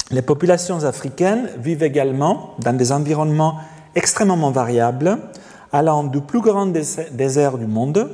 Les 0.10 0.22
populations 0.22 0.84
africaines 0.84 1.50
vivent 1.58 1.84
également 1.84 2.56
dans 2.60 2.76
des 2.76 2.92
environnements 2.92 3.60
extrêmement 3.96 4.52
variables, 4.52 5.18
allant 5.72 6.04
du 6.04 6.22
plus 6.22 6.42
grand 6.42 6.68
désert 6.68 7.58
du 7.58 7.68
monde, 7.68 8.10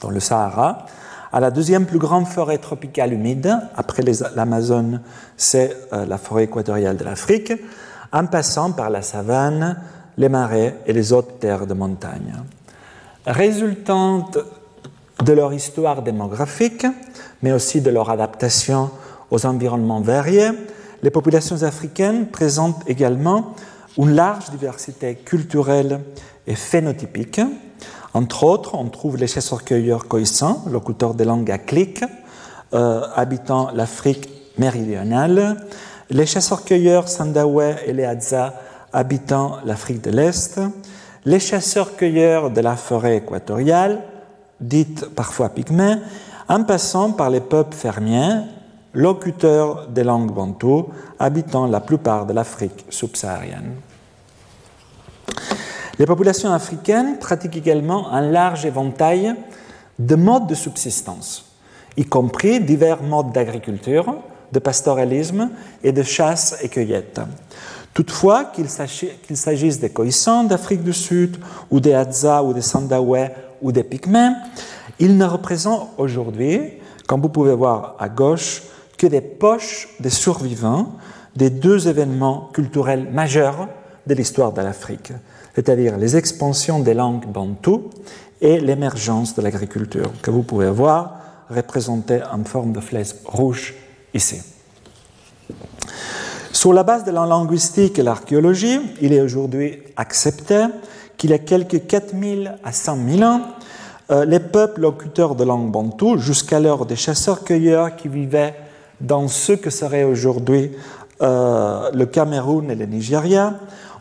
dans 0.00 0.10
le 0.10 0.20
Sahara, 0.20 0.86
à 1.32 1.38
la 1.38 1.50
deuxième 1.50 1.86
plus 1.86 1.98
grande 1.98 2.26
forêt 2.26 2.58
tropicale 2.58 3.12
humide, 3.12 3.56
après 3.76 4.02
l'Amazone, 4.34 5.00
c'est 5.36 5.76
euh, 5.92 6.04
la 6.04 6.18
forêt 6.18 6.44
équatoriale 6.44 6.96
de 6.96 7.04
l'Afrique, 7.04 7.52
en 8.12 8.26
passant 8.26 8.72
par 8.72 8.90
la 8.90 9.02
savane, 9.02 9.76
les 10.16 10.28
marais 10.28 10.76
et 10.86 10.92
les 10.92 11.12
autres 11.12 11.38
terres 11.38 11.66
de 11.66 11.74
montagne. 11.74 12.34
Résultante 13.26 14.38
de 15.24 15.32
leur 15.32 15.52
histoire 15.52 16.02
démographique, 16.02 16.86
mais 17.42 17.52
aussi 17.52 17.80
de 17.80 17.90
leur 17.90 18.10
adaptation 18.10 18.90
aux 19.30 19.46
environnements 19.46 20.00
variés, 20.00 20.50
les 21.02 21.10
populations 21.10 21.62
africaines 21.62 22.26
présentent 22.26 22.82
également 22.88 23.54
une 23.96 24.14
large 24.14 24.50
diversité 24.50 25.14
culturelle 25.14 26.00
et 26.46 26.54
phénotypique. 26.54 27.40
Entre 28.12 28.44
autres, 28.44 28.74
on 28.74 28.88
trouve 28.88 29.16
les 29.16 29.26
chasseurs-cueilleurs 29.26 30.08
coïssants, 30.08 30.64
locuteurs 30.70 31.14
de 31.14 31.24
langue 31.24 31.50
à 31.50 31.58
clic, 31.58 32.04
euh, 32.74 33.02
habitant 33.14 33.70
l'Afrique 33.72 34.28
méridionale, 34.58 35.56
les 36.10 36.26
chasseurs-cueilleurs 36.26 37.08
Sandawe 37.08 37.76
et 37.86 37.92
les 37.92 38.04
Hadza 38.04 38.54
habitant 38.92 39.58
l'Afrique 39.64 40.02
de 40.02 40.10
l'Est, 40.10 40.60
les 41.24 41.38
chasseurs-cueilleurs 41.38 42.50
de 42.50 42.60
la 42.60 42.76
forêt 42.76 43.18
équatoriale, 43.18 44.02
dite 44.60 45.06
parfois 45.14 45.50
pygmées, 45.50 45.96
en 46.48 46.64
passant 46.64 47.12
par 47.12 47.30
les 47.30 47.40
peuples 47.40 47.76
fermiers, 47.76 48.40
locuteurs 48.92 49.86
des 49.86 50.02
langues 50.02 50.32
bantoues, 50.32 50.86
habitant 51.18 51.66
la 51.66 51.80
plupart 51.80 52.26
de 52.26 52.32
l'Afrique 52.32 52.86
subsaharienne. 52.88 53.74
Les 55.98 56.06
populations 56.06 56.52
africaines 56.52 57.18
pratiquent 57.18 57.56
également 57.56 58.10
un 58.10 58.22
large 58.22 58.66
éventail 58.66 59.34
de 59.98 60.14
modes 60.16 60.48
de 60.48 60.54
subsistance, 60.54 61.44
y 61.96 62.04
compris 62.04 62.58
divers 62.58 63.02
modes 63.02 63.32
d'agriculture, 63.32 64.16
de 64.52 64.58
pastoralisme 64.58 65.50
et 65.82 65.92
de 65.92 66.02
chasse 66.02 66.56
et 66.62 66.68
cueillette. 66.68 67.20
Toutefois, 67.94 68.52
qu'il 68.54 68.68
s'agisse 68.68 69.80
des 69.80 69.90
Khoisan 69.90 70.44
d'Afrique 70.44 70.82
du 70.82 70.92
Sud, 70.92 71.36
ou 71.70 71.80
des 71.80 71.94
Hadza, 71.94 72.42
ou 72.42 72.52
des 72.52 72.62
Sandawe, 72.62 73.30
ou 73.60 73.72
des 73.72 73.82
Pygmées, 73.82 74.30
ils 74.98 75.16
ne 75.16 75.24
représentent 75.24 75.90
aujourd'hui, 75.98 76.60
comme 77.06 77.20
vous 77.20 77.28
pouvez 77.28 77.54
voir 77.54 77.96
à 77.98 78.08
gauche, 78.08 78.62
que 78.96 79.06
des 79.06 79.20
poches 79.20 79.88
des 79.98 80.10
survivants 80.10 80.92
des 81.36 81.50
deux 81.50 81.88
événements 81.88 82.50
culturels 82.52 83.08
majeurs 83.10 83.68
de 84.06 84.14
l'histoire 84.14 84.52
de 84.52 84.60
l'Afrique, 84.60 85.12
c'est-à-dire 85.54 85.96
les 85.96 86.16
expansions 86.16 86.80
des 86.80 86.94
langues 86.94 87.26
bantoues 87.26 87.90
et 88.40 88.58
l'émergence 88.60 89.34
de 89.34 89.42
l'agriculture, 89.42 90.10
que 90.22 90.30
vous 90.30 90.42
pouvez 90.42 90.70
voir 90.70 91.16
représentée 91.48 92.20
en 92.32 92.44
forme 92.44 92.72
de 92.72 92.80
flèche 92.80 93.14
rouge 93.24 93.74
ici. 94.14 94.40
Sur 96.52 96.72
la 96.72 96.82
base 96.82 97.04
de 97.04 97.10
la 97.10 97.26
linguistique 97.26 97.98
et 97.98 98.02
l'archéologie, 98.02 98.80
il 99.00 99.12
est 99.12 99.20
aujourd'hui 99.20 99.78
accepté 99.96 100.66
qu'il 101.16 101.30
y 101.30 101.34
a 101.34 101.38
quelques 101.38 101.86
4000 101.86 102.56
à 102.64 102.72
100 102.72 102.98
000 103.08 103.22
ans, 103.22 103.40
euh, 104.10 104.24
les 104.24 104.40
peuples 104.40 104.80
locuteurs 104.80 105.36
de 105.36 105.44
langue 105.44 105.70
bantou, 105.70 106.18
jusqu'alors 106.18 106.86
des 106.86 106.96
chasseurs-cueilleurs 106.96 107.96
qui 107.96 108.08
vivaient 108.08 108.54
dans 109.00 109.28
ce 109.28 109.52
que 109.52 109.70
serait 109.70 110.04
aujourd'hui 110.04 110.72
euh, 111.22 111.90
le 111.92 112.06
Cameroun 112.06 112.70
et 112.70 112.74
le 112.74 112.86
Nigeria, 112.86 113.54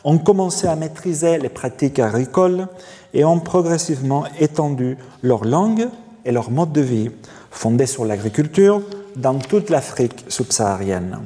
ont 0.03 0.17
commencé 0.17 0.67
à 0.67 0.75
maîtriser 0.75 1.37
les 1.37 1.49
pratiques 1.49 1.99
agricoles 1.99 2.67
et 3.13 3.25
ont 3.25 3.39
progressivement 3.39 4.23
étendu 4.39 4.97
leur 5.21 5.45
langue 5.45 5.87
et 6.25 6.31
leur 6.31 6.51
mode 6.51 6.71
de 6.71 6.81
vie, 6.81 7.11
fondés 7.51 7.85
sur 7.85 8.05
l'agriculture, 8.05 8.81
dans 9.15 9.39
toute 9.39 9.69
l'Afrique 9.69 10.25
subsaharienne. 10.27 11.19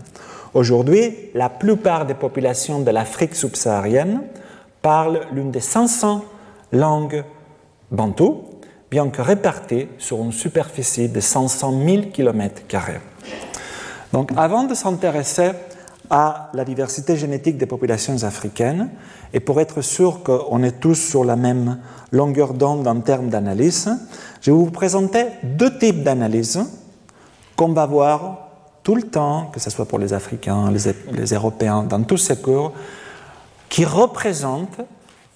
Aujourd'hui, 0.54 1.30
la 1.34 1.50
plupart 1.50 2.06
des 2.06 2.14
populations 2.14 2.80
de 2.80 2.92
l'Afrique 2.92 3.36
subsaharienne 3.36 4.22
parlent 4.82 5.22
l'une 5.32 5.52
des 5.52 5.60
500 5.60 6.24
langues 6.72 7.24
bantoues, 7.90 8.44
bien 8.92 9.10
que 9.10 9.22
réparties 9.22 9.88
sur 9.98 10.22
une 10.22 10.32
superficie 10.32 11.10
de 11.10 11.20
500 11.20 11.74
000 11.86 12.04
km. 12.14 12.62
Donc, 14.12 14.32
avant 14.38 14.66
de 14.66 14.76
s'intéresser 14.76 15.52
à 16.10 16.52
la 16.54 16.66
diversité 16.66 17.16
génétique 17.16 17.58
des 17.58 17.66
populations 17.66 18.24
africaines, 18.24 18.90
et 19.34 19.40
pour 19.40 19.60
être 19.60 19.82
sûr 19.82 20.22
qu'on 20.22 20.62
est 20.62 20.80
tous 20.80 20.96
sur 20.96 21.24
la 21.24 21.36
même 21.36 21.80
longueur 22.12 22.54
d'onde 22.54 22.88
en 22.88 23.00
termes 23.02 23.30
d'analyse, 23.30 23.90
je 24.42 24.52
vais 24.52 24.58
vous 24.58 24.70
présenter 24.70 25.26
deux 25.42 25.80
types 25.80 26.04
d'analyses 26.04 26.60
qu'on 27.56 27.74
va 27.74 27.86
voir 27.86 28.38
tout 28.84 28.96
le 28.96 29.04
temps, 29.04 29.50
que 29.54 29.60
ce 29.60 29.70
soit 29.70 29.86
pour 29.86 30.00
les 30.00 30.14
Africains, 30.14 30.72
les, 30.72 31.34
Européens, 31.34 31.84
dans 31.84 32.04
tous 32.04 32.18
ces 32.18 32.42
cours, 32.42 32.74
qui 33.70 33.86
représentent 33.86 34.82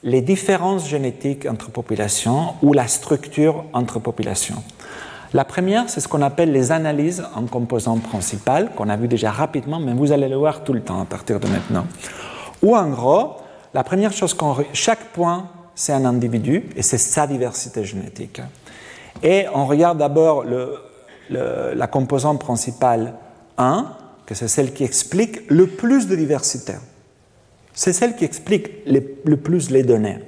les 0.03 0.21
différences 0.21 0.87
génétiques 0.87 1.47
entre 1.49 1.71
populations 1.71 2.53
ou 2.61 2.73
la 2.73 2.87
structure 2.87 3.63
entre 3.73 3.99
populations. 3.99 4.61
La 5.33 5.43
première, 5.43 5.89
c'est 5.89 5.99
ce 5.99 6.07
qu'on 6.07 6.21
appelle 6.21 6.51
les 6.51 6.71
analyses 6.71 7.23
en 7.35 7.43
composants 7.45 7.97
principales, 7.97 8.71
qu'on 8.75 8.89
a 8.89 8.95
vu 8.95 9.07
déjà 9.07 9.31
rapidement, 9.31 9.79
mais 9.79 9.93
vous 9.93 10.11
allez 10.11 10.29
le 10.29 10.37
voir 10.37 10.63
tout 10.63 10.73
le 10.73 10.81
temps 10.81 11.01
à 11.01 11.05
partir 11.05 11.39
de 11.39 11.47
maintenant. 11.47 11.85
Ou 12.61 12.75
en 12.75 12.89
gros, 12.89 13.37
la 13.73 13.83
première 13.83 14.13
chose 14.13 14.33
qu'on. 14.33 14.55
Chaque 14.73 15.11
point, 15.13 15.49
c'est 15.75 15.93
un 15.93 16.05
individu 16.05 16.69
et 16.75 16.81
c'est 16.81 16.97
sa 16.97 17.27
diversité 17.27 17.83
génétique. 17.83 18.41
Et 19.21 19.45
on 19.53 19.65
regarde 19.65 19.97
d'abord 19.97 20.43
la 21.29 21.87
composante 21.87 22.39
principale 22.39 23.13
1, 23.57 23.87
que 24.25 24.35
c'est 24.35 24.47
celle 24.47 24.73
qui 24.73 24.83
explique 24.83 25.49
le 25.49 25.67
plus 25.67 26.07
de 26.07 26.15
diversité. 26.15 26.73
C'est 27.73 27.93
celle 27.93 28.15
qui 28.15 28.25
explique 28.25 28.69
le 28.85 29.37
plus 29.37 29.69
les 29.69 29.83
données. 29.83 30.19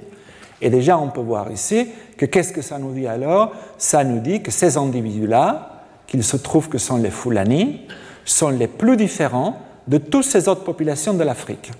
Et 0.62 0.70
déjà, 0.70 0.98
on 0.98 1.08
peut 1.08 1.20
voir 1.20 1.50
ici 1.50 1.88
que 2.16 2.26
qu'est-ce 2.26 2.52
que 2.52 2.62
ça 2.62 2.78
nous 2.78 2.92
dit 2.92 3.06
alors? 3.06 3.52
Ça 3.78 4.04
nous 4.04 4.20
dit 4.20 4.42
que 4.42 4.50
ces 4.50 4.76
individus-là, 4.76 5.84
qu'il 6.06 6.22
se 6.22 6.36
trouve 6.36 6.68
que 6.68 6.78
sont 6.78 6.98
les 6.98 7.10
Fulani, 7.10 7.86
sont 8.24 8.50
les 8.50 8.68
plus 8.68 8.96
différents 8.96 9.56
de 9.88 9.98
toutes 9.98 10.24
ces 10.24 10.48
autres 10.48 10.64
populations 10.64 11.14
de 11.14 11.24
l'Afrique. 11.24 11.72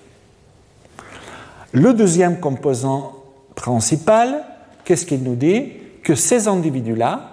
Le 1.71 1.93
deuxième 1.93 2.39
composant 2.39 3.13
principal, 3.55 4.43
qu'est-ce 4.83 5.05
qu'il 5.05 5.23
nous 5.23 5.35
dit? 5.35 5.73
Que 6.03 6.15
ces 6.15 6.47
individus-là 6.47 7.30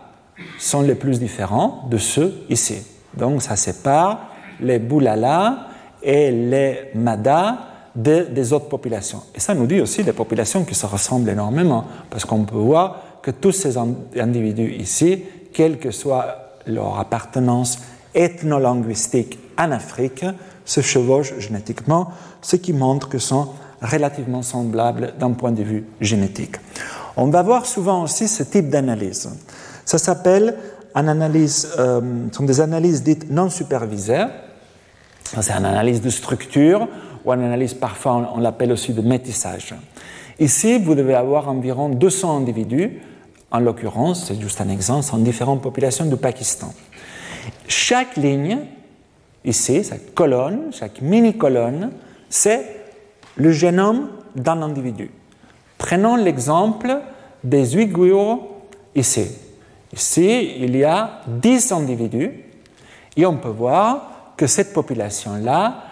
sont 0.58 0.82
les 0.82 0.94
plus 0.94 1.18
différents 1.18 1.84
de 1.90 1.98
ceux 1.98 2.44
ici. 2.48 2.76
Donc 3.14 3.42
ça 3.42 3.56
sépare 3.56 4.30
les 4.60 4.78
Boulala 4.78 5.68
et 6.02 6.30
les 6.30 6.90
Mada 6.94 7.58
des 7.94 8.52
autres 8.52 8.68
populations. 8.68 9.22
Et 9.34 9.40
ça 9.40 9.54
nous 9.54 9.66
dit 9.66 9.80
aussi 9.80 10.04
des 10.04 10.12
populations 10.12 10.64
qui 10.64 10.74
se 10.74 10.86
ressemblent 10.86 11.30
énormément, 11.30 11.84
parce 12.10 12.24
qu'on 12.24 12.44
peut 12.44 12.56
voir 12.56 13.02
que 13.22 13.32
tous 13.32 13.52
ces 13.52 13.76
individus 13.76 14.72
ici, 14.74 15.24
quelle 15.52 15.78
que 15.78 15.90
soit 15.90 16.54
leur 16.66 16.98
appartenance 17.00 17.80
ethno-linguistique 18.14 19.38
en 19.58 19.72
Afrique, 19.72 20.24
se 20.64 20.80
chevauchent 20.80 21.38
génétiquement, 21.38 22.08
ce 22.40 22.56
qui 22.56 22.72
montre 22.72 23.08
que 23.08 23.18
sont 23.18 23.48
relativement 23.82 24.42
semblables 24.42 25.14
d'un 25.18 25.32
point 25.32 25.52
de 25.52 25.62
vue 25.62 25.84
génétique. 26.00 26.56
On 27.16 27.28
va 27.28 27.42
voir 27.42 27.66
souvent 27.66 28.02
aussi 28.04 28.28
ce 28.28 28.44
type 28.44 28.68
d'analyse. 28.68 29.28
Ça 29.88 29.96
s'appelle 29.96 30.54
analyse, 30.92 31.66
euh, 31.78 32.26
sont 32.30 32.44
des 32.44 32.60
analyses 32.60 33.02
dites 33.02 33.30
non 33.30 33.48
supervisées. 33.48 34.26
C'est 35.24 35.50
une 35.50 35.64
analyse 35.64 36.02
de 36.02 36.10
structure 36.10 36.86
ou 37.24 37.32
une 37.32 37.42
analyse 37.42 37.72
parfois 37.72 38.34
on, 38.34 38.38
l'appelle 38.38 38.70
aussi 38.70 38.92
de 38.92 39.00
métissage. 39.00 39.74
Ici, 40.38 40.78
vous 40.78 40.94
devez 40.94 41.14
avoir 41.14 41.48
environ 41.48 41.88
200 41.88 42.36
individus, 42.36 43.00
en 43.50 43.60
l'occurrence, 43.60 44.26
c'est 44.26 44.38
juste 44.38 44.60
un 44.60 44.68
exemple, 44.68 45.04
sont 45.04 45.16
différentes 45.16 45.62
populations 45.62 46.04
du 46.04 46.16
Pakistan. 46.16 46.74
Chaque 47.66 48.18
ligne, 48.18 48.58
ici, 49.42 49.84
cette 49.84 50.14
colonne, 50.14 50.64
chaque 50.70 51.00
mini-colonne, 51.00 51.92
c'est 52.28 52.82
le 53.36 53.52
génome 53.52 54.10
d'un 54.36 54.60
individu. 54.60 55.10
Prenons 55.78 56.16
l'exemple 56.16 56.98
des 57.42 57.74
Ouïghours 57.74 58.48
ici. 58.94 59.47
Ici, 59.98 60.54
il 60.60 60.76
y 60.76 60.84
a 60.84 61.22
10 61.26 61.72
individus 61.72 62.30
et 63.16 63.26
on 63.26 63.36
peut 63.36 63.48
voir 63.48 64.32
que 64.36 64.46
cette 64.46 64.72
population-là 64.72 65.82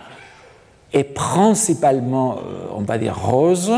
est 0.92 1.02
principalement, 1.02 2.36
euh, 2.36 2.68
on 2.76 2.82
va 2.82 2.98
dire, 2.98 3.18
rose, 3.18 3.72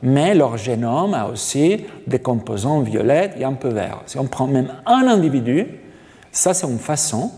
mais 0.00 0.36
leur 0.36 0.56
génome 0.56 1.14
a 1.14 1.26
aussi 1.26 1.84
des 2.06 2.20
composants 2.20 2.82
violets 2.82 3.32
et 3.36 3.44
un 3.44 3.54
peu 3.54 3.70
verts. 3.70 4.02
Si 4.06 4.20
on 4.20 4.26
prend 4.26 4.46
même 4.46 4.72
un 4.86 5.08
individu, 5.08 5.66
ça 6.30 6.54
c'est 6.54 6.68
une 6.68 6.78
façon 6.78 7.32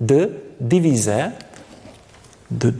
de 0.00 0.30
diviser, 0.58 1.26
de, 2.50 2.72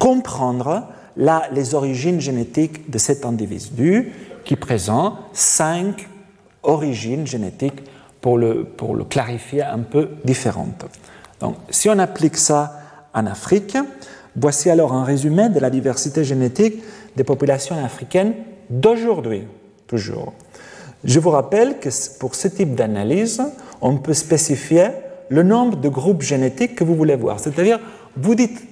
comprendre 0.00 0.88
les 1.16 1.74
origines 1.76 2.20
génétiques 2.20 2.90
de 2.90 2.98
cet 2.98 3.24
individu 3.24 4.12
qui 4.44 4.56
présente 4.56 5.14
cinq 5.32 6.08
origines 6.64 7.24
génétiques 7.24 7.82
pour 8.22 8.38
le, 8.38 8.64
pour 8.64 8.94
le 8.94 9.04
clarifier 9.04 9.62
un 9.62 9.80
peu 9.80 10.10
différente. 10.24 10.86
Donc, 11.40 11.56
si 11.68 11.90
on 11.90 11.98
applique 11.98 12.38
ça 12.38 12.80
en 13.12 13.26
Afrique, 13.26 13.76
voici 14.36 14.70
alors 14.70 14.94
un 14.94 15.04
résumé 15.04 15.50
de 15.50 15.58
la 15.58 15.68
diversité 15.68 16.24
génétique 16.24 16.82
des 17.16 17.24
populations 17.24 17.84
africaines 17.84 18.32
d'aujourd'hui, 18.70 19.42
toujours. 19.86 20.32
Je 21.04 21.18
vous 21.18 21.30
rappelle 21.30 21.78
que 21.80 21.88
pour 22.18 22.36
ce 22.36 22.48
type 22.48 22.76
d'analyse, 22.76 23.42
on 23.80 23.96
peut 23.98 24.14
spécifier 24.14 24.86
le 25.28 25.42
nombre 25.42 25.76
de 25.76 25.88
groupes 25.88 26.22
génétiques 26.22 26.76
que 26.76 26.84
vous 26.84 26.94
voulez 26.94 27.16
voir. 27.16 27.40
C'est-à-dire, 27.40 27.80
vous 28.16 28.36
dites 28.36 28.62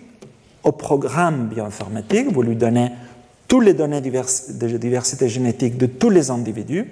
au 0.63 0.71
programme 0.71 1.49
bioinformatique, 1.49 2.33
vous 2.33 2.43
lui 2.43 2.55
donnez 2.55 2.93
toutes 3.49 3.65
les 3.65 3.75
données 3.75 4.01
de 4.01 4.77
diversité 4.77 5.29
génétique 5.29 5.77
de 5.77 5.87
tous 5.87 6.11
les 6.11 6.31
individus, 6.31 6.87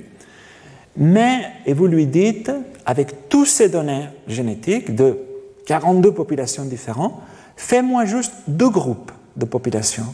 mais, 0.99 1.53
et 1.65 1.73
vous 1.73 1.87
lui 1.87 2.07
dites, 2.07 2.51
avec 2.85 3.29
toutes 3.29 3.47
ces 3.47 3.69
données 3.69 4.09
génétiques 4.27 4.95
de 4.95 5.19
42 5.67 6.13
populations 6.13 6.65
différentes, 6.65 7.15
fais-moi 7.57 8.05
juste 8.05 8.33
deux 8.49 8.69
groupes 8.69 9.13
de 9.37 9.45
population. 9.45 10.05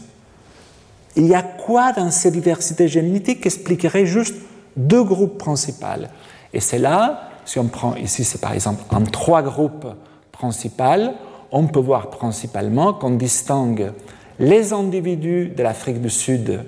Il 1.15 1.25
y 1.25 1.33
a 1.33 1.41
quoi 1.41 1.91
dans 1.91 2.11
cette 2.11 2.33
diversité 2.33 2.87
génétique 2.87 3.41
qui 3.41 3.47
expliquerait 3.47 4.05
juste 4.05 4.35
deux 4.77 5.03
groupes 5.03 5.39
principaux 5.39 6.05
Et 6.53 6.59
c'est 6.59 6.77
là, 6.77 7.29
si 7.45 7.57
on 7.57 7.67
prend 7.67 7.95
ici, 7.95 8.23
c'est 8.23 8.41
par 8.41 8.53
exemple 8.53 8.83
en 8.93 9.03
trois 9.03 9.41
groupes 9.41 9.87
principaux, 10.31 11.13
on 11.51 11.67
peut 11.67 11.79
voir 11.79 12.09
principalement 12.09 12.93
qu'on 12.93 13.11
distingue 13.11 13.91
les 14.37 14.73
individus 14.73 15.47
de 15.55 15.63
l'Afrique 15.63 16.01
du 16.01 16.09
Sud, 16.09 16.65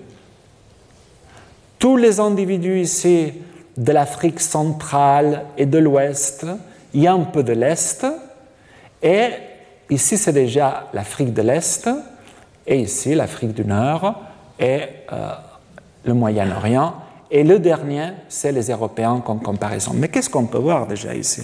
tous 1.78 1.98
les 1.98 2.20
individus 2.20 2.80
ici 2.80 3.34
de 3.78 3.92
l'Afrique 3.92 4.40
centrale 4.40 5.46
et 5.58 5.66
de 5.66 5.78
l'Ouest, 5.78 6.46
il 6.94 7.02
y 7.02 7.08
a 7.08 7.14
un 7.14 7.24
peu 7.26 7.44
de 7.44 7.54
l'Est, 7.54 8.06
et 9.02 9.30
ici 9.90 10.18
c'est 10.18 10.34
déjà 10.34 10.88
l'Afrique 10.94 11.34
de 11.34 11.44
l'Est, 11.44 11.88
et 12.66 12.80
ici 12.80 13.14
l'Afrique 13.14 13.54
du 13.54 13.64
Nord 13.64 14.16
et 14.60 14.82
euh, 15.14 15.30
le 16.04 16.14
Moyen-Orient, 16.14 16.96
et 17.30 17.44
le 17.44 17.60
dernier 17.60 18.14
c'est 18.28 18.52
les 18.52 18.72
Européens 18.72 19.22
comme 19.24 19.42
comparaison. 19.42 19.92
Mais 19.94 20.08
qu'est-ce 20.08 20.30
qu'on 20.30 20.48
peut 20.48 20.58
voir 20.58 20.88
déjà 20.88 21.14
ici? 21.14 21.44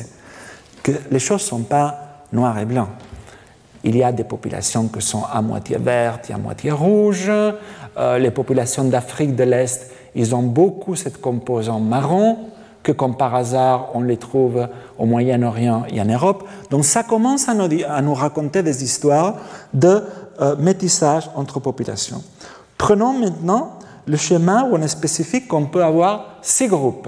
Que 0.81 0.91
les 1.11 1.19
choses 1.19 1.43
ne 1.43 1.47
sont 1.47 1.63
pas 1.63 2.25
noires 2.31 2.57
et 2.57 2.65
blancs. 2.65 2.89
Il 3.83 3.95
y 3.95 4.03
a 4.03 4.11
des 4.11 4.23
populations 4.23 4.87
qui 4.87 5.01
sont 5.01 5.23
à 5.31 5.41
moitié 5.41 5.77
vertes 5.77 6.29
et 6.29 6.33
à 6.33 6.37
moitié 6.37 6.71
rouges. 6.71 7.29
Euh, 7.29 8.17
les 8.17 8.31
populations 8.31 8.85
d'Afrique 8.85 9.35
de 9.35 9.43
l'Est, 9.43 9.91
ils 10.15 10.35
ont 10.35 10.43
beaucoup 10.43 10.95
cette 10.95 11.19
composante 11.19 11.83
marron, 11.83 12.37
que 12.83 12.91
comme 12.91 13.15
par 13.15 13.33
hasard, 13.33 13.89
on 13.93 14.01
les 14.01 14.17
trouve 14.17 14.67
au 14.97 15.05
Moyen-Orient 15.05 15.83
et 15.89 16.01
en 16.01 16.05
Europe. 16.05 16.47
Donc 16.69 16.83
ça 16.83 17.03
commence 17.03 17.47
à 17.47 17.53
nous, 17.53 18.13
raconter 18.13 18.61
des 18.61 18.83
histoires 18.83 19.35
de 19.73 20.03
euh, 20.41 20.55
métissage 20.57 21.29
entre 21.35 21.59
populations. 21.59 22.21
Prenons 22.77 23.13
maintenant 23.13 23.79
le 24.05 24.17
schéma 24.17 24.63
où 24.63 24.75
on 24.75 24.81
est 24.81 24.87
spécifique 24.89 25.47
qu'on 25.47 25.65
peut 25.65 25.83
avoir 25.83 26.37
six 26.41 26.67
groupes 26.67 27.07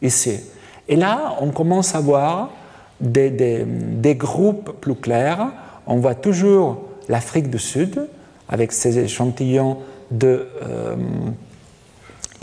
ici. 0.00 0.40
Et 0.88 0.96
là, 0.96 1.34
on 1.40 1.50
commence 1.50 1.94
à 1.94 2.00
voir 2.00 2.50
des, 2.98 4.16
groupes 4.18 4.80
plus 4.80 4.94
clairs 4.94 5.50
on 5.88 5.96
voit 5.96 6.14
toujours 6.14 6.82
l'Afrique 7.08 7.50
du 7.50 7.58
Sud 7.58 8.08
avec 8.48 8.72
ses 8.72 8.98
échantillons 8.98 9.78
de 10.10 10.46
euh, 10.62 10.96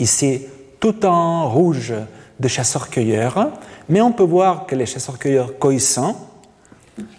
ici 0.00 0.42
tout 0.80 1.04
en 1.06 1.48
rouge 1.48 1.94
de 2.38 2.48
chasseurs-cueilleurs, 2.48 3.50
mais 3.88 4.00
on 4.00 4.12
peut 4.12 4.24
voir 4.24 4.66
que 4.66 4.74
les 4.74 4.86
chasseurs-cueilleurs 4.86 5.58
coïssants, 5.58 6.16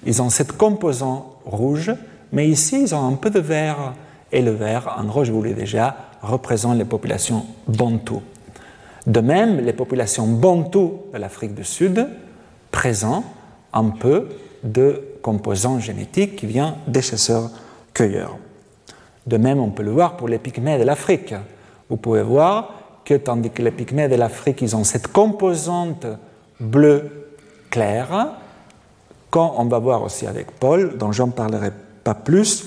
ils 0.05 0.21
ont 0.21 0.29
cette 0.29 0.53
composante 0.53 1.25
rouge, 1.45 1.93
mais 2.31 2.47
ici 2.47 2.81
ils 2.81 2.95
ont 2.95 3.07
un 3.07 3.13
peu 3.13 3.29
de 3.29 3.39
vert, 3.39 3.93
et 4.31 4.41
le 4.41 4.51
vert, 4.51 4.95
en 4.97 5.05
gros, 5.05 5.23
je 5.23 5.31
vous 5.31 5.41
l'ai 5.41 5.53
déjà, 5.53 5.95
représente 6.21 6.77
les 6.77 6.85
populations 6.85 7.45
bantoues. 7.67 8.21
De 9.05 9.21
même, 9.21 9.59
les 9.61 9.73
populations 9.73 10.27
bantoues 10.27 11.03
de 11.13 11.17
l'Afrique 11.17 11.55
du 11.55 11.63
Sud 11.63 12.07
présentent 12.71 13.25
un 13.71 13.89
peu 13.89 14.27
de 14.63 15.01
composant 15.21 15.79
génétique 15.79 16.35
qui 16.35 16.45
vient 16.45 16.75
des 16.87 17.01
chasseurs-cueilleurs. 17.01 18.37
De 19.25 19.37
même, 19.37 19.59
on 19.59 19.69
peut 19.69 19.83
le 19.83 19.91
voir 19.91 20.17
pour 20.17 20.27
les 20.27 20.39
pygmées 20.39 20.77
de 20.77 20.83
l'Afrique. 20.83 21.33
Vous 21.89 21.97
pouvez 21.97 22.23
voir 22.23 22.73
que 23.05 23.13
tandis 23.15 23.49
que 23.49 23.61
les 23.61 23.71
pygmées 23.71 24.07
de 24.07 24.15
l'Afrique, 24.15 24.61
ils 24.61 24.75
ont 24.75 24.83
cette 24.83 25.07
composante 25.07 26.05
bleue 26.59 27.27
claire, 27.69 28.35
quand 29.29 29.55
on 29.57 29.65
va 29.65 29.79
voir 29.79 30.03
aussi 30.03 30.25
avec 30.25 30.51
Paul, 30.51 30.97
dont 30.97 31.11
j'en 31.11 31.29
parlerai 31.29 31.71
pas 32.03 32.15
plus, 32.15 32.65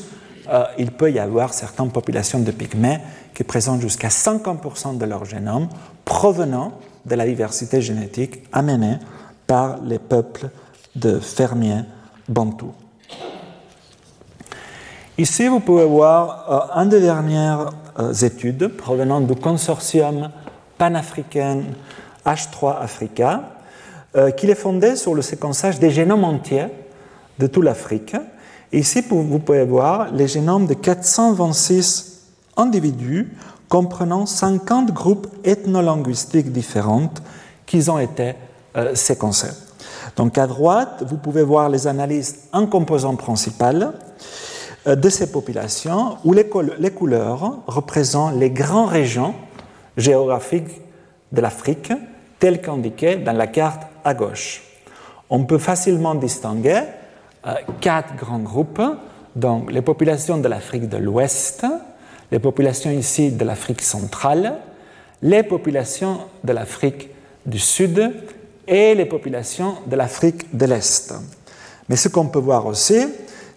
euh, 0.49 0.65
il 0.79 0.91
peut 0.93 1.11
y 1.11 1.19
avoir 1.19 1.53
certaines 1.53 1.91
populations 1.91 2.41
de 2.41 2.51
pygmées 2.51 2.99
qui 3.35 3.45
présentent 3.45 3.81
jusqu'à 3.81 4.09
50% 4.09 4.99
de 4.99 5.05
leur 5.05 5.25
génome 5.25 5.69
provenant 6.05 6.73
de 7.07 7.15
la 7.15 7.27
diversité 7.27 7.81
génétique 7.81 8.43
amenée 8.53 8.99
par 9.47 9.79
les 9.83 9.99
peuples 9.99 10.49
de 10.95 11.19
fermiers 11.19 11.83
bantou. 12.29 12.73
Ici, 15.19 15.49
vous 15.49 15.61
pouvez 15.61 15.85
voir 15.85 16.73
euh, 16.75 16.83
une 16.83 16.89
des 16.89 17.01
dernières 17.01 17.61
euh, 17.61 17.71
études 18.23 18.69
provenant 18.69 19.21
du 19.21 19.35
consortium 19.35 20.31
panafricain 20.79 21.63
H3 22.25 22.81
Africa, 22.81 23.57
euh, 24.17 24.31
qui 24.31 24.51
est 24.51 24.55
fondé 24.55 24.97
sur 24.97 25.15
le 25.15 25.23
séquençage 25.23 25.79
des 25.79 25.91
génomes 25.91 26.25
entiers 26.25 26.67
de 27.39 27.47
toute 27.47 27.65
l'Afrique. 27.65 28.17
Ici, 28.73 29.03
vous 29.09 29.39
pouvez 29.39 29.65
voir 29.65 30.13
les 30.13 30.29
génomes 30.29 30.67
de 30.67 30.75
426 30.75 32.23
individus 32.57 33.33
comprenant 33.69 34.27
50 34.27 34.93
groupes 34.93 35.29
ethnolinguistiques 35.45 36.53
différents 36.53 37.11
qui 37.67 37.89
ont 37.89 37.99
été 37.99 38.35
séquencés. 38.95 39.51
Donc 40.17 40.39
à 40.39 40.47
droite, 40.47 41.05
vous 41.07 41.17
pouvez 41.17 41.43
voir 41.43 41.69
les 41.69 41.87
analyses 41.87 42.41
en 42.53 42.67
composants 42.67 43.17
principales 43.17 43.93
euh, 43.93 44.50
de 44.87 45.09
ces 45.09 45.31
populations 45.31 46.17
où 46.25 46.33
les, 46.33 46.49
couleurs 46.91 47.59
représentent 47.67 48.37
les 48.37 48.51
grandes 48.51 48.89
régions 48.89 49.35
géographiques 49.97 50.81
de 51.33 51.41
l'Afrique 51.41 51.93
telles 52.39 52.61
qu'indiquées 52.61 53.17
dans 53.17 53.33
la 53.37 53.47
carte 53.47 53.83
à 54.05 54.15
gauche. 54.15 54.63
On 55.29 55.45
peut 55.45 55.59
facilement 55.59 56.15
distinguer 56.15 56.83
euh, 57.47 57.55
quatre 57.81 58.17
grands 58.17 58.39
groupes, 58.39 58.83
donc 59.37 59.71
les 59.71 59.83
populations 59.83 60.39
de 60.39 60.49
l'Afrique 60.49 60.89
de 60.89 60.97
l'Ouest, 60.97 61.65
les 62.33 62.39
populations 62.39 62.91
ici 62.91 63.31
de 63.31 63.45
l'Afrique 63.45 63.83
centrale, 63.83 64.57
les 65.23 65.43
populations 65.43 66.19
de 66.43 66.53
l'Afrique 66.53 67.11
du 67.45 67.59
Sud 67.59 68.13
et 68.67 68.95
les 68.95 69.05
populations 69.05 69.77
de 69.87 69.97
l'Afrique 69.97 70.57
de 70.57 70.67
l'Est. 70.67 71.15
Mais 71.89 71.97
ce 71.97 72.09
qu'on 72.09 72.27
peut 72.27 72.39
voir 72.39 72.67
aussi, 72.67 73.07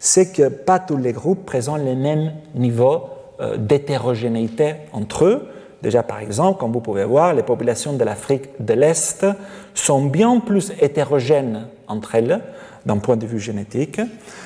c'est 0.03 0.33
que 0.33 0.49
pas 0.49 0.79
tous 0.79 0.97
les 0.97 1.13
groupes 1.13 1.45
présentent 1.45 1.85
les 1.85 1.95
mêmes 1.95 2.33
niveaux 2.55 3.05
euh, 3.39 3.55
d'hétérogénéité 3.55 4.75
entre 4.91 5.23
eux. 5.23 5.47
Déjà, 5.81 6.03
par 6.03 6.19
exemple, 6.19 6.59
comme 6.59 6.73
vous 6.73 6.81
pouvez 6.81 7.05
voir, 7.05 7.33
les 7.33 7.41
populations 7.41 7.93
de 7.93 8.03
l'Afrique 8.03 8.49
de 8.59 8.73
l'Est 8.73 9.25
sont 9.73 10.03
bien 10.03 10.41
plus 10.41 10.73
hétérogènes 10.81 11.67
entre 11.87 12.15
elles 12.15 12.41
d'un 12.85 12.97
point 12.97 13.15
de 13.15 13.25
vue 13.25 13.39
génétique, 13.39 14.01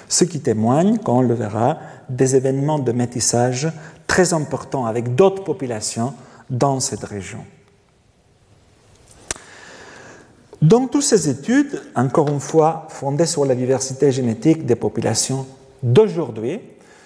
ce 0.08 0.26
qui 0.26 0.42
témoigne, 0.42 1.00
comme 1.00 1.18
on 1.18 1.22
le 1.22 1.34
verra, 1.34 1.80
des 2.08 2.36
événements 2.36 2.78
de 2.78 2.92
métissage 2.92 3.68
très 4.06 4.36
importants 4.36 4.86
avec 4.86 5.16
d'autres 5.16 5.44
populations 5.44 6.14
dans 6.52 6.80
cette 6.80 7.04
région. 7.04 7.40
Donc, 10.62 10.92
toutes 10.92 11.04
ces 11.04 11.30
études, 11.30 11.82
encore 11.96 12.30
une 12.30 12.40
fois 12.40 12.88
fondées 12.90 13.26
sur 13.26 13.46
la 13.46 13.56
diversité 13.56 14.12
génétique 14.12 14.66
des 14.66 14.76
populations 14.76 15.46
d'aujourd'hui, 15.84 16.60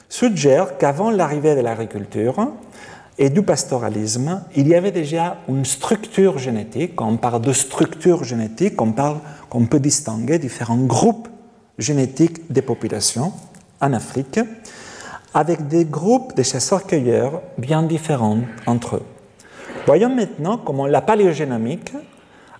suggèrent 0.07 0.77
qu'avant 0.77 1.11
l'arrivée 1.11 1.55
de 1.55 1.61
l'agriculture 1.61 2.47
et 3.17 3.29
du 3.29 3.43
pastoralisme, 3.43 4.43
il 4.55 4.67
y 4.67 4.75
avait 4.75 4.91
déjà 4.91 5.37
une 5.49 5.65
structure 5.65 6.37
génétique. 6.37 6.95
Quand 6.95 7.07
on 7.07 7.17
parle 7.17 7.41
de 7.41 7.53
structure 7.53 8.23
génétique, 8.23 8.81
on 8.81 8.93
parle 8.93 9.17
peut 9.69 9.79
distinguer 9.79 10.39
différents 10.39 10.77
groupes 10.77 11.27
génétiques 11.77 12.51
des 12.51 12.61
populations 12.61 13.33
en 13.81 13.93
Afrique, 13.93 14.39
avec 15.33 15.67
des 15.67 15.85
groupes 15.85 16.35
de 16.35 16.43
chasseurs-cueilleurs 16.43 17.41
bien 17.57 17.83
différents 17.83 18.39
entre 18.65 18.97
eux. 18.97 19.03
Voyons 19.85 20.13
maintenant 20.13 20.57
comment 20.57 20.85
la 20.85 21.01
paléogénomique 21.01 21.91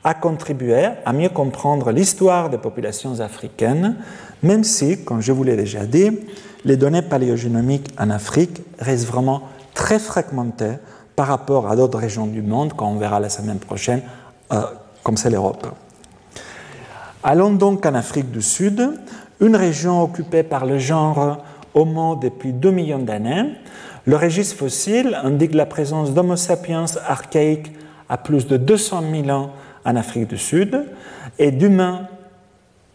a 0.04 0.14
contribué 0.14 0.90
à 1.06 1.14
mieux 1.14 1.30
comprendre 1.30 1.92
l'histoire 1.92 2.50
des 2.50 2.58
populations 2.58 3.20
africaines, 3.20 3.98
même 4.42 4.64
si, 4.64 5.04
comme 5.04 5.22
je 5.22 5.32
vous 5.32 5.44
l'ai 5.44 5.56
déjà 5.56 5.86
dit, 5.86 6.20
les 6.66 6.78
données 6.78 7.02
paléogénomiques 7.02 7.90
en 8.00 8.10
Afrique 8.10 8.62
restent 8.80 9.08
vraiment 9.08 9.44
très 9.74 10.00
fragmentées 10.00 10.76
par 11.16 11.28
rapport 11.28 11.70
à 11.70 11.76
d'autres 11.76 12.00
régions 12.00 12.28
du 12.28 12.42
monde, 12.42 12.74
comme 12.74 12.90
on 12.90 12.98
verra 12.98 13.20
la 13.20 13.30
semaine 13.30 13.60
prochaine, 13.60 14.02
euh, 14.52 14.62
comme 15.04 15.18
c'est 15.18 15.30
l'Europe. 15.30 15.68
Allons 17.24 17.52
donc 17.52 17.86
en 17.86 17.94
Afrique 17.94 18.32
du 18.32 18.42
Sud, 18.42 19.00
une 19.40 19.56
région 19.56 20.02
occupée 20.02 20.44
par 20.44 20.66
le 20.66 20.80
genre 20.80 21.44
Homo 21.74 22.16
depuis 22.16 22.54
2 22.54 22.72
millions 22.72 23.00
d'années. 23.00 23.54
Le 24.06 24.16
registre 24.16 24.58
fossile 24.58 25.20
indique 25.24 25.54
la 25.54 25.68
présence 25.68 26.14
d'Homo 26.14 26.36
sapiens 26.36 26.86
archaïques 27.08 27.72
à 28.10 28.18
plus 28.18 28.48
de 28.48 28.58
200 28.58 29.04
000 29.26 29.30
ans 29.30 29.52
en 29.86 29.96
Afrique 29.96 30.28
du 30.28 30.38
Sud 30.38 30.86
et 31.40 31.52
d'humains 31.52 32.08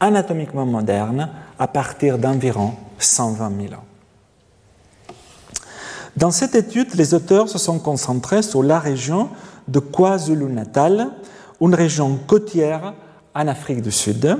anatomiquement 0.01 0.67
modernes 0.67 1.31
à 1.59 1.69
partir 1.69 2.19
d'environ 2.19 2.75
120 2.99 3.53
000 3.69 3.75
ans. 3.75 3.85
Dans 6.17 6.31
cette 6.31 6.55
étude, 6.55 6.95
les 6.95 7.13
auteurs 7.13 7.49
se 7.49 7.59
sont 7.59 7.79
concentrés 7.79 8.43
sur 8.43 8.63
la 8.63 8.79
région 8.79 9.29
de 9.69 9.81
KwaZulu-Natal, 9.81 11.11
une 11.61 11.75
région 11.75 12.19
côtière 12.27 12.95
en 13.35 13.49
Afrique 13.49 13.83
du 13.83 13.93
Sud, 13.93 14.39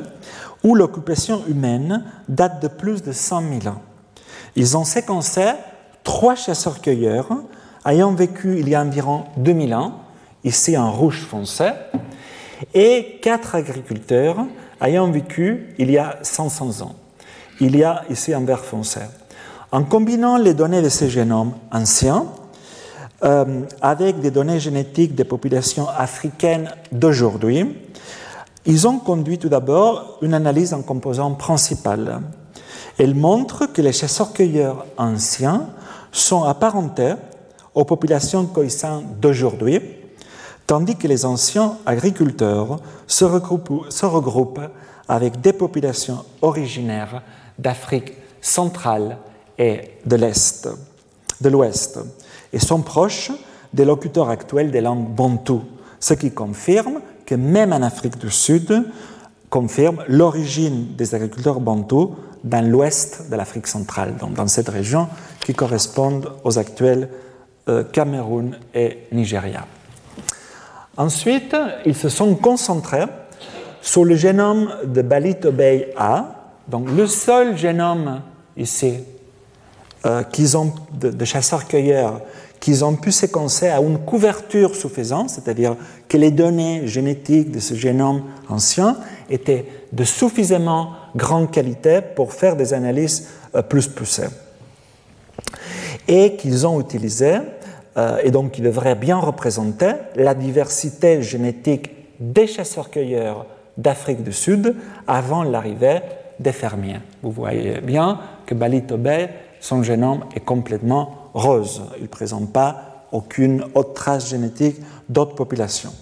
où 0.65 0.75
l'occupation 0.75 1.43
humaine 1.47 2.05
date 2.29 2.63
de 2.63 2.69
plus 2.69 3.03
de 3.03 3.13
100 3.13 3.43
000 3.61 3.75
ans. 3.75 3.83
Ils 4.57 4.77
ont 4.77 4.85
séquencé 4.85 5.53
trois 6.03 6.35
chasseurs-cueilleurs 6.35 7.29
ayant 7.85 8.13
vécu 8.13 8.59
il 8.59 8.69
y 8.69 8.75
a 8.75 8.81
environ 8.81 9.25
2000 9.37 9.75
ans, 9.75 10.01
ici 10.45 10.79
en 10.79 10.91
rouge 10.91 11.21
foncé, 11.21 11.71
et 12.75 13.19
quatre 13.23 13.55
agriculteurs 13.55 14.39
ayant 14.81 15.11
vécu 15.11 15.75
il 15.79 15.91
y 15.91 15.99
a 15.99 16.19
500 16.23 16.83
ans. 16.83 16.95
Il 17.61 17.77
y 17.77 17.85
a 17.85 18.05
ici 18.11 18.35
en 18.35 18.43
vert 18.43 18.65
foncé. 18.65 19.01
En 19.73 19.83
combinant 19.85 20.37
les 20.37 20.55
données 20.55 20.83
de 20.83 20.89
ces 20.89 21.09
génomes 21.09 21.53
anciens 21.73 22.27
euh, 23.25 23.63
avec 23.81 24.21
des 24.21 24.31
données 24.31 24.61
génétiques 24.61 25.15
des 25.15 25.25
populations 25.25 25.89
africaines 25.89 26.71
d'aujourd'hui, 26.93 27.67
ils 28.67 28.87
ont 28.87 28.99
conduit 28.99 29.39
tout 29.39 29.49
d'abord 29.49 30.19
une 30.23 30.35
analyse 30.35 30.75
en 30.75 30.83
composants 30.83 31.33
principal. 31.33 32.21
Elle 32.99 33.15
montre 33.15 33.67
que 33.67 33.81
les 33.81 33.93
chasseurs-cueilleurs 33.93 34.87
anciens 34.99 35.69
sont 36.13 36.45
apparentés 36.45 37.15
aux 37.75 37.85
populations 37.85 38.47
coïsantes 38.47 39.21
d'aujourd'hui, 39.21 39.81
tandis 40.67 40.97
que 40.97 41.09
les 41.09 41.25
anciens 41.25 41.77
agriculteurs 41.87 42.81
se 43.07 43.25
regroupent, 43.25 44.61
avec 45.09 45.41
des 45.41 45.53
populations 45.53 46.25
originaires 46.43 47.23
d'Afrique 47.59 48.13
centrale 48.41 49.19
et 49.59 49.93
de 50.05 50.17
l'Est, 50.17 50.69
de 51.41 51.49
l'Ouest, 51.49 52.01
et 52.53 52.59
sont 52.59 52.83
proches 52.83 53.31
des 53.73 53.85
locuteurs 53.85 54.31
actuels 54.31 54.71
des 54.71 54.81
langues 54.81 55.09
bantoues, 55.15 55.63
ce 56.01 56.15
qui 56.15 56.33
confirme 56.33 57.01
que 57.25 57.35
même 57.35 57.73
en 57.73 57.83
Afrique 57.83 58.19
du 58.19 58.31
Sud, 58.31 58.85
confirme 59.49 60.03
l'origine 60.09 60.97
des 60.97 61.15
agriculteurs 61.15 61.61
bantous 61.61 62.17
dans 62.43 62.65
l'ouest 62.69 63.31
de 63.31 63.37
l'Afrique 63.37 63.67
centrale, 63.67 64.17
donc 64.17 64.35
dans 64.35 64.49
cette 64.49 64.69
région 64.69 65.09
qui 65.41 65.55
correspond 65.55 66.23
aux 66.45 66.59
actuels 66.59 67.09
euh, 67.69 67.85
Cameroun 67.85 68.57
et 68.75 68.99
Nigeria. 69.13 69.67
Ensuite, 70.97 71.55
ils 71.85 71.95
se 71.95 72.09
sont 72.09 72.35
concentrés 72.35 73.05
sur 73.83 74.05
le 74.05 74.17
génome 74.17 74.75
de 74.85 75.03
Balito 75.03 75.53
Bay 75.53 75.93
A, 75.97 76.53
donc 76.69 76.91
le 76.91 77.07
seul 77.07 77.57
génome 77.57 78.23
ici 78.57 78.95
euh, 80.07 80.23
qu'ils 80.23 80.57
ont 80.57 80.73
de, 80.93 81.25
chasseurs-cueilleurs 81.25 82.21
qu'ils 82.59 82.85
ont 82.85 82.97
pu 82.97 83.13
séquencer 83.13 83.69
à 83.69 83.81
une 83.81 83.99
couverture 83.99 84.75
suffisante, 84.75 85.31
c'est-à-dire 85.31 85.77
que 86.09 86.17
les 86.17 86.31
données 86.31 86.87
génétiques 86.87 87.51
de 87.51 87.61
ce 87.61 87.75
génome 87.75 88.23
ancien 88.49 88.97
étaient 89.29 89.67
de 89.93 90.05
suffisamment 90.05 90.93
grande 91.15 91.51
qualité 91.51 92.01
pour 92.01 92.33
faire 92.33 92.57
des 92.57 92.73
analyses 92.73 93.29
euh, 93.55 93.63
plus 93.63 93.87
poussées. 93.87 94.29
Et 96.09 96.37
qu'ils 96.37 96.67
ont 96.67 96.81
utilisé, 96.81 97.39
euh, 97.97 98.19
et 98.23 98.31
donc 98.31 98.53
qui 98.53 98.63
devraient 98.63 98.95
bien 98.95 99.19
représenter 99.19 99.93
la 100.17 100.35
diversité 100.35 101.23
génétique 101.23 101.91
des 102.21 102.47
chasseurs-cueilleurs 102.47 103.47
d'Afrique 103.77 104.23
du 104.23 104.33
Sud 104.33 104.75
avant 105.07 105.43
l'arrivée 105.43 106.01
des 106.39 106.53
fermiers. 106.53 107.01
Vous 107.23 107.31
voyez 107.31 107.81
bien 107.81 108.21
que 108.45 108.55
Balito 108.55 108.97
Bay, 108.97 109.31
son 109.61 109.83
génome 109.83 110.25
est 110.35 110.45
complètement 110.45 111.31
rose. 111.35 111.83
Il 111.99 112.05
ne 112.05 112.09
présente 112.09 112.53
pas 112.53 113.07
aucune 113.13 113.65
autre 113.75 113.95
trace 113.95 114.29
génétique 114.29 114.77
d'autres 115.09 115.35
populations. 115.35 115.93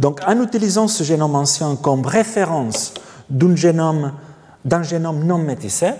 Donc, 0.00 0.20
en 0.26 0.42
utilisant 0.42 0.88
ce 0.88 1.04
génome 1.04 1.34
ancien 1.36 1.76
comme 1.76 2.04
référence 2.04 2.94
d'un 3.30 3.54
génome, 3.54 4.12
génome 4.82 5.24
non 5.24 5.38
métissé, 5.38 5.90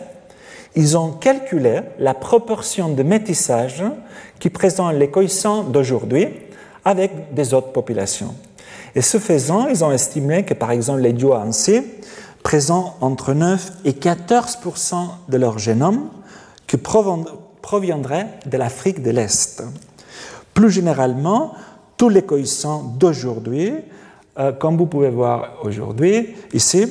ils 0.77 0.97
ont 0.97 1.11
calculé 1.11 1.81
la 1.99 2.14
proportion 2.14 2.91
de 2.91 3.03
métissage 3.03 3.83
qui 4.39 4.51
présente 4.51 4.95
les 4.95 5.11
coïssants 5.11 5.64
d'aujourd'hui 5.64 6.29
avec 6.85 7.35
des 7.35 7.55
autres 7.55 7.72
populations. 7.72 8.35
Et 8.95 9.03
ce 9.03 9.18
faisant, 9.18 9.66
ils 9.68 9.83
ont 9.83 9.91
estimé 9.91 10.45
que, 10.45 10.55
par 10.55 10.70
exemple, 10.70 11.01
les 11.01 11.12
Dioansi 11.12 11.83
présentent 12.43 12.95
entre 13.01 13.33
9 13.33 13.72
et 13.87 13.93
14% 13.93 14.95
de 15.29 15.37
leur 15.37 15.59
génome 15.59 16.09
qui 16.66 16.77
proviendrait 16.77 18.29
de 18.45 18.57
l'Afrique 18.57 19.03
de 19.03 19.11
l'Est. 19.11 19.62
Plus 20.55 20.70
généralement, 20.70 21.55
tous 21.97 22.09
les 22.09 22.22
coïssants 22.22 22.95
d'aujourd'hui, 22.99 23.72
euh, 24.39 24.53
comme 24.53 24.77
vous 24.77 24.87
pouvez 24.87 25.11
voir 25.11 25.55
aujourd'hui 25.62 26.35
ici, 26.53 26.87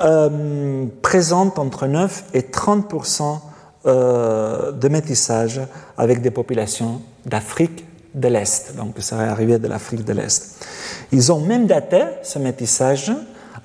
euh, 0.00 0.86
présentent 1.02 1.58
entre 1.58 1.86
9 1.86 2.24
et 2.34 2.40
30% 2.40 3.38
euh, 3.86 4.72
de 4.72 4.88
métissage 4.88 5.60
avec 5.96 6.20
des 6.20 6.30
populations 6.30 7.00
d'Afrique 7.24 7.86
de 8.14 8.28
l'Est, 8.28 8.74
donc 8.76 8.94
ça 8.96 9.16
serait 9.16 9.28
arrivé 9.28 9.58
de 9.58 9.68
l'Afrique 9.68 10.04
de 10.04 10.12
l'Est. 10.12 10.64
Ils 11.12 11.32
ont 11.32 11.40
même 11.40 11.66
daté 11.66 12.02
ce 12.22 12.38
métissage 12.38 13.12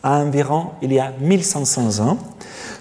à 0.03 0.19
environ 0.19 0.71
il 0.81 0.93
y 0.93 0.99
a 0.99 1.11
1500 1.19 1.99
ans, 1.99 2.17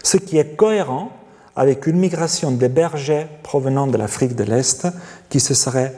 ce 0.03 0.17
qui 0.17 0.39
est 0.39 0.57
cohérent 0.57 1.11
avec 1.57 1.87
une 1.87 1.99
migration 1.99 2.51
des 2.51 2.69
bergers 2.69 3.27
provenant 3.43 3.87
de 3.87 3.97
l'Afrique 3.97 4.35
de 4.37 4.45
l'Est 4.45 4.87
qui 5.29 5.41
se 5.41 5.55
serait 5.55 5.95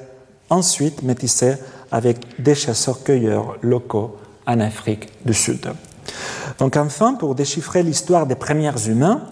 ensuite 0.51 1.03
métissé 1.03 1.55
avec 1.91 2.19
des 2.43 2.55
chasseurs-cueilleurs 2.55 3.57
locaux 3.63 4.17
en 4.47 4.61
Afrique 4.61 5.09
du 5.25 5.35
Sud. 5.35 5.69
Donc 6.59 6.77
enfin, 6.77 7.15
pour 7.15 7.35
déchiffrer 7.35 7.83
l'histoire 7.83 8.27
des 8.27 8.35
premiers 8.35 8.73
humains, 8.87 9.23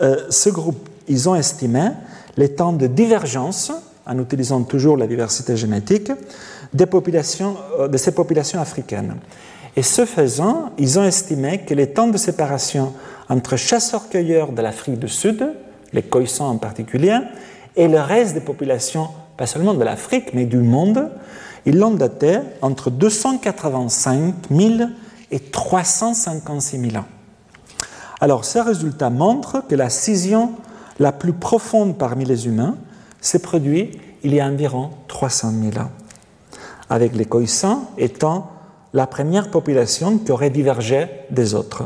euh, 0.00 0.26
ce 0.30 0.50
groupe, 0.50 0.88
ils 1.08 1.28
ont 1.28 1.34
estimé 1.34 1.90
les 2.36 2.50
temps 2.50 2.72
de 2.72 2.86
divergence 2.86 3.72
en 4.06 4.18
utilisant 4.18 4.62
toujours 4.62 4.96
la 4.96 5.06
diversité 5.06 5.56
génétique, 5.56 6.10
euh, 6.10 7.88
de 7.88 7.96
ces 7.96 8.12
populations 8.12 8.60
africaines. 8.60 9.16
Et 9.76 9.82
ce 9.82 10.04
faisant, 10.04 10.72
ils 10.78 10.98
ont 10.98 11.04
estimé 11.04 11.58
que 11.58 11.74
les 11.74 11.88
temps 11.88 12.08
de 12.08 12.16
séparation 12.16 12.94
entre 13.28 13.56
chasseurs-cueilleurs 13.56 14.52
de 14.52 14.62
l'Afrique 14.62 14.98
du 14.98 15.08
Sud, 15.08 15.46
les 15.92 16.02
Khoisan 16.02 16.48
en 16.48 16.56
particulier, 16.56 17.18
et 17.76 17.86
le 17.86 18.00
reste 18.00 18.34
des 18.34 18.40
populations, 18.40 19.08
pas 19.36 19.46
seulement 19.46 19.74
de 19.74 19.84
l'Afrique, 19.84 20.34
mais 20.34 20.46
du 20.46 20.58
monde, 20.58 21.10
ils 21.66 21.78
l'ont 21.78 21.92
daté 21.92 22.38
entre 22.62 22.90
285 22.90 24.34
000 24.50 24.74
et 25.30 25.40
356 25.40 26.90
000 26.90 26.96
ans. 26.96 27.06
Alors, 28.20 28.44
ces 28.44 28.60
résultats 28.60 29.10
montrent 29.10 29.62
que 29.68 29.74
la 29.74 29.90
scission 29.90 30.52
la 30.98 31.12
plus 31.12 31.32
profonde 31.32 31.96
parmi 31.96 32.24
les 32.24 32.46
humains 32.46 32.76
s'est 33.20 33.38
produite 33.38 33.98
il 34.24 34.34
y 34.34 34.40
a 34.40 34.46
environ 34.46 34.90
300 35.06 35.52
000 35.72 35.84
ans, 35.84 35.90
avec 36.90 37.14
les 37.14 37.24
Khoisan 37.24 37.90
étant 37.96 38.50
la 38.92 39.06
première 39.06 39.50
population 39.50 40.18
qui 40.18 40.32
aurait 40.32 40.50
divergé 40.50 41.08
des 41.30 41.54
autres. 41.54 41.84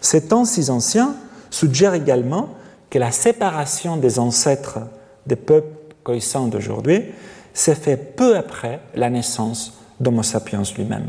Ces 0.00 0.28
temps 0.28 0.44
si 0.44 0.70
anciens 0.70 1.14
suggèrent 1.50 1.94
également 1.94 2.48
que 2.88 2.98
la 2.98 3.10
séparation 3.10 3.96
des 3.96 4.18
ancêtres 4.18 4.78
des 5.26 5.36
peuples 5.36 5.76
Khoisan 6.02 6.46
d'aujourd'hui 6.46 7.04
s'est 7.52 7.74
faite 7.74 8.16
peu 8.16 8.36
après 8.36 8.80
la 8.94 9.10
naissance 9.10 9.74
d'Homo 9.98 10.22
sapiens 10.22 10.62
lui-même. 10.76 11.08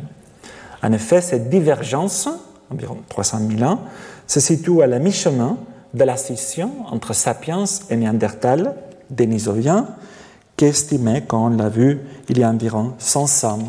En 0.84 0.92
effet, 0.92 1.22
cette 1.22 1.50
divergence, 1.50 2.28
environ 2.72 2.98
300 3.10 3.40
000 3.58 3.70
ans, 3.70 3.80
se 4.28 4.40
situe 4.40 4.82
à 4.82 4.88
la 4.88 5.00
mi-chemin 5.00 5.58
de 5.94 6.04
la 6.04 6.18
scission 6.18 6.72
entre 6.90 7.14
sapiens 7.14 7.66
et 7.90 7.96
Néandertal, 7.96 8.76
Denisoviens, 9.10 9.88
qui 10.56 10.66
est 10.66 10.70
estimée, 10.70 11.24
quand 11.28 11.48
on 11.48 11.58
l'a 11.58 11.70
vu, 11.70 12.00
il 12.30 12.40
y 12.40 12.44
a 12.44 12.50
environ 12.50 12.94
500, 12.98 13.60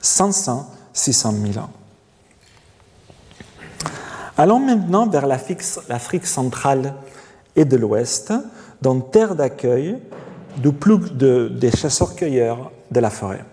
500 0.00 0.70
600 0.98 1.32
000 1.52 1.64
ans. 1.64 1.70
Allons 4.36 4.60
maintenant 4.60 5.06
vers 5.06 5.26
l'Afrique 5.26 6.26
centrale 6.26 6.94
et 7.56 7.64
de 7.64 7.76
l'Ouest, 7.76 8.32
dans 8.80 9.00
terre 9.00 9.34
d'accueil 9.34 9.98
du 10.56 10.72
plus 10.72 10.98
des 11.12 11.70
chasseurs-cueilleurs 11.70 12.70
de 12.90 13.00
la 13.00 13.10
forêt. 13.10 13.44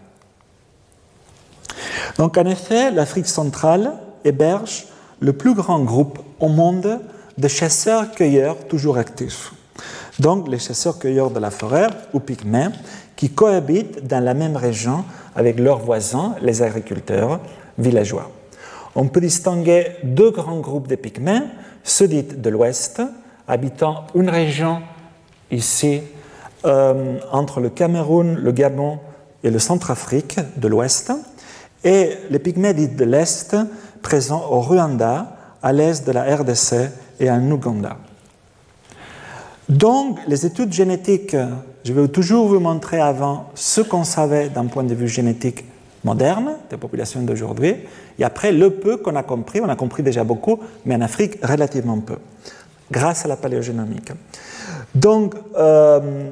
Donc 2.17 2.37
en 2.37 2.45
effet, 2.45 2.91
l'Afrique 2.91 3.27
centrale 3.27 3.93
héberge 4.23 4.85
le 5.19 5.33
plus 5.33 5.53
grand 5.53 5.79
groupe 5.79 6.19
au 6.39 6.47
monde 6.47 6.99
de 7.37 7.47
chasseurs-cueilleurs 7.47 8.67
toujours 8.67 8.97
actifs. 8.97 9.53
Donc 10.19 10.47
les 10.47 10.59
chasseurs-cueilleurs 10.59 11.31
de 11.31 11.39
la 11.39 11.51
forêt, 11.51 11.87
ou 12.13 12.19
pygmées, 12.19 12.69
qui 13.15 13.29
cohabitent 13.29 14.05
dans 14.07 14.23
la 14.23 14.33
même 14.33 14.55
région 14.55 15.03
avec 15.35 15.59
leurs 15.59 15.79
voisins, 15.79 16.35
les 16.41 16.61
agriculteurs 16.61 17.39
villageois. 17.77 18.31
On 18.95 19.07
peut 19.07 19.19
distinguer 19.19 19.97
deux 20.03 20.31
grands 20.31 20.59
groupes 20.59 20.87
de 20.87 20.95
pygmées, 20.95 21.41
ceux 21.83 22.07
dits 22.07 22.23
de 22.23 22.49
l'Ouest, 22.49 23.01
habitant 23.47 24.05
une 24.15 24.29
région 24.29 24.81
ici 25.51 26.01
euh, 26.65 27.17
entre 27.31 27.59
le 27.59 27.69
Cameroun, 27.69 28.35
le 28.35 28.51
Gabon 28.51 28.99
et 29.43 29.51
le 29.51 29.59
Centrafrique 29.59 30.39
de 30.57 30.67
l'Ouest, 30.67 31.11
et 31.85 32.17
les 32.31 32.39
pygmées 32.39 32.73
dits 32.73 32.89
de 32.89 33.05
l'Est, 33.05 33.55
présents 34.01 34.43
au 34.49 34.59
Rwanda, 34.59 35.37
à 35.61 35.71
l'est 35.71 36.05
de 36.05 36.11
la 36.11 36.35
RDC 36.35 36.75
et 37.19 37.29
en 37.29 37.49
Ouganda. 37.49 37.97
Donc, 39.69 40.19
les 40.27 40.45
études 40.45 40.73
génétiques, 40.73 41.35
je 41.83 41.93
vais 41.93 42.07
toujours 42.07 42.47
vous 42.47 42.59
montrer 42.59 42.99
avant 42.99 43.49
ce 43.55 43.81
qu'on 43.81 44.03
savait 44.03 44.49
d'un 44.49 44.65
point 44.65 44.83
de 44.83 44.93
vue 44.93 45.07
génétique 45.07 45.63
moderne 46.03 46.57
des 46.69 46.77
populations 46.77 47.21
d'aujourd'hui, 47.21 47.75
et 48.19 48.23
après 48.23 48.51
le 48.51 48.71
peu 48.71 48.97
qu'on 48.97 49.15
a 49.15 49.23
compris, 49.23 49.61
on 49.61 49.69
a 49.69 49.75
compris 49.75 50.03
déjà 50.03 50.23
beaucoup, 50.23 50.59
mais 50.85 50.95
en 50.95 51.01
Afrique 51.01 51.37
relativement 51.43 51.99
peu, 51.99 52.17
grâce 52.91 53.25
à 53.25 53.27
la 53.27 53.37
paléogénomique. 53.37 54.11
Donc, 54.93 55.33
euh, 55.57 56.29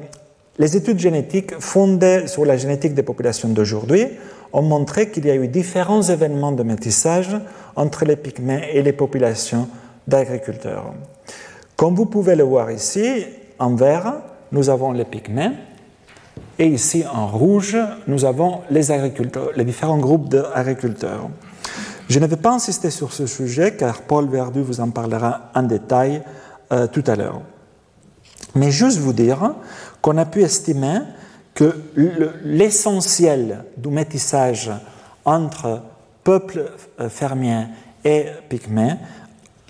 les 0.58 0.76
études 0.76 1.00
génétiques 1.00 1.58
fondées 1.58 2.28
sur 2.28 2.44
la 2.44 2.56
génétique 2.56 2.94
des 2.94 3.02
populations 3.02 3.48
d'aujourd'hui 3.48 4.06
ont 4.54 4.62
montré 4.62 5.10
qu'il 5.10 5.26
y 5.26 5.30
a 5.30 5.34
eu 5.34 5.48
différents 5.48 6.00
événements 6.00 6.52
de 6.52 6.62
métissage 6.62 7.36
entre 7.76 8.04
les 8.04 8.16
pygmées 8.16 8.68
et 8.72 8.82
les 8.82 8.92
populations 8.92 9.68
d'agriculteurs. 10.06 10.94
Comme 11.76 11.96
vous 11.96 12.06
pouvez 12.06 12.36
le 12.36 12.44
voir 12.44 12.70
ici, 12.70 13.26
en 13.58 13.74
vert, 13.74 14.14
nous 14.52 14.70
avons 14.70 14.92
les 14.92 15.04
pygmées, 15.04 15.50
et 16.58 16.68
ici 16.68 17.04
en 17.12 17.26
rouge, 17.26 17.76
nous 18.06 18.24
avons 18.24 18.60
les 18.70 18.92
agriculteurs, 18.92 19.50
les 19.56 19.64
différents 19.64 19.98
groupes 19.98 20.28
d'agriculteurs. 20.28 21.28
Je 22.08 22.20
ne 22.20 22.26
vais 22.26 22.36
pas 22.36 22.52
insister 22.52 22.90
sur 22.90 23.12
ce 23.12 23.26
sujet 23.26 23.74
car 23.74 24.02
Paul 24.02 24.28
Verdu 24.28 24.62
vous 24.62 24.80
en 24.80 24.90
parlera 24.90 25.50
en 25.54 25.64
détail 25.64 26.22
euh, 26.72 26.86
tout 26.86 27.02
à 27.08 27.16
l'heure. 27.16 27.40
Mais 28.54 28.70
juste 28.70 28.98
vous 28.98 29.12
dire 29.12 29.54
qu'on 30.00 30.16
a 30.16 30.26
pu 30.26 30.42
estimer 30.42 31.00
que 31.54 31.80
l'essentiel 32.44 33.64
du 33.76 33.88
métissage 33.88 34.70
entre 35.24 35.82
peuples 36.24 36.72
euh, 37.00 37.08
fermiers 37.08 37.66
et 38.04 38.26
pygmées 38.48 38.94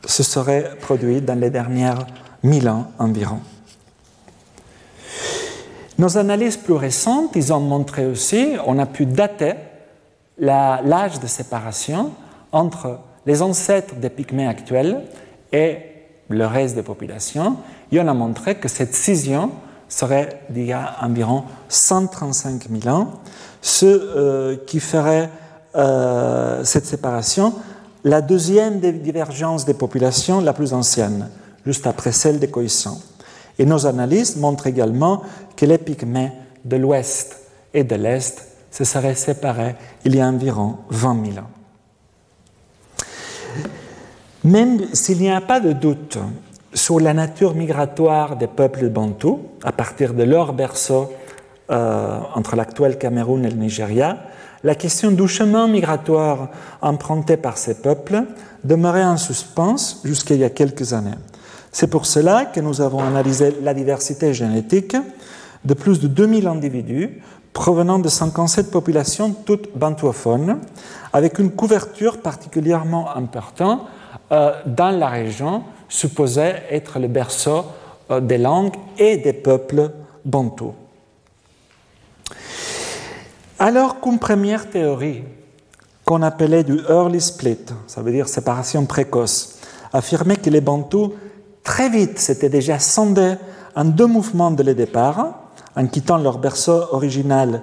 se 0.04 0.22
serait 0.22 0.72
produit 0.80 1.20
dans 1.20 1.38
les 1.38 1.50
dernières 1.50 2.06
mille 2.42 2.68
ans 2.68 2.90
environ. 2.98 3.40
Nos 5.98 6.18
analyses 6.18 6.56
plus 6.56 6.74
récentes, 6.74 7.36
ils 7.36 7.52
ont 7.52 7.60
montré 7.60 8.06
aussi, 8.06 8.54
on 8.66 8.78
a 8.78 8.86
pu 8.86 9.06
dater 9.06 9.54
l'âge 10.38 11.20
de 11.20 11.26
séparation 11.26 12.12
entre 12.50 12.98
les 13.26 13.42
ancêtres 13.42 13.94
des 13.94 14.10
pygmées 14.10 14.48
actuels 14.48 15.02
et 15.52 15.78
le 16.28 16.46
reste 16.46 16.74
des 16.74 16.82
populations, 16.82 17.58
et 17.92 18.00
on 18.00 18.08
a 18.08 18.14
montré 18.14 18.56
que 18.56 18.68
cette 18.68 18.94
scission 18.94 19.52
serait 19.88 20.40
d'il 20.50 20.66
y 20.66 20.72
a 20.72 20.96
environ 21.02 21.44
135 21.68 22.68
000 22.82 22.94
ans, 22.94 23.20
ce 23.62 23.86
euh, 23.86 24.56
qui 24.66 24.80
ferait 24.80 25.30
euh, 25.76 26.64
cette 26.64 26.86
séparation 26.86 27.54
la 28.04 28.20
deuxième 28.20 28.80
divergence 28.80 29.64
des 29.64 29.72
populations 29.72 30.42
la 30.42 30.52
plus 30.52 30.74
ancienne, 30.74 31.30
juste 31.64 31.86
après 31.86 32.12
celle 32.12 32.38
des 32.38 32.48
Coïssants. 32.48 33.00
Et 33.58 33.64
nos 33.64 33.86
analyses 33.86 34.36
montrent 34.36 34.66
également 34.66 35.22
que 35.56 35.64
les 35.64 35.78
pygmées 35.78 36.32
de 36.64 36.76
l'ouest 36.76 37.40
et 37.72 37.82
de 37.82 37.94
l'est 37.94 38.46
se 38.70 38.84
seraient 38.84 39.14
séparés 39.14 39.76
il 40.04 40.16
y 40.16 40.20
a 40.20 40.26
environ 40.26 40.76
20 40.90 41.32
000 41.32 41.38
ans. 41.38 41.50
Même 44.44 44.80
s'il 44.92 45.18
n'y 45.18 45.30
a 45.30 45.40
pas 45.40 45.60
de 45.60 45.72
doute 45.72 46.18
sur 46.74 47.00
la 47.00 47.14
nature 47.14 47.54
migratoire 47.54 48.36
des 48.36 48.48
peuples 48.48 48.88
bantous, 48.88 49.40
à 49.62 49.72
partir 49.72 50.12
de 50.12 50.24
leur 50.24 50.52
berceau 50.52 51.12
euh, 51.70 52.18
entre 52.34 52.56
l'actuel 52.56 52.98
Cameroun 52.98 53.44
et 53.44 53.50
le 53.50 53.56
Nigeria, 53.56 54.18
la 54.64 54.74
question 54.74 55.10
du 55.10 55.28
chemin 55.28 55.68
migratoire 55.68 56.48
emprunté 56.82 57.36
par 57.36 57.58
ces 57.58 57.74
peuples 57.74 58.24
demeurait 58.64 59.04
en 59.04 59.16
suspens 59.16 60.00
jusqu'il 60.04 60.38
y 60.38 60.44
a 60.44 60.50
quelques 60.50 60.92
années. 60.92 61.18
C'est 61.70 61.86
pour 61.86 62.06
cela 62.06 62.46
que 62.46 62.60
nous 62.60 62.80
avons 62.80 63.00
analysé 63.00 63.56
la 63.62 63.74
diversité 63.74 64.32
génétique 64.34 64.96
de 65.64 65.74
plus 65.74 66.00
de 66.00 66.08
2000 66.08 66.46
individus 66.46 67.20
provenant 67.52 67.98
de 67.98 68.08
57 68.08 68.70
populations 68.70 69.32
toutes 69.32 69.76
bantouophones, 69.76 70.58
avec 71.12 71.38
une 71.38 71.52
couverture 71.52 72.18
particulièrement 72.20 73.14
importante 73.16 73.82
euh, 74.32 74.52
dans 74.66 74.90
la 74.90 75.08
région 75.08 75.62
supposée 75.88 76.54
être 76.70 76.98
le 76.98 77.08
berceau 77.08 77.64
euh, 78.10 78.20
des 78.20 78.38
langues 78.38 78.76
et 78.98 79.16
des 79.16 79.32
peuples 79.32 79.90
bantous. 80.24 80.74
Alors 83.58 84.00
qu'une 84.00 84.18
première 84.18 84.68
théorie 84.68 85.22
qu'on 86.04 86.22
appelait 86.22 86.64
du 86.64 86.80
early 86.88 87.20
split, 87.20 87.66
ça 87.86 88.02
veut 88.02 88.12
dire 88.12 88.28
séparation 88.28 88.84
précoce, 88.84 89.58
affirmait 89.92 90.36
que 90.36 90.50
les 90.50 90.60
bantous 90.60 91.14
très 91.62 91.88
vite 91.88 92.18
s'étaient 92.18 92.48
déjà 92.48 92.78
sondés 92.78 93.36
en 93.74 93.84
deux 93.84 94.06
mouvements 94.06 94.50
de 94.50 94.62
le 94.62 94.74
départ, 94.74 95.34
en 95.76 95.86
quittant 95.86 96.18
leur 96.18 96.38
berceau 96.38 96.84
original, 96.92 97.62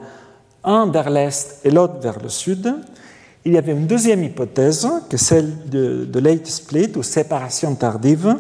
un 0.64 0.88
vers 0.88 1.10
l'est 1.10 1.60
et 1.64 1.72
l'autre 1.72 2.00
vers 2.00 2.20
le 2.20 2.30
sud. 2.30 2.74
Il 3.46 3.54
y 3.54 3.58
avait 3.58 3.72
une 3.72 3.88
deuxième 3.88 4.24
hypothèse, 4.24 4.88
que 5.10 5.18
celle 5.18 5.70
de, 5.70 6.20
late 6.20 6.48
split 6.48 6.92
ou 6.96 7.04
séparation 7.04 7.76
tardive, 7.76 8.36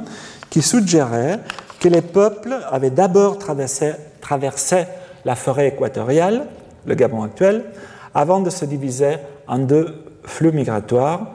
qui 0.49 0.61
suggérait 0.61 1.39
que 1.79 1.89
les 1.89 2.01
peuples 2.01 2.55
avaient 2.69 2.91
d'abord 2.91 3.39
traversé, 3.39 4.85
la 5.25 5.35
forêt 5.35 5.69
équatoriale, 5.69 6.45
le 6.85 6.95
Gabon 6.95 7.23
actuel, 7.23 7.65
avant 8.13 8.41
de 8.41 8.49
se 8.49 8.65
diviser 8.65 9.17
en 9.47 9.59
deux 9.59 9.95
flux 10.23 10.51
migratoires, 10.51 11.31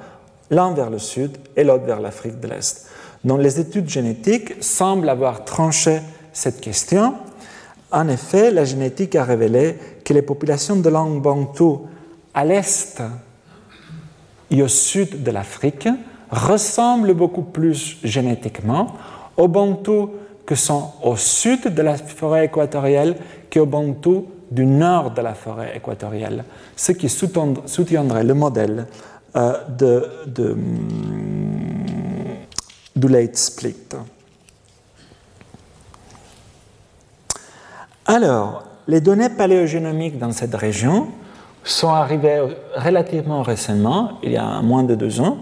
l'un 0.50 0.72
vers 0.74 0.90
le 0.90 0.98
sud 0.98 1.36
et 1.56 1.64
l'autre 1.64 1.84
vers 1.84 2.00
l'Afrique 2.00 2.38
de 2.38 2.48
l'Est 2.48 2.86
dont 3.26 3.36
les 3.36 3.58
études 3.58 3.88
génétiques 3.88 4.54
semblent 4.60 5.08
avoir 5.08 5.44
tranché 5.44 6.00
cette 6.32 6.60
question. 6.60 7.14
En 7.90 8.08
effet, 8.08 8.52
la 8.52 8.64
génétique 8.64 9.16
a 9.16 9.24
révélé 9.24 9.76
que 10.04 10.14
les 10.14 10.22
populations 10.22 10.76
de 10.76 10.88
langue 10.88 11.20
bantou 11.20 11.88
à 12.34 12.44
l'est 12.44 13.02
et 14.50 14.62
au 14.62 14.68
sud 14.68 15.22
de 15.22 15.30
l'Afrique 15.30 15.88
ressemblent 16.30 17.14
beaucoup 17.14 17.42
plus 17.42 17.98
génétiquement 18.02 18.94
aux 19.36 19.48
bantous 19.48 20.10
que 20.44 20.54
sont 20.54 20.92
au 21.02 21.16
sud 21.16 21.74
de 21.74 21.82
la 21.82 21.96
forêt 21.96 22.46
équatoriale 22.46 23.16
qu'aux 23.50 23.66
bantous 23.66 24.26
du 24.50 24.64
nord 24.64 25.10
de 25.10 25.20
la 25.20 25.34
forêt 25.34 25.76
équatoriale, 25.76 26.44
ce 26.76 26.92
qui 26.92 27.08
soutiendrait 27.08 28.24
le 28.24 28.34
modèle 28.34 28.86
euh, 29.34 29.54
de, 29.68 30.08
de 30.26 30.56
du 32.94 33.08
late 33.08 33.36
split. 33.36 33.76
Alors, 38.06 38.64
les 38.88 39.00
données 39.00 39.28
paléogénomiques 39.28 40.18
dans 40.18 40.32
cette 40.32 40.54
région 40.54 41.08
sont 41.66 41.88
arrivées 41.88 42.40
relativement 42.76 43.42
récemment, 43.42 44.12
il 44.22 44.32
y 44.32 44.36
a 44.36 44.60
moins 44.62 44.84
de 44.84 44.94
deux 44.94 45.20
ans, 45.20 45.38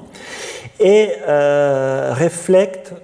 et 0.81 1.11
euh, 1.29 2.15
reflètent 2.19 2.95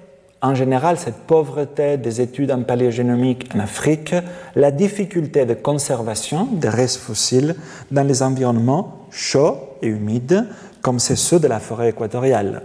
en 0.42 0.54
général 0.54 0.98
cette 0.98 1.26
pauvreté 1.26 1.98
des 1.98 2.20
études 2.20 2.50
en 2.50 2.62
paléogénomique 2.62 3.48
en 3.54 3.60
Afrique, 3.60 4.14
la 4.56 4.70
difficulté 4.70 5.44
de 5.44 5.54
conservation 5.54 6.48
des 6.50 6.70
restes 6.70 6.98
fossiles 7.00 7.56
dans 7.90 8.06
les 8.06 8.22
environnements 8.22 9.06
chauds 9.10 9.58
et 9.82 9.88
humides, 9.88 10.46
comme 10.80 10.98
c'est 10.98 11.16
ceux 11.16 11.38
de 11.38 11.46
la 11.46 11.60
forêt 11.60 11.90
équatoriale. 11.90 12.62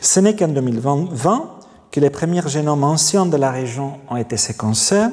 Ce 0.00 0.20
n'est 0.20 0.36
qu'en 0.36 0.48
2020 0.48 1.50
que 1.90 2.00
les 2.00 2.10
premiers 2.10 2.46
génomes 2.46 2.84
anciens 2.84 3.26
de 3.26 3.36
la 3.36 3.50
région 3.50 3.94
ont 4.08 4.16
été 4.16 4.36
séquencés, 4.36 5.06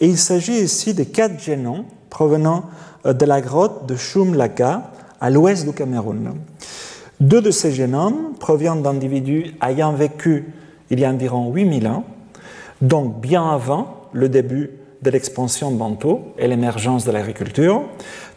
et 0.00 0.06
il 0.06 0.16
s'agit 0.16 0.58
ici 0.60 0.94
de 0.94 1.04
quatre 1.04 1.38
génomes 1.38 1.84
provenant 2.10 2.64
euh, 3.06 3.12
de 3.12 3.24
la 3.24 3.40
grotte 3.40 3.86
de 3.86 3.96
Shumlaka, 3.96 4.90
à 5.20 5.30
l'ouest 5.30 5.66
du 5.66 5.72
Cameroun. 5.72 6.34
Deux 7.20 7.40
de 7.40 7.50
ces 7.50 7.72
génomes 7.72 8.34
proviennent 8.38 8.82
d'individus 8.82 9.54
ayant 9.62 9.92
vécu 9.92 10.52
il 10.90 11.00
y 11.00 11.04
a 11.04 11.10
environ 11.10 11.52
8000 11.52 11.86
ans, 11.86 12.04
donc 12.82 13.20
bien 13.20 13.48
avant 13.48 14.08
le 14.12 14.28
début 14.28 14.70
de 15.02 15.10
l'expansion 15.10 15.70
bantou 15.70 16.20
et 16.38 16.48
l'émergence 16.48 17.04
de 17.04 17.12
l'agriculture, 17.12 17.82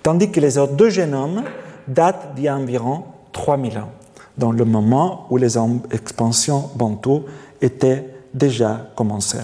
tandis 0.03 0.31
que 0.31 0.39
les 0.39 0.57
autres 0.57 0.73
deux 0.73 0.89
génomes 0.89 1.43
datent 1.87 2.35
d'il 2.35 2.45
y 2.45 2.47
a 2.47 2.55
environ 2.55 3.03
3000 3.31 3.77
ans 3.79 3.89
dans 4.37 4.51
le 4.51 4.65
moment 4.65 5.27
où 5.29 5.37
les 5.37 5.57
expansions 5.91 6.69
bantoues 6.75 7.23
étaient 7.61 8.09
déjà 8.33 8.87
commencées. 8.95 9.37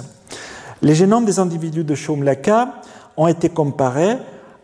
Les 0.81 0.95
génomes 0.95 1.25
des 1.25 1.39
individus 1.39 1.83
de 1.83 1.95
Shumlaka 1.95 2.78
ont 3.19 3.27
été 3.27 3.49
comparés 3.49 4.17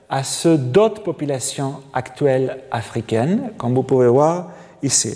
à 0.09 0.23
ceux 0.23 0.57
d'autres 0.57 1.03
populations 1.03 1.81
actuelles 1.93 2.63
africaines, 2.71 3.51
comme 3.57 3.75
vous 3.75 3.83
pouvez 3.83 4.07
voir 4.07 4.51
ici. 4.81 5.13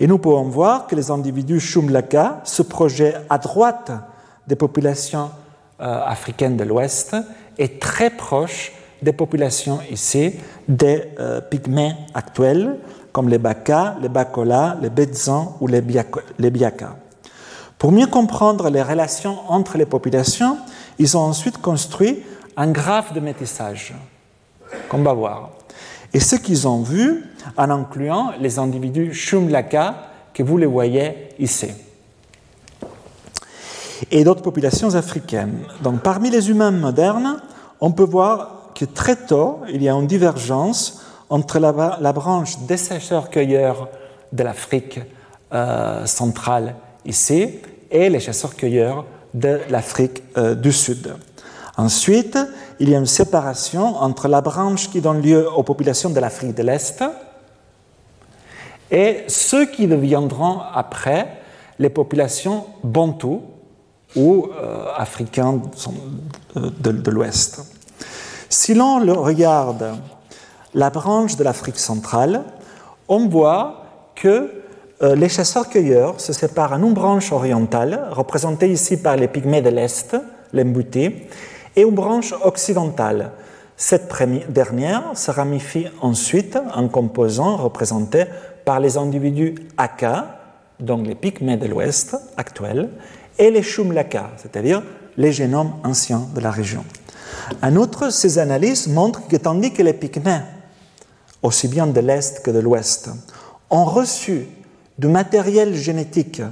Et 0.00 0.08
nous 0.08 0.18
pouvons 0.18 0.42
voir 0.42 0.88
que 0.88 0.96
les 0.96 1.12
individus 1.12 1.60
Shumlaka 1.60 2.40
se 2.42 2.62
projettent 2.62 3.20
à 3.30 3.38
droite 3.38 3.92
des 4.48 4.56
populations 4.56 5.30
euh, 5.80 6.00
africaines 6.04 6.56
de 6.56 6.64
l'Ouest 6.64 7.14
et 7.56 7.78
très 7.78 8.10
proches 8.10 8.72
des 9.00 9.12
populations 9.12 9.78
ici 9.88 10.34
des 10.66 11.04
euh, 11.20 11.40
pygmées 11.40 11.94
actuels, 12.14 12.78
comme 13.12 13.28
les 13.28 13.38
Baka, 13.38 13.96
les 14.02 14.08
Bakola, 14.08 14.76
les 14.82 14.90
Bedzans 14.90 15.56
ou 15.60 15.68
les 15.68 16.50
Biaka. 16.50 16.96
Pour 17.78 17.92
mieux 17.92 18.06
comprendre 18.06 18.70
les 18.70 18.82
relations 18.82 19.38
entre 19.48 19.78
les 19.78 19.86
populations, 19.86 20.56
ils 20.98 21.16
ont 21.16 21.20
ensuite 21.20 21.58
construit 21.58 22.22
un 22.56 22.70
graphe 22.70 23.12
de 23.12 23.20
métissage, 23.20 23.94
qu'on 24.88 25.02
va 25.02 25.12
voir. 25.12 25.50
Et 26.14 26.20
ce 26.20 26.36
qu'ils 26.36 26.68
ont 26.68 26.82
vu 26.82 27.24
en 27.56 27.70
incluant 27.70 28.32
les 28.40 28.58
individus 28.58 29.14
Shumlaka 29.14 29.94
que 30.34 30.42
vous 30.42 30.58
les 30.58 30.66
voyez 30.66 31.28
ici. 31.38 31.68
Et 34.10 34.24
d'autres 34.24 34.42
populations 34.42 34.94
africaines. 34.94 35.60
Donc 35.82 36.00
parmi 36.00 36.30
les 36.30 36.50
humains 36.50 36.70
modernes, 36.70 37.40
on 37.80 37.92
peut 37.92 38.04
voir 38.04 38.72
que 38.74 38.84
très 38.84 39.16
tôt, 39.16 39.60
il 39.72 39.82
y 39.82 39.88
a 39.88 39.92
une 39.92 40.06
divergence 40.06 41.02
entre 41.30 41.58
la, 41.58 42.12
branche 42.12 42.58
des 42.60 42.76
chasseurs-cueilleurs 42.76 43.88
de 44.32 44.42
l'Afrique 44.42 45.00
euh, 45.52 46.04
centrale 46.06 46.74
ici 47.06 47.60
et 47.90 48.08
les 48.08 48.20
chasseurs-cueilleurs 48.20 49.04
de 49.32 49.60
l'Afrique 49.70 50.22
euh, 50.36 50.54
du 50.54 50.72
Sud. 50.72 51.14
Ensuite, 51.82 52.38
il 52.78 52.90
y 52.90 52.94
a 52.94 52.98
une 52.98 53.06
séparation 53.06 53.96
entre 53.96 54.28
la 54.28 54.40
branche 54.40 54.88
qui 54.88 55.00
donne 55.00 55.20
lieu 55.20 55.50
aux 55.50 55.64
populations 55.64 56.10
de 56.10 56.20
l'Afrique 56.20 56.54
de 56.54 56.62
l'Est 56.62 57.02
et 58.88 59.24
ceux 59.26 59.66
qui 59.66 59.88
deviendront 59.88 60.60
après 60.72 61.38
les 61.80 61.90
populations 61.90 62.66
bantoues 62.84 63.42
ou 64.14 64.46
euh, 64.46 64.84
africains 64.96 65.60
de, 66.54 67.10
l'Ouest. 67.10 67.62
Si 68.48 68.74
l'on 68.74 69.00
regarde 69.20 69.96
la 70.74 70.90
branche 70.90 71.34
de 71.34 71.42
l'Afrique 71.42 71.80
centrale, 71.80 72.44
on 73.08 73.26
voit 73.26 73.86
que 74.14 74.52
euh, 75.02 75.16
les 75.16 75.28
chasseurs-cueilleurs 75.28 76.20
se 76.20 76.32
séparent 76.32 76.74
en 76.74 76.82
une 76.84 76.94
branche 76.94 77.32
orientale, 77.32 78.06
représentée 78.12 78.70
ici 78.70 78.98
par 78.98 79.16
les 79.16 79.26
pygmées 79.26 79.62
de 79.62 79.70
l'Est, 79.70 80.16
les 80.52 80.62
Mbouti, 80.62 81.10
et 81.76 81.82
une 81.82 81.94
branche 81.94 82.32
occidentale. 82.44 83.32
Cette 83.76 84.12
dernière 84.48 85.02
se 85.14 85.30
ramifie 85.30 85.86
ensuite 86.00 86.58
en 86.74 86.88
composants 86.88 87.56
représentés 87.56 88.26
par 88.64 88.80
les 88.80 88.96
individus 88.96 89.54
Aka, 89.76 90.38
donc 90.78 91.06
les 91.06 91.14
pygmées 91.14 91.56
de 91.56 91.66
l'Ouest 91.66 92.16
actuels, 92.36 92.90
et 93.38 93.50
les 93.50 93.62
Shumlaka, 93.62 94.30
c'est-à-dire 94.36 94.82
les 95.16 95.32
génomes 95.32 95.72
anciens 95.84 96.26
de 96.34 96.40
la 96.40 96.50
région. 96.50 96.84
En 97.62 97.74
outre, 97.76 98.10
ces 98.10 98.38
analyses 98.38 98.88
montrent 98.88 99.26
que 99.26 99.36
tandis 99.36 99.72
que 99.72 99.82
les 99.82 99.92
Pygmées, 99.92 100.42
aussi 101.42 101.68
bien 101.68 101.86
de 101.86 102.00
l'Est 102.00 102.42
que 102.42 102.50
de 102.50 102.60
l'Ouest, 102.60 103.10
ont 103.70 103.84
reçu 103.84 104.46
du 104.98 105.08
matériel 105.08 105.74
génétique 105.74 106.42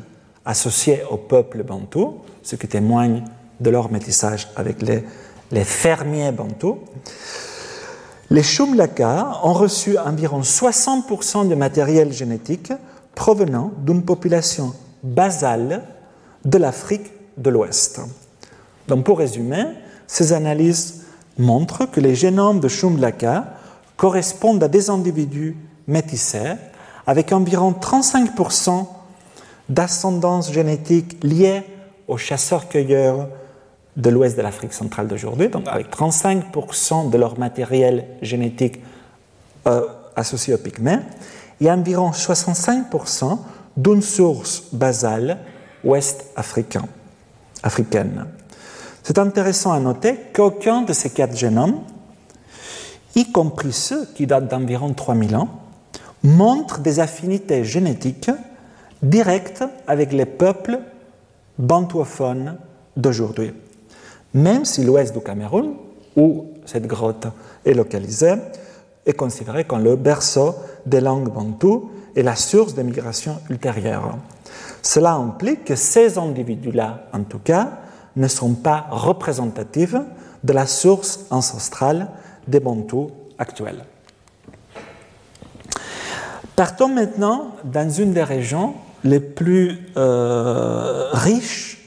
associé 0.45 1.03
au 1.11 1.17
peuple 1.17 1.63
bantou, 1.63 2.19
ce 2.43 2.57
qui 2.57 2.67
témoigne 2.67 3.23
de 3.61 3.71
leur 3.71 3.91
métissage 3.91 4.49
avec 4.57 4.83
les, 4.83 5.65
fermiers 5.65 6.33
bantous, 6.33 6.79
les 8.31 8.43
Shumlaka 8.43 9.41
ont 9.43 9.53
reçu 9.53 9.99
environ 9.99 10.41
60% 10.41 11.49
de 11.49 11.55
matériel 11.55 12.13
génétique 12.13 12.73
provenant 13.15 13.73
d'une 13.79 14.03
population 14.03 14.73
basale 15.03 15.83
de 16.45 16.59
l'Afrique 16.59 17.11
de 17.37 17.51
l'Ouest. 17.51 18.01
Donc 18.87 19.05
pour 19.05 19.19
résumer, 19.19 19.65
ces 20.07 20.33
analyses 20.33 21.03
montrent 21.39 21.87
que 21.87 22.01
les 22.01 22.15
génomes 22.15 22.61
de 22.61 22.69
Shumlaka 22.69 23.55
correspondent 23.97 24.63
à 24.63 24.69
des 24.69 24.91
individus 24.91 25.57
métissés 25.87 26.55
avec 27.07 27.33
environ 27.33 27.73
35% 27.73 28.87
d'ascendance 29.69 30.53
génétique 30.53 31.23
liée 31.23 31.63
aux 32.09 32.17
chasseurs-cueilleurs 32.17 33.29
de 34.01 34.11
l'ouest 34.11 34.37
de 34.37 34.43
l'Afrique 34.43 34.73
centrale 34.73 35.07
d'aujourd'hui, 35.07 35.49
donc 35.49 35.65
avec 35.67 35.95
35% 35.95 37.11
de 37.11 37.19
leur 37.19 37.39
matériel 37.39 38.07
génétique 38.23 38.81
euh, 39.67 39.87
associé 40.17 40.55
aux 40.55 40.59
pygmées, 40.59 40.99
et 41.61 41.71
environ 41.71 42.11
65% 42.11 43.39
d'une 43.77 44.03
source 44.03 44.65
basale 44.73 45.39
ouest 45.85 46.25
africaine. 46.37 46.87
C'est 49.03 49.19
intéressant 49.19 49.73
à 49.73 49.81
noter 49.81 50.17
qu'aucun 50.33 50.83
de 50.83 50.93
ces 50.93 51.11
quatre 51.11 51.37
génomes, 51.37 51.81
y 53.15 53.31
compris 53.31 53.73
ceux 53.73 54.07
qui 54.15 54.27
datent 54.27 54.49
d'environ 54.49 54.93
3000 54.93 55.37
ans, 55.37 55.49
montre 56.23 56.81
des 56.81 57.01
affinités 57.01 57.65
génétiques 57.65 58.31
directes 59.03 59.65
avec 59.87 60.13
les 60.13 60.27
peuples 60.27 60.81
bantouophones 61.59 62.57
d'aujourd'hui. 62.97 63.53
Même 64.35 64.65
si 64.65 64.85
l'ouest 64.85 65.13
du 65.15 65.21
Cameroun, 65.21 65.75
où 66.17 66.47
cette 66.67 66.87
grotte 66.87 67.27
est 67.65 67.75
localisée, 67.75 68.35
est 69.07 69.13
considéré 69.13 69.65
comme 69.65 69.83
le 69.83 69.97
berceau 69.97 70.55
des 70.87 71.01
langues 71.01 71.33
bantoues 71.33 71.91
et 72.15 72.23
la 72.23 72.37
source 72.37 72.75
de 72.75 72.83
migration 72.83 73.39
ultérieure. 73.49 74.19
Cela 74.83 75.15
implique 75.15 75.65
que 75.65 75.75
ces 75.75 76.19
individus-là, 76.19 77.07
en 77.13 77.23
tout 77.23 77.39
cas, 77.39 77.79
ne 78.17 78.29
sont 78.29 78.55
pas 78.55 78.87
représentatives 78.91 80.03
de 80.43 80.53
la 80.53 80.67
source 80.67 81.21
ancestrale 81.31 82.09
des 82.49 82.61
Bantous 82.61 83.11
actuels. 83.39 83.85
Partons 86.57 86.89
maintenant 86.89 87.55
dans 87.65 87.89
une 87.89 88.13
des 88.13 88.23
régions 88.23 88.75
les 89.05 89.21
plus 89.21 89.79
euh, 89.97 91.09
riches 91.13 91.80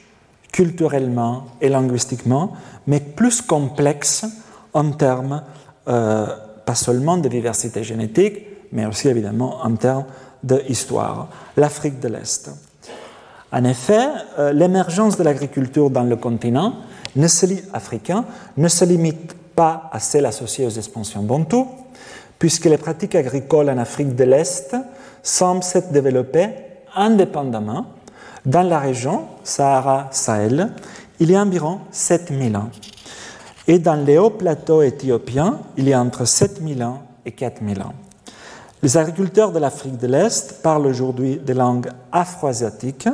culturellement 0.54 1.48
et 1.60 1.68
linguistiquement, 1.68 2.54
mais 2.88 3.02
plus 3.02 3.42
complexes 3.42 4.26
en 4.74 4.92
termes 4.92 5.44
euh, 5.90 6.28
pas 6.66 6.76
seulement 6.76 7.18
de 7.18 7.28
diversité 7.28 7.84
génétique, 7.84 8.46
mais 8.72 8.86
aussi 8.86 9.10
évidemment 9.10 9.58
en 9.62 9.76
termes 9.76 10.06
d'histoire, 10.42 11.28
l'Afrique 11.58 12.00
de 12.00 12.08
l'Est. 12.08 12.52
En 13.52 13.64
effet, 13.66 14.08
euh, 14.40 14.54
l'émergence 14.54 15.18
de 15.18 15.24
l'agriculture 15.24 15.90
dans 15.90 16.04
le 16.04 16.16
continent 16.16 16.76
africain 17.74 18.26
ne 18.58 18.68
se 18.68 18.86
limite 18.86 19.36
pas 19.56 19.90
à 19.92 20.00
celle 20.00 20.26
associée 20.26 20.66
aux 20.66 20.72
expansions 20.72 21.22
bantoues, 21.24 21.68
puisque 22.40 22.66
les 22.66 22.78
pratiques 22.78 23.16
agricoles 23.16 23.70
en 23.70 23.78
Afrique 23.78 24.16
de 24.16 24.24
l'Est 24.24 24.76
semblent 25.22 25.64
s'être 25.64 25.92
développées 25.92 26.50
indépendamment 26.96 27.86
dans 28.46 28.64
la 28.64 28.80
région 28.80 29.28
Sahara-Sahel 29.44 30.72
il 31.20 31.32
y 31.32 31.36
a 31.36 31.42
environ 31.42 31.80
7000 31.92 32.58
ans. 32.58 32.70
Et 33.68 33.80
dans 33.80 33.96
les 33.96 34.18
hauts 34.18 34.32
plateaux 34.32 34.82
éthiopiens, 34.82 35.60
il 35.78 35.88
y 35.88 35.94
a 35.94 36.02
entre 36.02 36.26
7000 36.26 36.84
ans 36.84 37.04
et 37.26 37.32
4000 37.32 37.82
ans. 37.82 37.94
Les 38.82 38.98
agriculteurs 38.98 39.54
de 39.54 39.60
l'Afrique 39.60 39.98
de 39.98 40.08
l'Est 40.08 40.62
parlent 40.62 40.88
aujourd'hui 40.88 41.38
des 41.38 41.54
langues 41.54 41.90
afro-asiatiques 42.12 43.08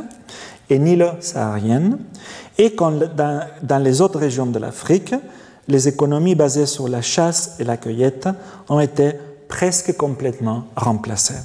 et 0.68 0.80
nilo-sahariennes, 0.80 2.00
et 2.58 2.76
dans, 2.76 3.84
les 3.84 4.02
autres 4.02 4.20
régions 4.20 4.48
de 4.48 4.58
l'Afrique, 4.60 5.14
les 5.68 5.88
économies 5.88 6.36
basées 6.36 6.66
sur 6.66 6.88
la 6.88 7.02
chasse 7.02 7.56
et 7.60 7.64
la 7.64 7.78
cueillette 7.78 8.28
ont 8.68 8.80
été 8.80 9.14
presque 9.48 9.96
complètement 9.96 10.66
remplacées. 10.76 11.42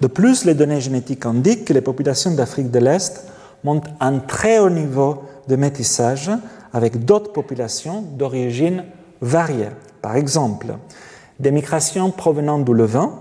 De 0.00 0.06
plus, 0.06 0.44
les 0.44 0.54
données 0.54 0.80
génétiques 0.80 1.26
indiquent 1.26 1.66
que 1.66 1.72
les 1.72 1.80
populations 1.80 2.32
d'Afrique 2.32 2.70
de 2.70 2.78
l'Est 2.78 3.24
montent 3.62 3.88
un 4.00 4.18
très 4.18 4.58
haut 4.58 4.70
niveau 4.70 5.22
de 5.48 5.56
métissage 5.56 6.30
avec 6.72 7.04
d'autres 7.04 7.32
populations 7.32 8.02
d'origine 8.02 8.84
variée. 9.20 9.70
Par 10.02 10.16
exemple, 10.16 10.76
des 11.38 11.50
migrations 11.50 12.10
provenant 12.10 12.58
du 12.58 12.74
Levant, 12.74 13.20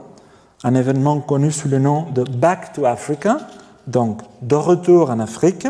un 0.64 0.76
événement 0.76 1.20
connu 1.20 1.52
sous 1.52 1.68
le 1.68 1.80
nom 1.80 2.08
de 2.14 2.24
Back 2.24 2.74
to 2.74 2.86
Africa, 2.86 3.38
donc 3.88 4.22
de 4.42 4.56
retour 4.56 5.10
en 5.10 5.20
Afrique, 5.20 5.68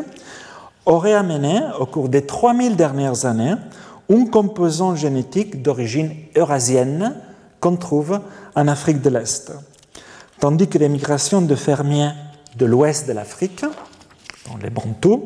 aurait 0.85 1.13
amené 1.13 1.61
au 1.79 1.85
cours 1.85 2.09
des 2.09 2.25
3000 2.25 2.75
dernières 2.75 3.25
années 3.25 3.55
un 4.09 4.25
composant 4.25 4.95
génétique 4.95 5.61
d'origine 5.61 6.11
eurasienne 6.35 7.15
qu'on 7.59 7.75
trouve 7.77 8.19
en 8.55 8.67
Afrique 8.67 9.01
de 9.01 9.09
l'Est. 9.09 9.53
Tandis 10.43 10.67
que 10.67 10.77
les 10.77 10.89
migrations 10.89 11.41
de 11.41 11.55
fermiers 11.55 12.11
de 12.57 12.65
l'ouest 12.65 13.07
de 13.07 13.13
l'Afrique, 13.13 13.63
dans 14.45 14.57
les 14.61 14.69
Bantous, 14.69 15.23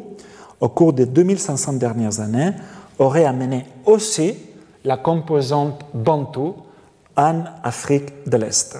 au 0.59 0.69
cours 0.69 0.93
des 0.93 1.07
2500 1.07 1.73
dernières 1.73 2.19
années, 2.19 2.51
auraient 2.99 3.25
amené 3.25 3.65
aussi 3.85 4.35
la 4.83 4.95
composante 4.95 5.81
bantou 5.95 6.53
en 7.15 7.45
Afrique 7.63 8.29
de 8.29 8.37
l'Est. 8.37 8.77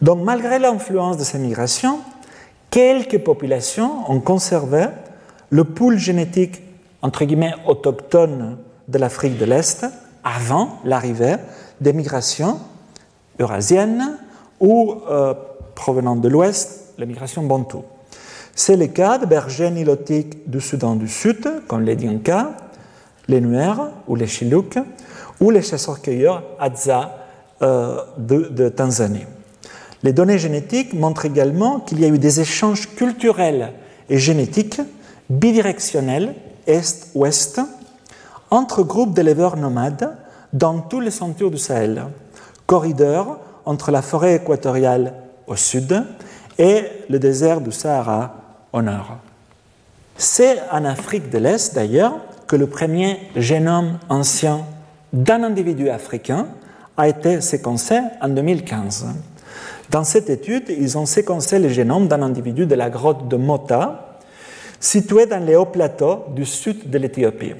Donc 0.00 0.22
malgré 0.22 0.60
l'influence 0.60 1.16
de 1.16 1.24
ces 1.24 1.40
migrations, 1.40 1.98
quelques 2.70 3.18
populations 3.18 4.08
ont 4.08 4.20
conservé 4.20 4.86
le 5.50 5.64
pool 5.64 5.98
génétique 5.98 6.62
entre 7.02 7.24
guillemets 7.24 7.54
autochtone 7.66 8.58
de 8.86 8.96
l'Afrique 8.96 9.38
de 9.38 9.44
l'Est 9.44 9.86
avant 10.22 10.78
l'arrivée 10.84 11.34
des 11.80 11.92
migrations 11.92 12.60
eurasiennes 13.40 14.18
ou 14.62 14.94
euh, 15.10 15.34
provenant 15.74 16.16
de 16.16 16.28
l'Ouest, 16.28 16.94
les 16.96 17.04
migrations 17.04 17.42
bantoues. 17.42 17.84
C'est 18.54 18.76
le 18.76 18.86
cas 18.86 19.18
des 19.18 19.26
bergers 19.26 19.70
nilotiques 19.70 20.48
du 20.48 20.60
Soudan 20.60 20.94
du 20.94 21.08
Sud, 21.08 21.62
comme 21.66 21.82
les 21.82 21.96
Dinka, 21.96 22.52
les 23.28 23.40
Nuer 23.40 23.74
ou 24.06 24.14
les 24.14 24.26
Chiluk, 24.26 24.78
ou 25.40 25.50
les 25.50 25.62
chasseurs-cueilleurs 25.62 26.44
Hadza 26.58 27.18
euh, 27.60 28.00
de, 28.18 28.68
Tanzanie. 28.68 29.26
Les 30.02 30.12
données 30.12 30.38
génétiques 30.38 30.94
montrent 30.94 31.26
également 31.26 31.80
qu'il 31.80 32.00
y 32.00 32.04
a 32.04 32.08
eu 32.08 32.18
des 32.18 32.40
échanges 32.40 32.88
culturels 32.94 33.72
et 34.08 34.18
génétiques 34.18 34.80
bidirectionnels 35.28 36.34
est-ouest 36.66 37.60
entre 38.50 38.82
groupes 38.82 39.14
d'éleveurs 39.14 39.56
nomades 39.56 40.16
dans 40.52 40.80
tous 40.80 41.00
les 41.00 41.10
ceintures 41.10 41.50
du 41.50 41.58
Sahel, 41.58 42.04
corridors 42.66 43.38
entre 43.64 43.90
la 43.90 44.02
forêt 44.02 44.36
équatoriale 44.36 45.14
au 45.46 45.56
sud 45.56 46.04
et 46.58 46.84
le 47.08 47.18
désert 47.18 47.60
du 47.60 47.72
Sahara 47.72 48.34
au 48.72 48.82
nord. 48.82 49.16
C'est 50.16 50.58
en 50.70 50.84
Afrique 50.84 51.30
de 51.30 51.38
l'Est 51.38 51.74
d'ailleurs 51.74 52.14
que 52.46 52.56
le 52.56 52.66
premier 52.66 53.18
génome 53.36 53.98
ancien 54.08 54.60
d'un 55.12 55.42
individu 55.42 55.88
africain 55.88 56.46
a 56.96 57.08
été 57.08 57.40
séquencé 57.40 58.00
en 58.20 58.28
2015. 58.28 59.06
Dans 59.90 60.04
cette 60.04 60.30
étude, 60.30 60.64
ils 60.68 60.96
ont 60.96 61.06
séquencé 61.06 61.58
le 61.58 61.68
génome 61.68 62.08
d'un 62.08 62.22
individu 62.22 62.66
de 62.66 62.74
la 62.74 62.88
grotte 62.90 63.28
de 63.28 63.36
Mota, 63.36 64.18
situé 64.80 65.26
dans 65.26 65.44
les 65.44 65.56
hauts 65.56 65.66
plateaux 65.66 66.24
du 66.34 66.44
sud 66.44 66.88
de 66.88 66.98
l'Éthiopie. 66.98 67.54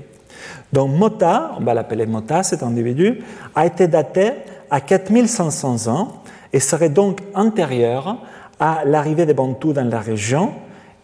Donc 0.73 0.91
Mota, 0.91 1.53
on 1.59 1.65
va 1.65 1.75
l'appeler 1.75 2.07
Mota, 2.07 2.43
cet 2.43 2.63
individu, 2.63 3.23
a 3.55 3.67
été 3.67 3.87
daté 3.87 4.33
à 4.73 4.81
4500 4.81 5.87
ans 5.93 6.09
et 6.53 6.59
serait 6.59 6.89
donc 6.89 7.21
antérieur 7.35 8.17
à 8.59 8.85
l'arrivée 8.87 9.27
des 9.27 9.35
Bantous 9.35 9.75
dans 9.75 9.89
la 9.89 10.01
région 10.01 10.53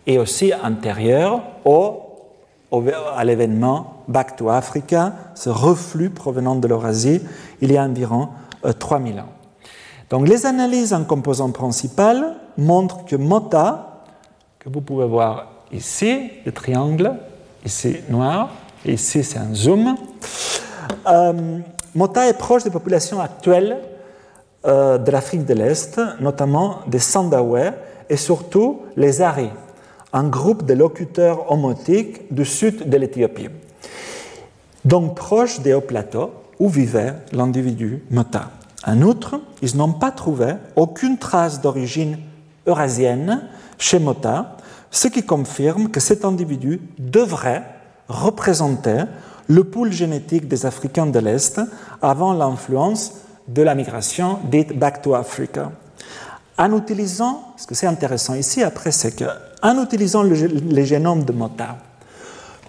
et 0.06 0.18
aussi 0.18 0.52
antérieur 0.64 1.42
au, 1.66 2.02
à 3.14 3.24
l'événement 3.24 4.04
Back 4.08 4.36
to 4.36 4.48
Africa, 4.48 5.12
ce 5.34 5.50
reflux 5.50 6.08
provenant 6.08 6.56
de 6.56 6.66
l'Eurasie 6.66 7.20
il 7.60 7.70
y 7.70 7.76
a 7.76 7.84
environ 7.84 8.30
3000 8.78 9.18
euh, 9.18 9.20
ans. 9.20 9.26
Donc 10.08 10.26
les 10.26 10.46
analyses 10.46 10.94
en 10.94 11.04
composants 11.04 11.50
principal 11.50 12.36
montrent 12.56 13.04
que 13.04 13.16
Mota, 13.16 14.04
que 14.58 14.70
vous 14.70 14.80
pouvez 14.80 15.06
voir 15.06 15.46
ici, 15.72 16.30
le 16.46 16.52
triangle, 16.52 17.16
ici 17.66 17.98
noir, 18.08 18.48
ici 18.86 19.22
c'est 19.22 19.38
un 19.38 19.54
zoom, 19.54 19.94
euh, 21.06 21.58
Mota 21.94 22.28
est 22.28 22.38
proche 22.38 22.64
des 22.64 22.70
populations 22.70 23.20
actuelles 23.20 23.78
euh, 24.66 24.98
de 24.98 25.10
l'Afrique 25.10 25.44
de 25.44 25.54
l'Est, 25.54 26.00
notamment 26.20 26.80
des 26.86 26.98
Sandawe 26.98 27.72
et 28.10 28.16
surtout 28.16 28.82
les 28.96 29.22
Ari, 29.22 29.50
un 30.12 30.24
groupe 30.24 30.64
de 30.64 30.74
locuteurs 30.74 31.50
homotiques 31.50 32.32
du 32.32 32.44
sud 32.44 32.88
de 32.88 32.96
l'Éthiopie. 32.96 33.48
Donc 34.84 35.16
proche 35.16 35.60
des 35.60 35.74
hauts 35.74 35.80
plateaux 35.80 36.32
où 36.58 36.68
vivait 36.68 37.14
l'individu 37.32 38.02
Mota. 38.10 38.50
En 38.86 39.02
outre, 39.02 39.40
ils 39.62 39.76
n'ont 39.76 39.92
pas 39.92 40.10
trouvé 40.10 40.54
aucune 40.76 41.18
trace 41.18 41.60
d'origine 41.60 42.18
eurasienne 42.66 43.48
chez 43.78 43.98
Mota, 43.98 44.56
ce 44.90 45.08
qui 45.08 45.24
confirme 45.24 45.88
que 45.88 46.00
cet 46.00 46.24
individu 46.24 46.80
devrait 46.98 47.64
représenter 48.08 49.04
le 49.48 49.64
pool 49.64 49.92
génétique 49.92 50.46
des 50.46 50.66
Africains 50.66 51.06
de 51.06 51.18
l'Est 51.18 51.60
avant 52.02 52.34
l'influence 52.34 53.14
de 53.48 53.62
la 53.62 53.74
migration 53.74 54.38
dite 54.44 54.78
Back 54.78 55.02
to 55.02 55.14
Africa. 55.14 55.72
En 56.58 56.76
utilisant, 56.76 57.54
ce 57.56 57.66
que 57.66 57.74
c'est 57.74 57.86
intéressant 57.86 58.34
ici 58.34 58.62
après, 58.62 58.92
c'est 58.92 59.12
qu'en 59.12 59.82
utilisant 59.82 60.22
le, 60.22 60.34
le, 60.34 60.84
génome 60.84 61.24
de 61.24 61.32
Mota 61.32 61.78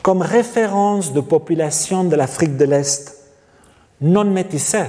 comme 0.01 0.21
référence 0.21 1.11
de 1.11 1.19
population 1.19 2.05
de 2.05 2.15
l'Afrique 2.15 2.55
de 2.55 2.63
l'Est 2.63 3.17
non 3.99 4.23
métissée, 4.23 4.85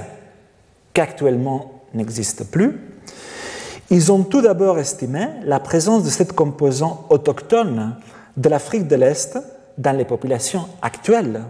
qu'actuellement 0.93 1.81
n'existe 1.93 2.45
plus, 2.45 2.79
ils 3.89 4.09
ont 4.09 4.23
tout 4.23 4.41
d'abord 4.41 4.79
estimé 4.79 5.27
la 5.43 5.59
présence 5.59 6.03
de 6.03 6.09
cette 6.09 6.31
composant 6.31 7.05
autochtone 7.09 7.97
de 8.37 8.47
l'Afrique 8.47 8.87
de 8.87 8.95
l'Est 8.95 9.37
dans 9.77 9.97
les 9.97 10.05
populations 10.05 10.67
actuelles 10.81 11.41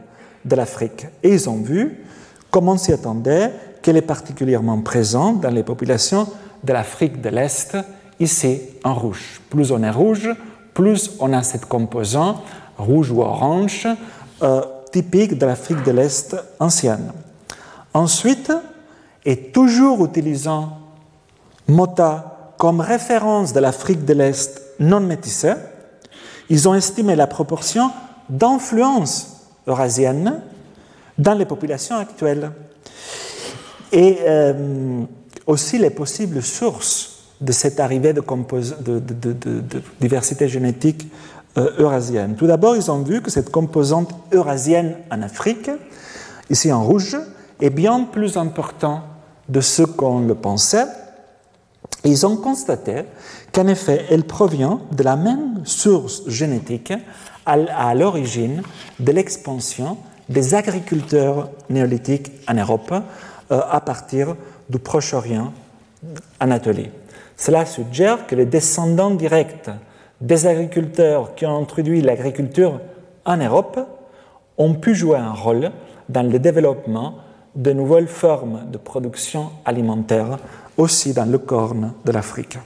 de 0.46 0.56
l'Afrique. 0.56 1.08
Et 1.24 1.34
ils 1.34 1.50
ont 1.50 1.62
vu, 1.62 2.04
comme 2.50 2.70
on 2.70 2.78
s'y 2.78 2.94
attendait, 2.94 3.52
qu'elle 3.82 3.98
est 3.98 4.02
particulièrement 4.02 4.80
présente 4.82 5.42
dans 5.42 5.50
les 5.50 5.64
populations 5.64 6.28
de 6.64 6.74
l'Afrique 6.74 7.22
de 7.22 7.30
l'Est, 7.30 7.78
ici 8.20 8.62
en 8.84 8.94
rouge. 8.94 9.42
Plus 9.50 9.72
on 9.72 9.82
est 9.84 9.90
rouge, 9.92 10.30
plus 10.74 11.12
on 11.20 11.34
a 11.34 11.44
cette 11.44 11.66
composante 11.66 12.42
rouge 12.78 13.12
ou 13.12 13.22
orange 13.22 13.88
euh, 14.42 14.62
typique 14.92 15.38
de 15.38 15.46
l'Afrique 15.46 15.84
de 15.84 15.92
l'Est 15.92 16.36
ancienne. 16.60 17.12
Ensuite, 17.94 18.52
et 19.26 19.52
toujours 19.52 20.04
utilisant 20.06 20.78
Mota 21.68 22.54
comme 22.58 22.82
référence 22.82 23.54
de 23.54 23.60
l'Afrique 23.60 24.06
de 24.06 24.14
l'Est 24.14 24.62
non 24.80 25.00
métissée, 25.00 25.54
ils 26.50 26.68
ont 26.68 26.76
estimé 26.76 27.16
la 27.16 27.28
proportion 27.28 27.92
d'influence 28.30 29.31
eurasienne 29.68 30.42
dans 31.18 31.34
les 31.34 31.46
populations 31.46 31.98
actuelles 31.98 32.52
et 33.92 34.20
euh, 34.22 35.04
aussi 35.46 35.78
les 35.78 35.90
possibles 35.90 36.42
sources 36.42 37.12
de 37.40 37.52
cette 37.52 37.80
arrivée 37.80 38.14
de, 38.14 38.24
diversité 40.00 40.48
génétique 40.48 41.12
euh, 41.58 41.72
eurasienne. 41.80 42.36
Tout 42.36 42.48
d'abord, 42.48 42.76
ils 42.76 42.90
ont 42.92 43.02
vu 43.02 43.22
que 43.22 43.32
cette 43.32 43.50
composante 43.50 44.14
eurasienne 44.32 44.96
en 45.12 45.22
Afrique, 45.22 45.70
ici 46.50 46.72
en 46.72 46.84
rouge, 46.84 47.18
est 47.60 47.70
bien 47.70 48.04
plus 48.04 48.38
importante 48.38 49.02
de 49.50 49.60
ce 49.60 49.84
qu'on 49.84 50.22
le 50.22 50.36
pensait. 50.36 50.86
ils 52.04 52.26
ont 52.26 52.38
constaté 52.38 53.04
qu'en 53.52 53.68
effet, 53.68 54.06
elle 54.10 54.24
provient 54.24 54.80
de 54.92 55.04
la 55.04 55.16
même 55.16 55.62
source 55.66 56.24
génétique 56.28 56.94
à 57.46 57.96
l'origine 57.96 58.62
de 59.00 59.12
l'expansion 59.12 59.98
des 60.30 60.56
agriculteurs 60.56 61.50
néolithiques 61.70 62.32
en 62.48 62.54
Europe 62.54 62.94
euh, 63.52 63.62
à 63.70 63.82
partir 63.82 64.36
du 64.70 64.80
Proche-Orient 64.80 65.52
Anatolie. 66.40 66.90
Cela 67.36 67.66
suggère 67.66 68.28
que 68.28 68.36
les 68.36 68.46
descendants 68.46 69.12
directs 69.12 69.70
des 70.22 70.46
agriculteurs 70.46 71.36
qui 71.36 71.46
ont 71.46 71.60
introduit 71.60 72.02
l'agriculture 72.02 72.80
en 73.26 73.38
Europe 73.38 73.80
ont 74.58 74.76
pu 74.76 74.96
jouer 74.96 75.18
un 75.18 75.34
rôle 75.34 75.72
dans 76.08 76.24
le 76.24 76.40
développement 76.40 77.16
de 77.56 77.74
nouvelles 77.74 78.08
formes 78.08 78.70
de 78.72 78.78
production 78.78 79.50
alimentaire 79.66 80.38
aussi 80.78 81.14
dans 81.14 81.30
le 81.30 81.38
corne 81.38 81.94
de 82.06 82.12
l'Afrique. 82.12 82.58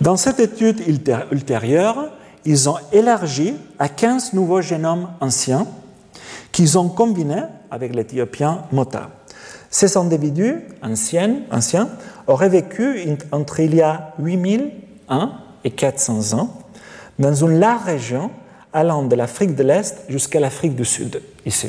Dans 0.00 0.16
cette 0.16 0.40
étude 0.40 0.82
ultérieure, 1.30 2.10
ils 2.44 2.68
ont 2.68 2.76
élargi 2.92 3.54
à 3.78 3.88
15 3.88 4.32
nouveaux 4.32 4.60
génomes 4.60 5.08
anciens 5.20 5.66
qu'ils 6.52 6.78
ont 6.78 6.88
combinés 6.88 7.42
avec 7.70 7.94
l'éthiopien 7.94 8.64
Mota. 8.72 9.10
Ces 9.70 9.96
individus 9.96 10.60
anciens, 10.82 11.88
auraient 12.26 12.48
vécu 12.48 13.06
entre 13.30 13.60
il 13.60 13.74
y 13.74 13.82
a 13.82 14.14
8001 14.18 15.32
et 15.64 15.70
400 15.70 16.38
ans 16.38 16.50
dans 17.18 17.34
une 17.34 17.58
large 17.58 17.84
région 17.84 18.30
allant 18.72 19.02
de 19.02 19.14
l'Afrique 19.16 19.54
de 19.54 19.62
l'Est 19.62 20.04
jusqu'à 20.08 20.40
l'Afrique 20.40 20.74
du 20.74 20.84
Sud, 20.84 21.20
ici. 21.44 21.68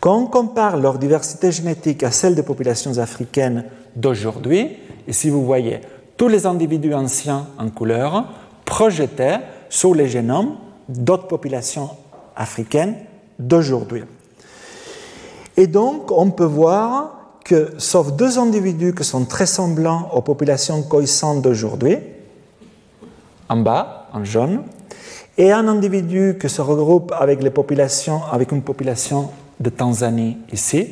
Quand 0.00 0.16
on 0.16 0.26
compare 0.26 0.76
leur 0.76 0.98
diversité 0.98 1.52
génétique 1.52 2.02
à 2.02 2.10
celle 2.10 2.34
des 2.34 2.42
populations 2.42 2.98
africaines 2.98 3.64
d'aujourd'hui, 3.94 4.76
ici 5.06 5.30
vous 5.30 5.44
voyez 5.44 5.80
tous 6.22 6.28
les 6.28 6.46
individus 6.46 6.94
anciens 6.94 7.48
en 7.58 7.68
couleur 7.68 8.26
projetés 8.64 9.38
sur 9.68 9.92
les 9.92 10.06
génomes 10.06 10.54
d'autres 10.88 11.26
populations 11.26 11.90
africaines 12.36 12.94
d'aujourd'hui. 13.40 14.04
Et 15.56 15.66
donc, 15.66 16.12
on 16.12 16.30
peut 16.30 16.44
voir 16.44 17.38
que, 17.44 17.72
sauf 17.76 18.12
deux 18.12 18.38
individus 18.38 18.94
qui 18.94 19.02
sont 19.02 19.24
très 19.24 19.46
semblants 19.46 20.10
aux 20.14 20.20
populations 20.20 20.84
coïssantes 20.84 21.42
d'aujourd'hui, 21.42 21.98
en 23.48 23.56
bas, 23.56 24.06
en 24.12 24.24
jaune, 24.24 24.62
et 25.36 25.50
un 25.50 25.66
individu 25.66 26.38
qui 26.40 26.48
se 26.48 26.62
regroupe 26.62 27.12
avec, 27.18 27.42
une 27.42 28.62
population 28.62 29.28
de 29.58 29.70
Tanzanie 29.70 30.38
ici, 30.52 30.86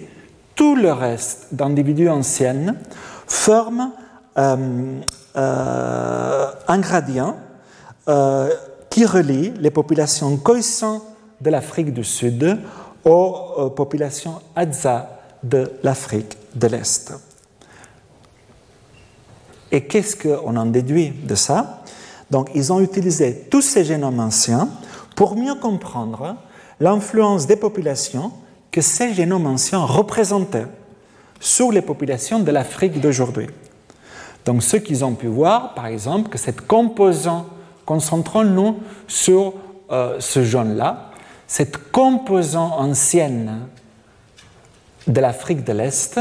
tout 0.57 0.74
le 0.74 0.93
reste 0.93 1.55
d'individus 1.55 2.09
anciennes 2.09 2.74
forment 3.28 3.93
euh, 4.36 5.01
un 5.35 6.78
gradient 6.78 7.36
euh, 8.09 8.51
qui 8.89 9.05
relie 9.07 9.52
les 9.59 9.70
populations 9.70 10.36
coïssantes 10.36 11.02
de 11.40 11.51
l'Afrique 11.51 11.93
du 11.93 12.05
Sud 12.05 12.59
aux 13.05 13.70
populations 13.74 14.40
Hadza 14.57 15.20
de 15.43 15.73
l'Afrique 15.82 16.36
de 16.55 16.66
l'Est. 16.66 17.12
Et 19.73 19.86
qu'est-ce 19.86 20.16
qu'on 20.16 20.57
en 20.57 20.66
déduit 20.66 21.11
de 21.11 21.35
ça? 21.35 21.82
Donc, 22.31 22.51
ils 22.55 22.73
ont 22.73 22.81
utilisé 22.81 23.47
tous 23.51 23.62
ces 23.62 23.85
génomes 23.85 24.20
anciens 24.20 24.69
pour 25.16 25.36
mieux 25.36 25.55
comprendre 25.55 26.36
l'influence 26.81 27.47
des 27.47 27.57
populations 27.57 28.32
que 28.70 28.81
ces 28.81 29.15
génomes 29.15 29.47
anciens 29.47 29.81
représentaient 29.81 30.66
sur 31.39 31.73
les 31.73 31.82
populations 31.82 32.40
de 32.40 32.51
l'Afrique 32.51 33.01
d'aujourd'hui. 33.01 33.47
Donc, 34.45 34.62
ce 34.62 34.77
qu'ils 34.77 35.05
ont 35.05 35.15
pu 35.15 35.27
voir, 35.27 35.75
par 35.75 35.87
exemple, 35.87 36.31
que 36.31 36.39
cette 36.39 36.62
composante, 36.62 37.47
concentrons-nous 37.85 38.79
sur 39.07 39.55
euh, 39.91 40.17
ce 40.21 40.43
jaune-là, 40.45 41.11
cette 41.47 41.91
composante 41.91 42.73
ancienne 42.79 43.61
de 45.07 45.21
l'Afrique 45.21 45.65
de 45.65 45.73
l'Est, 45.73 46.21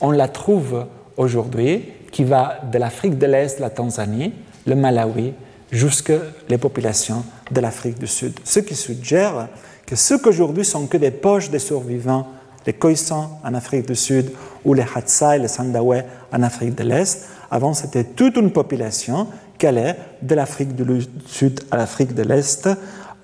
on 0.00 0.10
la 0.10 0.28
trouve 0.28 0.86
aujourd'hui, 1.16 1.84
qui 2.10 2.24
va 2.24 2.58
de 2.70 2.78
l'Afrique 2.78 3.18
de 3.18 3.26
l'Est, 3.26 3.60
la 3.60 3.70
Tanzanie, 3.70 4.32
le 4.66 4.74
Malawi, 4.74 5.32
jusqu'à 5.70 6.18
les 6.48 6.58
populations 6.58 7.24
de 7.50 7.60
l'Afrique 7.60 7.98
du 7.98 8.06
Sud. 8.06 8.38
Ce 8.44 8.60
qui 8.60 8.74
suggère 8.74 9.48
que 9.86 9.96
ce 9.96 10.14
qu'aujourd'hui 10.14 10.64
sont 10.64 10.86
que 10.86 10.96
des 10.96 11.10
poches 11.10 11.50
de 11.50 11.58
survivants, 11.58 12.28
les 12.66 12.72
Khoisan 12.72 13.40
en 13.44 13.54
Afrique 13.54 13.86
du 13.86 13.94
Sud 13.94 14.30
ou 14.64 14.74
les 14.74 14.86
Hatsai, 14.94 15.38
les 15.38 15.48
Sandawe 15.48 16.02
en 16.32 16.42
Afrique 16.42 16.74
de 16.74 16.84
l'Est, 16.84 17.28
avant 17.50 17.74
c'était 17.74 18.04
toute 18.04 18.36
une 18.36 18.50
population 18.50 19.28
qui 19.58 19.66
allait 19.66 19.96
de 20.22 20.34
l'Afrique 20.34 20.74
du 20.74 20.84
Sud 21.26 21.60
à 21.70 21.76
l'Afrique 21.76 22.14
de 22.14 22.22
l'Est 22.22 22.66
euh, 22.66 22.74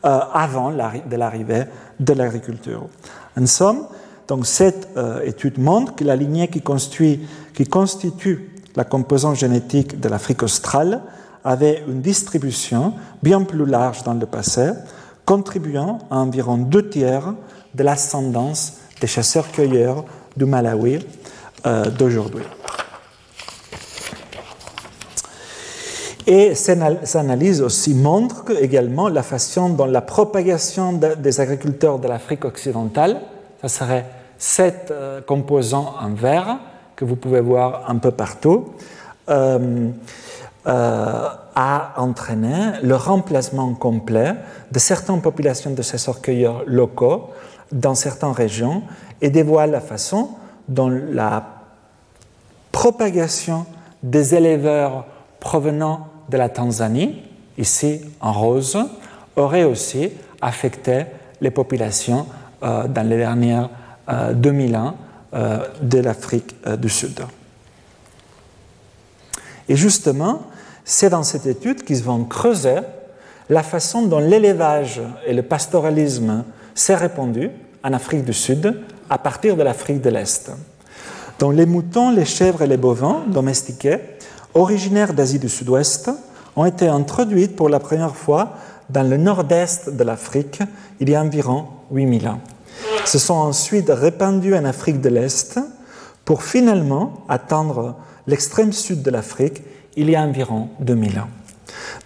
avant 0.03 0.71
de 0.71 1.17
l'arrivée 1.17 1.65
de 1.99 2.13
l'agriculture. 2.13 2.87
En 3.39 3.47
somme, 3.47 3.87
donc 4.29 4.47
cette 4.47 4.89
euh, 4.97 5.23
étude 5.25 5.59
montre 5.59 5.95
que 5.95 6.05
la 6.05 6.17
lignée 6.17 6.49
qui 6.49 6.63
constitue, 6.63 7.21
la 8.77 8.85
composante 8.85 9.37
génétique 9.37 9.99
de 9.99 10.09
l'Afrique 10.09 10.43
australe 10.43 11.03
avait 11.45 11.83
une 11.89 12.01
distribution 12.01 12.95
bien 13.23 13.43
plus 13.43 13.67
large 13.67 14.03
dans 14.05 14.15
le 14.15 14.27
passé, 14.27 14.71
contribuant 15.25 15.99
à 16.11 16.19
environ 16.19 16.59
deux 16.59 16.89
tiers 16.89 17.35
de 17.75 17.83
l'ascendance 17.83 18.75
des 19.01 19.07
chasseurs-cueilleurs 19.07 20.05
du 20.37 20.45
Malawi 20.45 21.01
euh, 21.67 21.91
d'aujourd'hui. 21.91 22.45
Et 26.27 26.55
cette 26.55 27.17
analyse 27.17 27.63
aussi 27.63 27.95
montre 27.95 28.45
également 28.61 29.09
la 29.09 29.23
façon 29.23 29.71
dont 29.71 29.87
la 29.87 30.03
propagation 30.03 30.93
des 30.93 31.41
agriculteurs 31.41 31.99
de 31.99 32.09
l'Afrique 32.09 32.45
occidentale, 32.45 33.21
ça 33.63 33.69
serait 33.69 34.07
sept 34.39 34.91
euh, 34.91 35.21
composants 35.21 35.95
en 36.01 36.11
vert 36.11 36.59
que 36.97 37.05
vous 37.05 37.17
pouvez 37.17 37.41
voir 37.41 37.85
un 37.89 37.97
peu 37.97 38.11
partout, 38.11 38.75
euh, 39.29 39.91
a 40.67 41.95
entraîné 41.97 42.73
le 42.83 42.95
remplacement 42.95 43.73
complet 43.75 44.35
de 44.71 44.79
certaines 44.79 45.23
populations 45.23 45.71
de 45.71 45.83
chasseurs-cueilleurs 45.83 46.65
locaux 46.67 47.31
dans 47.73 47.95
certaines 47.95 48.33
régions 48.33 48.83
et 49.23 49.31
dévoile 49.31 49.71
la 49.71 49.81
façon 49.81 50.31
dont 50.69 50.89
la 50.89 51.45
propagation 52.73 53.65
des 54.03 54.35
éleveurs 54.35 55.07
provenant 55.41 56.09
de 56.31 56.37
la 56.37 56.49
Tanzanie, 56.49 57.23
ici 57.59 58.01
en 58.21 58.33
rose, 58.33 58.79
aurait 59.37 59.65
aussi 59.65 60.11
affecté 60.41 61.07
les 61.41 61.51
populations 61.51 62.27
euh, 62.63 62.87
dans 62.89 63.09
les 63.09 63.17
dernières 63.17 63.71
2000 64.35 64.75
euh, 64.75 64.79
ans 64.79 64.95
euh, 65.35 65.59
de 65.83 65.99
l'Afrique 65.99 66.57
du 66.79 66.89
Sud. 66.89 67.21
Et 69.69 69.77
justement, 69.77 70.43
c'est 70.85 71.11
dans 71.11 71.23
cette 71.23 71.47
étude 71.47 71.85
qu'ils 71.85 72.03
vont 72.03 72.25
creuser 72.25 72.77
la 73.49 73.63
façon 73.63 74.03
dont 74.03 74.19
l'élevage 74.19 75.01
et 75.27 75.33
le 75.33 75.43
pastoralisme 75.43 76.45
s'est 76.75 76.97
répandu 76.97 77.51
en 77.85 77.93
Afrique 77.93 78.25
du 78.25 78.33
Sud 78.33 78.81
à 79.09 79.19
partir 79.19 79.57
de 79.57 79.63
l'Afrique 79.63 80.01
de 80.01 80.11
l'Est. 80.11 80.51
Donc 81.39 81.55
les 81.55 81.67
moutons, 81.67 82.11
les 82.11 82.25
chèvres 82.25 82.63
et 82.63 82.67
les 82.67 82.77
bovins 82.77 83.25
domestiqués, 83.27 83.99
originaires 84.55 85.13
d'Asie 85.13 85.39
du 85.39 85.49
Sud-Ouest, 85.49 86.11
ont 86.57 86.65
été 86.65 86.89
introduits 86.89 87.49
pour 87.49 87.69
la 87.69 87.81
première 87.81 88.17
fois 88.17 88.55
dans 88.89 89.09
le 89.09 89.17
nord-est 89.17 89.91
de 89.91 90.05
l'Afrique 90.05 90.61
il 90.99 91.09
y 91.09 91.15
a 91.15 91.23
environ 91.23 91.67
8000 91.93 92.29
ans. 92.29 92.41
Se 93.05 93.19
sont 93.19 93.35
ensuite 93.35 93.91
répandus 93.91 94.55
en 94.55 94.65
Afrique 94.65 95.01
de 95.01 95.09
l'Est 95.09 95.59
pour 96.25 96.43
finalement 96.43 97.25
atteindre 97.29 97.97
l'extrême 98.27 98.73
sud 98.73 99.03
de 99.03 99.11
l'Afrique 99.11 99.63
il 99.97 100.11
y 100.11 100.17
a 100.17 100.23
environ 100.23 100.69
2000 100.81 101.19
ans. 101.19 101.29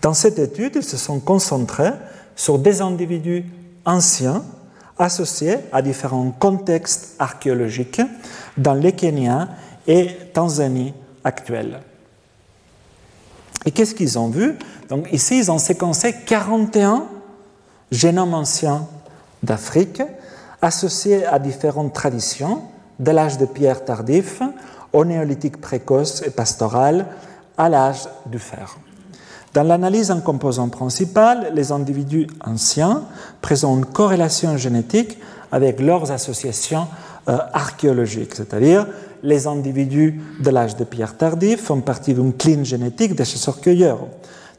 Dans 0.03 0.15
cette 0.15 0.39
étude, 0.39 0.73
ils 0.77 0.85
se 0.85 0.97
sont 0.97 1.21
concentrés 1.21 1.93
sur 2.37 2.59
des 2.59 2.81
individus 2.81 3.45
anciens 3.85 4.43
associés 4.99 5.57
à 5.73 5.83
différents 5.83 6.31
contextes 6.31 7.15
archéologiques 7.19 8.03
dans 8.57 8.75
les 8.75 8.93
Kenya 8.93 9.49
et 9.87 10.09
Tanzanie 10.33 10.95
actuels. 11.25 11.81
Et 13.67 13.71
qu'est-ce 13.71 13.95
qu'ils 13.95 14.19
ont 14.19 14.29
vu? 14.29 14.57
Donc 14.89 15.09
ici, 15.13 15.39
ils 15.39 15.51
ont 15.51 15.59
séquencé 15.59 16.15
41 16.27 17.05
génomes 17.91 18.35
anciens 18.35 18.87
d'Afrique 19.43 20.03
associés 20.61 21.27
à 21.27 21.39
différentes 21.39 21.93
traditions, 21.93 22.63
de 22.99 23.11
l'âge 23.11 23.39
de 23.39 23.47
pierre 23.47 23.85
tardif 23.85 24.41
au 24.93 25.05
néolithique 25.05 25.61
précoce 25.61 26.23
et 26.25 26.31
pastoral, 26.31 27.07
à 27.59 27.69
l'âge 27.69 28.09
du 28.27 28.39
fer. 28.39 28.77
Dans 29.53 29.63
l'analyse 29.63 30.11
en 30.11 30.21
composants 30.21 30.69
principal, 30.69 31.53
les 31.55 31.71
individus 31.71 32.27
anciens 32.45 33.05
présentent 33.41 33.79
une 33.79 33.85
corrélation 33.85 34.57
génétique 34.57 35.19
avec 35.53 35.81
leurs 35.81 36.11
associations 36.11 36.89
euh, 37.29 37.39
archéologiques, 37.53 38.35
c'est-à-dire 38.35 38.87
les 39.25 39.47
individus 39.47 40.21
de 40.39 40.51
l'âge 40.51 40.77
de 40.77 40.85
pierre 40.85 41.17
tardif 41.17 41.63
font 41.63 41.81
partie 41.81 42.13
d'une 42.13 42.35
cline 42.35 42.65
génétique 42.65 43.17
des 43.17 43.25
chasseurs-cueilleurs, 43.25 44.07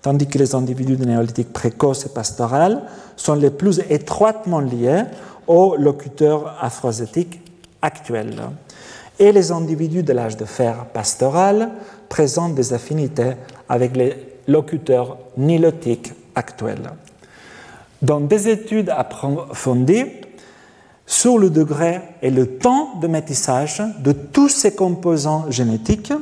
tandis 0.01 0.27
que 0.27 0.39
les 0.39 0.55
individus 0.55 0.97
de 0.97 1.05
néolithique 1.05 1.53
précoce 1.53 2.07
et 2.07 2.09
pastoral 2.09 2.81
sont 3.15 3.35
les 3.35 3.51
plus 3.51 3.79
étroitement 3.89 4.59
liés 4.59 5.03
aux 5.47 5.75
locuteurs 5.77 6.57
afroasiatiques 6.59 7.39
actuels. 7.81 8.41
Et 9.19 9.31
les 9.31 9.51
individus 9.51 10.03
de 10.03 10.13
l'âge 10.13 10.35
de 10.35 10.45
fer 10.45 10.85
pastoral 10.87 11.69
présentent 12.09 12.55
des 12.55 12.73
affinités 12.73 13.33
avec 13.69 13.95
les 13.95 14.15
locuteurs 14.47 15.17
nilotiques 15.37 16.11
actuels. 16.33 16.89
Dans 18.01 18.19
des 18.19 18.49
études 18.49 18.89
approfondies 18.89 20.05
sur 21.05 21.37
le 21.37 21.49
degré 21.49 22.01
et 22.21 22.31
le 22.31 22.57
temps 22.57 22.95
de 22.99 23.07
métissage 23.07 23.81
de 23.99 24.11
tous 24.11 24.49
ces 24.49 24.73
composants 24.75 25.49
génétiques, 25.49 26.13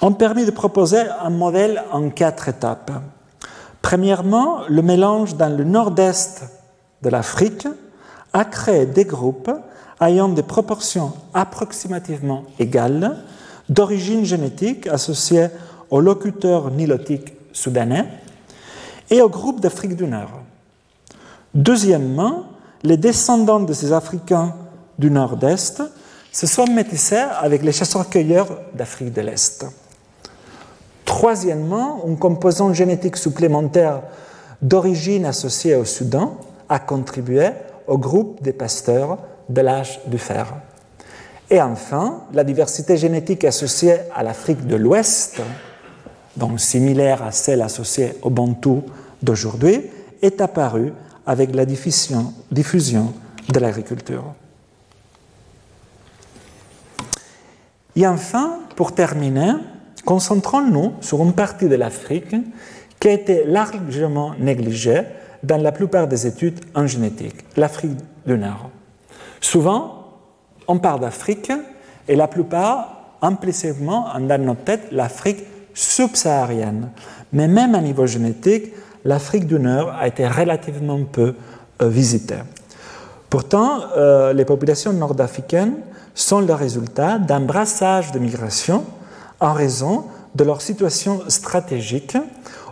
ont 0.00 0.12
permis 0.12 0.46
de 0.46 0.50
proposer 0.50 1.02
un 1.22 1.30
modèle 1.30 1.84
en 1.92 2.08
quatre 2.08 2.48
étapes. 2.48 2.90
Premièrement, 3.82 4.60
le 4.68 4.82
mélange 4.82 5.36
dans 5.36 5.54
le 5.54 5.64
nord-est 5.64 6.44
de 7.02 7.10
l'Afrique 7.10 7.68
a 8.32 8.44
créé 8.44 8.86
des 8.86 9.04
groupes 9.04 9.50
ayant 10.00 10.28
des 10.28 10.42
proportions 10.42 11.12
approximativement 11.34 12.44
égales 12.58 13.18
d'origine 13.68 14.24
génétique 14.24 14.86
associée 14.86 15.48
aux 15.90 16.00
locuteurs 16.00 16.70
nilotiques 16.70 17.34
soudanais 17.52 18.06
et 19.10 19.20
au 19.20 19.28
groupe 19.28 19.60
d'Afrique 19.60 19.96
du 19.96 20.06
Nord. 20.06 20.40
Deuxièmement, 21.54 22.44
les 22.82 22.96
descendants 22.96 23.60
de 23.60 23.72
ces 23.72 23.92
Africains 23.92 24.54
du 24.98 25.10
Nord-Est 25.10 25.82
se 26.32 26.46
sont 26.46 26.66
métissés 26.66 27.24
avec 27.40 27.62
les 27.62 27.72
chasseurs-cueilleurs 27.72 28.60
d'Afrique 28.74 29.12
de 29.12 29.20
l'Est. 29.20 29.66
Troisièmement, 31.04 32.04
une 32.06 32.18
composante 32.18 32.74
génétique 32.74 33.16
supplémentaire 33.16 34.02
d'origine 34.62 35.26
associée 35.26 35.74
au 35.74 35.84
Soudan 35.84 36.36
a 36.68 36.78
contribué 36.78 37.48
au 37.86 37.98
groupe 37.98 38.42
des 38.42 38.52
pasteurs 38.52 39.18
de 39.48 39.60
l'âge 39.60 40.00
du 40.06 40.18
fer. 40.18 40.54
Et 41.50 41.60
enfin, 41.60 42.22
la 42.32 42.44
diversité 42.44 42.96
génétique 42.96 43.44
associée 43.44 43.96
à 44.14 44.22
l'Afrique 44.22 44.66
de 44.66 44.76
l'Ouest, 44.76 45.40
donc 46.36 46.60
similaire 46.60 47.24
à 47.24 47.32
celle 47.32 47.60
associée 47.60 48.14
au 48.22 48.30
Bantou 48.30 48.84
d'aujourd'hui, 49.20 49.90
est 50.22 50.40
apparue 50.40 50.92
avec 51.26 51.54
la 51.54 51.64
diffusion, 51.64 52.32
de 52.50 53.58
l'agriculture. 53.58 54.24
Et 57.96 58.06
enfin, 58.06 58.60
pour 58.76 58.94
terminer, 58.94 59.52
concentrons-nous 60.04 60.94
sur 61.00 61.22
une 61.22 61.32
partie 61.32 61.68
de 61.68 61.74
l'Afrique 61.74 62.34
qui 62.98 63.08
a 63.08 63.12
été 63.12 63.44
largement 63.44 64.34
négligée 64.38 65.02
dans 65.42 65.60
la 65.60 65.72
plupart 65.72 66.06
des 66.06 66.26
études 66.26 66.60
en 66.74 66.86
génétique, 66.86 67.44
l'Afrique 67.56 67.96
du 68.26 68.36
Nord. 68.36 68.70
Souvent, 69.40 70.00
on 70.68 70.78
parle 70.78 71.00
d'Afrique 71.00 71.50
et 72.06 72.14
la 72.14 72.28
plupart, 72.28 73.16
implicitement, 73.22 74.06
dans 74.20 74.44
notre 74.44 74.64
tête, 74.64 74.88
l'Afrique 74.92 75.44
subsaharienne. 75.74 76.90
Mais 77.32 77.48
même 77.48 77.74
à 77.74 77.80
niveau 77.80 78.06
génétique, 78.06 78.72
l'Afrique 79.04 79.46
du 79.46 79.58
Nord 79.58 79.92
a 79.98 80.06
été 80.06 80.26
relativement 80.26 81.02
peu 81.04 81.34
euh, 81.82 81.88
visitée. 81.88 82.42
Pourtant, 83.28 83.82
euh, 83.96 84.32
les 84.32 84.44
populations 84.44 84.92
nord-africaines 84.92 85.74
sont 86.14 86.40
le 86.40 86.52
résultat 86.52 87.18
d'un 87.18 87.40
brassage 87.40 88.12
de 88.12 88.18
migration 88.18 88.84
en 89.38 89.52
raison 89.52 90.04
de 90.34 90.44
leur 90.44 90.60
situation 90.60 91.22
stratégique 91.28 92.16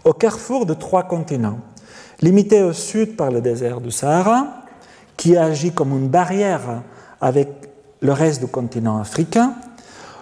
au 0.05 0.13
carrefour 0.13 0.67
de 0.67 0.75
trois 0.75 1.05
continents. 1.05 1.59
Limité 2.21 2.63
au 2.63 2.73
sud 2.73 3.17
par 3.17 3.31
le 3.31 3.41
désert 3.41 3.81
du 3.81 3.91
Sahara, 3.91 4.47
qui 5.17 5.37
agit 5.37 5.73
comme 5.73 5.93
une 5.93 6.09
barrière 6.09 6.83
avec 7.21 7.49
le 8.01 8.13
reste 8.13 8.41
du 8.41 8.49
continent 8.49 8.99
africain, 8.99 9.55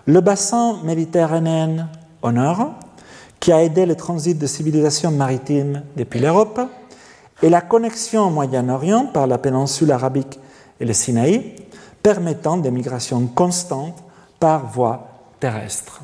le 0.06 0.20
bassin 0.20 0.76
méditerranéen 0.84 1.88
au 2.22 2.32
nord, 2.32 2.74
qui 3.40 3.52
a 3.52 3.62
aidé 3.62 3.86
le 3.86 3.94
transit 3.94 4.38
de 4.38 4.46
civilisations 4.46 5.10
maritimes 5.10 5.82
depuis 5.96 6.20
l'Europe, 6.20 6.60
et 7.42 7.50
la 7.50 7.60
connexion 7.60 8.26
au 8.26 8.30
Moyen-Orient 8.30 9.06
par 9.06 9.26
la 9.26 9.38
péninsule 9.38 9.92
arabique 9.92 10.38
et 10.80 10.84
le 10.84 10.92
Sinaï, 10.92 11.54
permettant 12.02 12.56
des 12.56 12.70
migrations 12.70 13.26
constantes 13.26 14.02
par 14.40 14.66
voie 14.66 15.08
terrestre. 15.40 16.00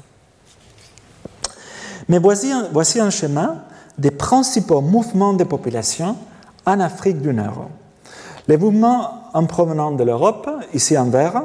Mais 2.09 2.19
voici 2.19 2.51
un, 2.51 2.69
voici 2.73 2.99
schéma 3.11 3.65
des 3.97 4.11
principaux 4.11 4.81
mouvements 4.81 5.33
de 5.33 5.45
population 5.45 6.17
en 6.67 6.81
Afrique 6.81 7.21
du 7.21 7.33
Nord. 7.33 7.69
Les 8.49 8.57
mouvements 8.57 9.31
en 9.33 9.47
provenant 9.47 9.93
de 9.93 10.05
l'Europe, 10.05 10.51
ici 10.75 10.99
en 10.99 11.07
vert, 11.07 11.43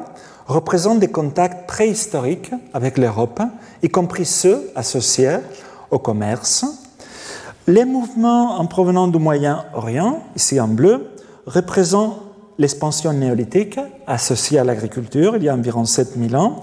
représentent 0.47 0.99
des 0.99 1.11
contacts 1.11 1.67
préhistoriques 1.67 2.51
avec 2.73 2.97
l'Europe, 2.97 3.41
y 3.83 3.89
compris 3.89 4.25
ceux 4.25 4.71
associés 4.75 5.37
au 5.91 5.99
commerce. 5.99 6.65
Les 7.67 7.85
mouvements 7.85 8.59
en 8.59 8.65
provenant 8.65 9.07
du 9.07 9.19
Moyen-Orient, 9.19 10.23
ici 10.35 10.59
en 10.59 10.67
bleu, 10.67 11.09
représentent 11.45 12.21
l'expansion 12.57 13.13
néolithique 13.13 13.79
associée 14.07 14.59
à 14.59 14.63
l'agriculture 14.63 15.35
il 15.35 15.43
y 15.43 15.49
a 15.49 15.53
environ 15.53 15.85
7000 15.85 16.35
ans 16.35 16.61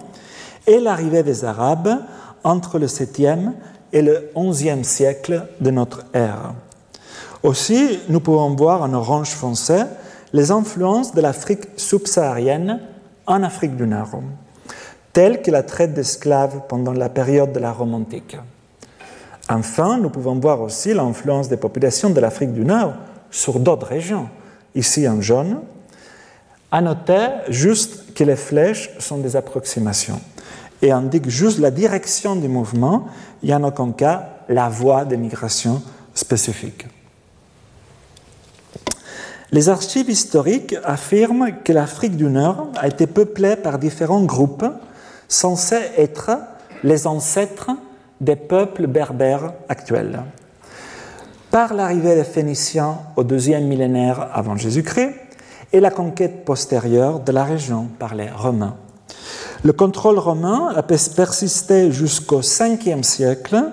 et 0.66 0.80
l'arrivée 0.80 1.22
des 1.22 1.44
Arabes 1.44 1.98
entre 2.42 2.78
le 2.78 2.86
7e 2.86 3.52
et 3.92 4.02
le 4.02 4.30
11e 4.34 4.82
siècle 4.82 5.46
de 5.60 5.70
notre 5.70 6.04
ère. 6.12 6.54
Aussi, 7.42 8.00
nous 8.08 8.20
pouvons 8.20 8.54
voir 8.54 8.82
en 8.82 8.92
orange 8.94 9.30
foncé 9.30 9.82
les 10.32 10.50
influences 10.50 11.14
de 11.14 11.20
l'Afrique 11.20 11.64
subsaharienne 11.76 12.80
en 13.26 13.42
Afrique 13.42 13.76
du 13.76 13.86
Nord, 13.86 14.20
telles 15.12 15.42
que 15.42 15.50
la 15.50 15.62
traite 15.62 15.94
d'esclaves 15.94 16.62
pendant 16.68 16.92
la 16.92 17.08
période 17.08 17.52
de 17.52 17.60
la 17.60 17.72
Rome 17.72 17.94
antique. 17.94 18.36
Enfin, 19.48 19.98
nous 19.98 20.10
pouvons 20.10 20.36
voir 20.36 20.60
aussi 20.60 20.94
l'influence 20.94 21.48
des 21.48 21.56
populations 21.56 22.10
de 22.10 22.20
l'Afrique 22.20 22.52
du 22.52 22.64
Nord 22.64 22.94
sur 23.30 23.60
d'autres 23.60 23.86
régions, 23.86 24.28
ici 24.74 25.06
en 25.08 25.20
jaune. 25.20 25.60
À 26.70 26.80
noter 26.80 27.28
juste 27.48 28.14
que 28.14 28.24
les 28.24 28.36
flèches 28.36 28.90
sont 28.98 29.18
des 29.18 29.36
approximations 29.36 30.20
et 30.80 30.92
indiquent 30.92 31.28
juste 31.28 31.58
la 31.58 31.70
direction 31.70 32.36
du 32.36 32.48
mouvement 32.48 33.06
et 33.42 33.54
en 33.54 33.62
aucun 33.64 33.92
cas 33.92 34.28
la 34.48 34.68
voie 34.68 35.04
de 35.04 35.16
migration 35.16 35.82
spécifique. 36.14 36.86
Les 39.52 39.68
archives 39.68 40.10
historiques 40.10 40.74
affirment 40.82 41.52
que 41.62 41.72
l'Afrique 41.72 42.16
du 42.16 42.24
Nord 42.24 42.68
a 42.76 42.88
été 42.88 43.06
peuplée 43.06 43.56
par 43.56 43.78
différents 43.78 44.24
groupes 44.24 44.64
censés 45.28 45.90
être 45.96 46.32
les 46.82 47.06
ancêtres 47.06 47.70
des 48.20 48.36
peuples 48.36 48.86
berbères 48.86 49.52
actuels. 49.68 50.22
Par 51.50 51.74
l'arrivée 51.74 52.14
des 52.14 52.24
Phéniciens 52.24 52.98
au 53.16 53.24
deuxième 53.24 53.66
millénaire 53.66 54.28
avant 54.32 54.56
Jésus-Christ 54.56 55.10
et 55.72 55.80
la 55.80 55.90
conquête 55.90 56.44
postérieure 56.44 57.20
de 57.20 57.32
la 57.32 57.44
région 57.44 57.88
par 57.98 58.14
les 58.14 58.28
Romains. 58.28 58.76
Le 59.64 59.72
contrôle 59.72 60.18
romain 60.18 60.72
a 60.76 60.82
persisté 60.82 61.90
jusqu'au 61.90 62.42
5e 62.42 63.02
siècle, 63.02 63.70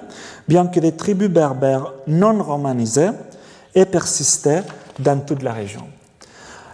bien 0.47 0.67
que 0.67 0.79
les 0.79 0.93
tribus 0.93 1.29
berbères 1.29 1.93
non 2.07 2.41
romanisées 2.41 3.09
aient 3.75 3.85
persisté 3.85 4.59
dans 4.99 5.19
toute 5.19 5.43
la 5.43 5.51
région. 5.51 5.90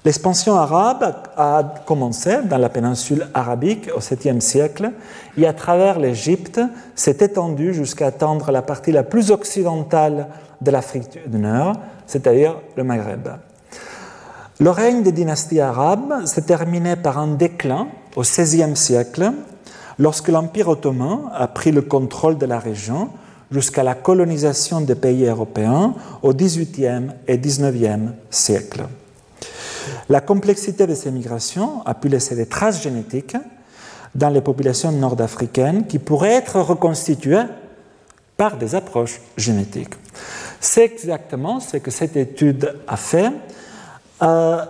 L'expansion 0.07 0.55
arabe 0.55 1.15
a 1.35 1.63
commencé 1.85 2.37
dans 2.49 2.57
la 2.57 2.69
péninsule 2.69 3.27
arabique 3.33 3.89
au 3.93 3.99
7e 3.99 4.39
siècle 4.39 4.93
et 5.37 5.45
à 5.45 5.51
travers 5.51 5.99
l'Égypte 5.99 6.61
s'est 6.95 7.17
étendue 7.19 7.73
jusqu'à 7.73 8.07
atteindre 8.07 8.49
la 8.51 8.61
partie 8.61 8.93
la 8.93 9.03
plus 9.03 9.31
occidentale 9.31 10.29
de 10.61 10.71
l'Afrique 10.71 11.19
du 11.29 11.39
Nord, 11.39 11.73
c'est-à-dire 12.05 12.55
le 12.77 12.85
Maghreb. 12.85 13.27
Le 14.61 14.69
règne 14.69 15.03
des 15.03 15.11
dynasties 15.11 15.59
arabes 15.59 16.25
s'est 16.25 16.43
terminé 16.43 16.95
par 16.95 17.17
un 17.17 17.27
déclin 17.27 17.89
au 18.15 18.21
XVIe 18.21 18.77
siècle, 18.77 19.33
lorsque 19.99 20.29
l'Empire 20.29 20.69
ottoman 20.69 21.29
a 21.33 21.49
pris 21.49 21.73
le 21.73 21.81
contrôle 21.81 22.37
de 22.37 22.45
la 22.45 22.59
région 22.59 23.09
jusqu'à 23.51 23.83
la 23.83 23.93
colonisation 23.93 24.79
des 24.79 24.95
pays 24.95 25.25
européens 25.25 25.95
au 26.23 26.33
XVIIIe 26.33 27.09
et 27.27 27.37
XIXe 27.37 28.13
siècle. 28.29 28.85
La 30.09 30.21
complexité 30.21 30.87
de 30.87 30.95
ces 30.95 31.11
migrations 31.11 31.81
a 31.85 31.93
pu 31.93 32.07
laisser 32.07 32.35
des 32.35 32.45
traces 32.45 32.81
génétiques 32.81 33.35
dans 34.15 34.29
les 34.29 34.41
populations 34.41 34.91
nord-africaines 34.91 35.85
qui 35.85 35.99
pourraient 35.99 36.35
être 36.35 36.59
reconstituées 36.61 37.43
par 38.37 38.57
des 38.57 38.75
approches 38.75 39.19
génétiques. 39.35 39.95
C'est 40.59 40.85
exactement 40.85 41.59
ce 41.59 41.77
que 41.77 41.91
cette 41.91 42.15
étude 42.15 42.73
a 42.87 42.95
fait 42.95 43.31
euh, 44.21 44.63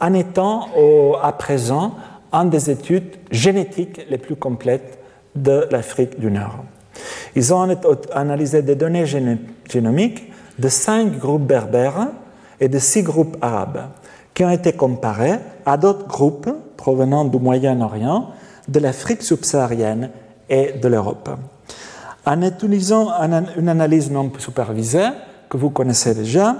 en 0.00 0.12
étant 0.12 0.68
à 1.22 1.32
présent 1.32 1.94
une 2.32 2.50
des 2.50 2.70
études 2.70 3.16
génétiques 3.30 4.02
les 4.10 4.18
plus 4.18 4.36
complètes 4.36 4.98
de 5.34 5.66
l'Afrique 5.70 6.20
du 6.20 6.30
Nord. 6.30 6.64
Ils 7.34 7.54
ont 7.54 7.68
analysé 8.12 8.62
des 8.62 8.74
données 8.74 9.06
génomiques 9.06 10.32
de 10.58 10.68
cinq 10.68 11.18
groupes 11.18 11.46
berbères 11.46 12.08
et 12.60 12.68
de 12.68 12.78
six 12.78 13.02
groupes 13.02 13.36
arabes 13.40 13.88
qui 14.36 14.44
ont 14.44 14.50
été 14.50 14.74
comparés 14.74 15.38
à 15.64 15.78
d'autres 15.78 16.06
groupes 16.06 16.50
provenant 16.76 17.24
du 17.24 17.38
Moyen-Orient, 17.38 18.32
de 18.68 18.80
l'Afrique 18.80 19.22
subsaharienne 19.22 20.10
et 20.50 20.72
de 20.72 20.88
l'Europe. 20.88 21.30
En 22.26 22.42
utilisant 22.42 23.12
une 23.56 23.68
analyse 23.70 24.10
non 24.10 24.30
supervisée, 24.38 25.08
que 25.48 25.56
vous 25.56 25.70
connaissez 25.70 26.14
déjà, 26.14 26.54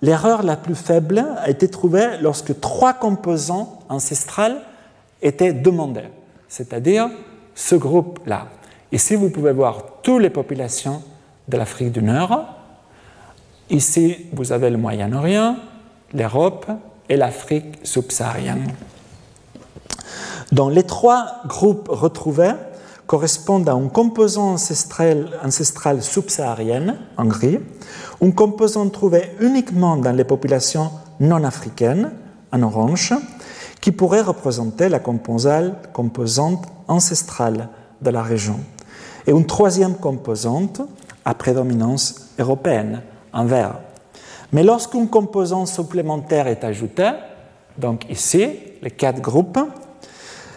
l'erreur 0.00 0.44
la 0.44 0.56
plus 0.56 0.76
faible 0.76 1.26
a 1.38 1.50
été 1.50 1.66
trouvée 1.68 2.06
lorsque 2.20 2.60
trois 2.60 2.92
composants 2.92 3.80
ancestrales 3.88 4.58
étaient 5.20 5.52
demandés, 5.52 6.10
c'est-à-dire 6.46 7.10
ce 7.52 7.74
groupe-là. 7.74 8.46
Ici, 8.92 9.16
vous 9.16 9.30
pouvez 9.30 9.52
voir 9.52 9.82
toutes 10.02 10.22
les 10.22 10.30
populations 10.30 11.02
de 11.48 11.56
l'Afrique 11.56 11.90
du 11.90 12.02
Nord. 12.02 12.44
Ici, 13.70 14.26
vous 14.32 14.52
avez 14.52 14.70
le 14.70 14.78
Moyen-Orient, 14.78 15.56
l'Europe 16.14 16.66
et 17.08 17.16
l'Afrique 17.16 17.78
subsaharienne. 17.82 18.72
Donc, 20.52 20.72
les 20.72 20.82
trois 20.82 21.42
groupes 21.46 21.88
retrouvés 21.90 22.52
correspondent 23.06 23.68
à 23.68 23.72
un 23.72 23.88
composant 23.88 24.52
ancestral, 24.52 25.28
ancestral 25.44 26.02
subsaharienne, 26.02 26.98
en 27.16 27.24
gris, 27.24 27.58
un 28.20 28.30
composant 28.30 28.88
trouvé 28.88 29.30
uniquement 29.40 29.96
dans 29.96 30.12
les 30.12 30.24
populations 30.24 30.90
non 31.20 31.44
africaines, 31.44 32.12
en 32.52 32.62
orange, 32.62 33.14
qui 33.80 33.92
pourrait 33.92 34.22
représenter 34.22 34.88
la 34.88 35.00
composante 35.00 36.62
ancestrale 36.88 37.68
de 38.00 38.10
la 38.10 38.22
région 38.22 38.60
et 39.28 39.30
une 39.30 39.46
troisième 39.46 39.94
composante 39.94 40.80
à 41.24 41.34
prédominance 41.34 42.30
européenne, 42.38 43.02
en 43.32 43.44
vert. 43.44 43.74
Mais 44.52 44.62
lorsqu'une 44.62 45.08
composante 45.08 45.68
supplémentaire 45.68 46.46
est 46.46 46.64
ajoutée, 46.64 47.10
donc 47.76 48.08
ici, 48.10 48.48
les 48.82 48.90
quatre 48.90 49.20
groupes, 49.20 49.58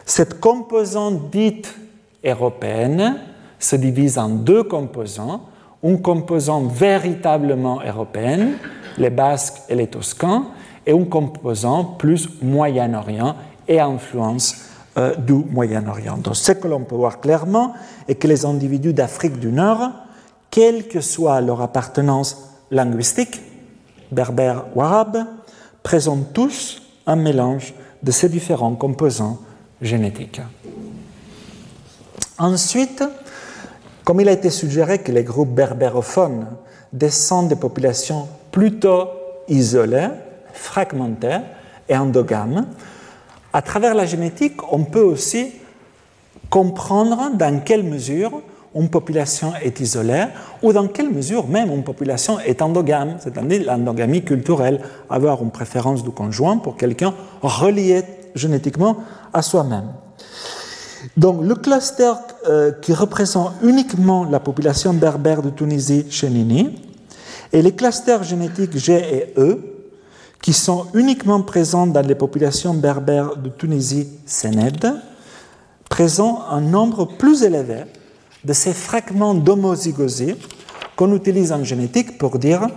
cette 0.06 0.40
composante 0.40 1.30
dite 1.30 1.76
européenne 2.24 3.18
se 3.60 3.76
divise 3.76 4.18
en 4.18 4.30
deux 4.30 4.64
composants, 4.64 5.42
une 5.84 6.02
composante 6.02 6.72
véritablement 6.72 7.80
européenne, 7.86 8.54
les 8.98 9.10
Basques 9.10 9.62
et 9.70 9.76
les 9.76 9.88
Toscans, 9.88 10.46
et 10.86 10.92
une 10.92 11.10
composante 11.10 12.00
plus 12.00 12.30
Moyen-Orient 12.42 13.36
et 13.68 13.80
influence 13.80 14.66
euh, 14.98 15.16
du 15.16 15.34
Moyen-Orient. 15.34 16.18
Donc 16.18 16.36
ce 16.36 16.54
que 16.54 16.68
l'on 16.68 16.82
peut 16.82 16.96
voir 16.96 17.20
clairement 17.20 17.74
est 18.08 18.16
que 18.16 18.28
les 18.28 18.46
individus 18.46 18.94
d'Afrique 18.94 19.40
du 19.40 19.52
Nord, 19.52 19.92
quelle 20.50 20.88
que 20.88 21.02
soit 21.02 21.40
leur 21.42 21.62
appartenance 21.62 22.50
linguistique, 22.72 23.42
berbère 24.12 24.66
ou 24.76 24.82
arabe, 24.82 25.26
présentent 25.84 26.34
tous 26.34 26.82
un 27.08 27.16
mélange 27.16 27.74
de 28.04 28.12
ces 28.12 28.30
différents 28.30 28.76
composants 28.76 29.40
génétiques. 29.82 30.42
Ensuite, 32.38 33.04
Comme 34.04 34.20
il 34.20 34.30
a 34.30 34.34
été 34.34 34.50
suggéré 34.50 35.00
que 35.00 35.12
les 35.12 35.24
groupes 35.24 35.54
berbérophones 35.54 36.48
descendent 36.92 37.50
des 37.50 37.56
populations 37.56 38.28
plutôt 38.52 39.08
isolées, 39.48 40.10
fragmentées 40.54 41.40
et 41.88 41.96
endogames, 41.96 42.68
à 43.54 43.62
travers 43.62 43.94
la 43.94 44.06
génétique, 44.06 44.60
on 44.72 44.86
peut 44.86 45.02
aussi 45.02 45.54
comprendre 46.50 47.32
dans 47.36 47.62
quelle 47.62 47.84
mesure 47.84 48.42
une 48.74 48.90
population 48.90 49.54
est 49.62 49.80
isolée 49.80 50.26
ou 50.62 50.72
dans 50.72 50.88
quelle 50.88 51.12
mesure 51.12 51.48
même 51.48 51.72
une 51.72 51.84
population 51.84 52.40
est 52.40 52.62
endogame, 52.62 53.18
c'est-à-dire 53.20 53.64
l'endogamie 53.66 54.24
culturelle, 54.24 54.82
avoir 55.10 55.44
une 55.44 55.52
préférence 55.52 56.04
du 56.04 56.12
conjoint 56.12 56.58
pour 56.58 56.78
quelqu'un 56.78 57.14
relié 57.42 58.04
génétiquement 58.34 58.98
à 59.34 59.42
soi-même. 59.42 59.90
Donc 61.18 61.44
le 61.44 61.56
cluster 61.56 62.14
euh, 62.48 62.72
qui 62.82 62.94
représente 62.94 63.54
uniquement 63.62 64.24
la 64.24 64.40
population 64.40 64.94
berbère 64.94 65.42
de 65.42 65.50
Tunisie 65.50 66.06
chez 66.10 66.30
Nini 66.30 66.80
et 67.52 67.62
les 67.62 67.74
clusters 67.74 68.24
génétiques 68.24 68.78
G 68.78 68.94
et 68.94 69.34
E 69.40 69.60
qui 70.42 70.54
sont 70.54 70.88
uniquement 70.94 71.42
présents 71.42 71.88
dans 71.88 72.06
les 72.06 72.16
populations 72.16 72.74
berbères 72.74 73.36
de 73.36 73.50
Tunisie 73.50 74.08
Sénède 74.26 74.94
présentent 75.90 76.44
un 76.50 76.62
nombre 76.62 77.06
plus 77.06 77.44
élevé 77.44 77.84
de 78.44 78.54
ces 78.54 78.74
fragments 78.74 79.34
d'homozygosie 79.34 80.36
qu'on 80.96 81.16
utilise 81.16 81.52
en 81.52 81.64
génétique 81.64 82.18
pour 82.18 82.40
dire 82.40 82.68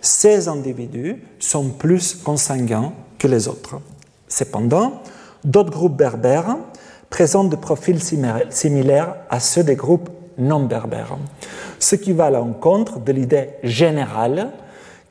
ces 0.00 0.48
individus 0.48 1.22
sont 1.38 1.70
plus 1.70 2.14
consanguins 2.14 2.92
que 3.18 3.26
les 3.26 3.48
autres. 3.48 3.80
Cependant, 4.28 5.02
d'autres 5.44 5.70
groupes 5.70 5.96
berbères 5.96 6.56
présentent 7.08 7.50
des 7.50 7.56
profils 7.56 8.00
similaires 8.50 9.14
à 9.30 9.40
ceux 9.40 9.62
des 9.62 9.76
groupes 9.76 10.10
non 10.36 10.64
berbères, 10.64 11.16
ce 11.78 11.94
qui 11.94 12.12
va 12.12 12.26
à 12.26 12.30
l'encontre 12.30 12.98
de 12.98 13.12
l'idée 13.12 13.50
générale 13.62 14.50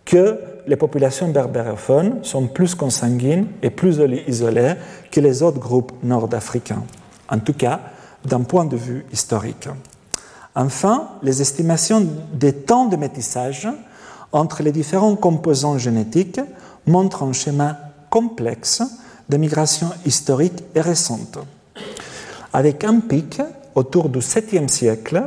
que 0.06 0.40
les 0.68 0.76
populations 0.76 1.30
berbérophones 1.30 2.20
sont 2.24 2.48
plus 2.48 2.76
consanguines 2.76 3.48
et 3.62 3.70
plus 3.70 4.00
isolées 4.28 4.76
que 5.12 5.22
les 5.22 5.42
autres 5.42 5.60
groupes 5.60 5.94
nord-africains, 6.04 6.84
en 7.30 7.40
tout 7.40 7.54
cas 7.54 7.80
d'un 8.26 8.42
point 8.42 8.66
de 8.66 8.78
vue 8.78 9.06
historique. 9.12 9.68
Enfin, 10.56 11.10
les 11.24 11.42
estimations 11.42 12.08
des 12.34 12.54
temps 12.54 12.86
de 12.86 12.96
métissage 12.96 13.68
entre 14.32 14.64
les 14.64 14.72
différents 14.72 15.16
composants 15.16 15.78
génétiques 15.78 16.42
montrent 16.86 17.24
un 17.24 17.34
schéma 17.34 17.78
complexe 18.10 18.84
de 19.30 19.38
migration 19.38 19.90
historique 20.06 20.64
et 20.76 20.82
récente, 20.82 21.40
avec 22.52 22.84
un 22.84 23.00
pic 23.00 23.42
autour 23.74 24.10
du 24.10 24.20
7e 24.20 24.68
siècle 24.68 25.24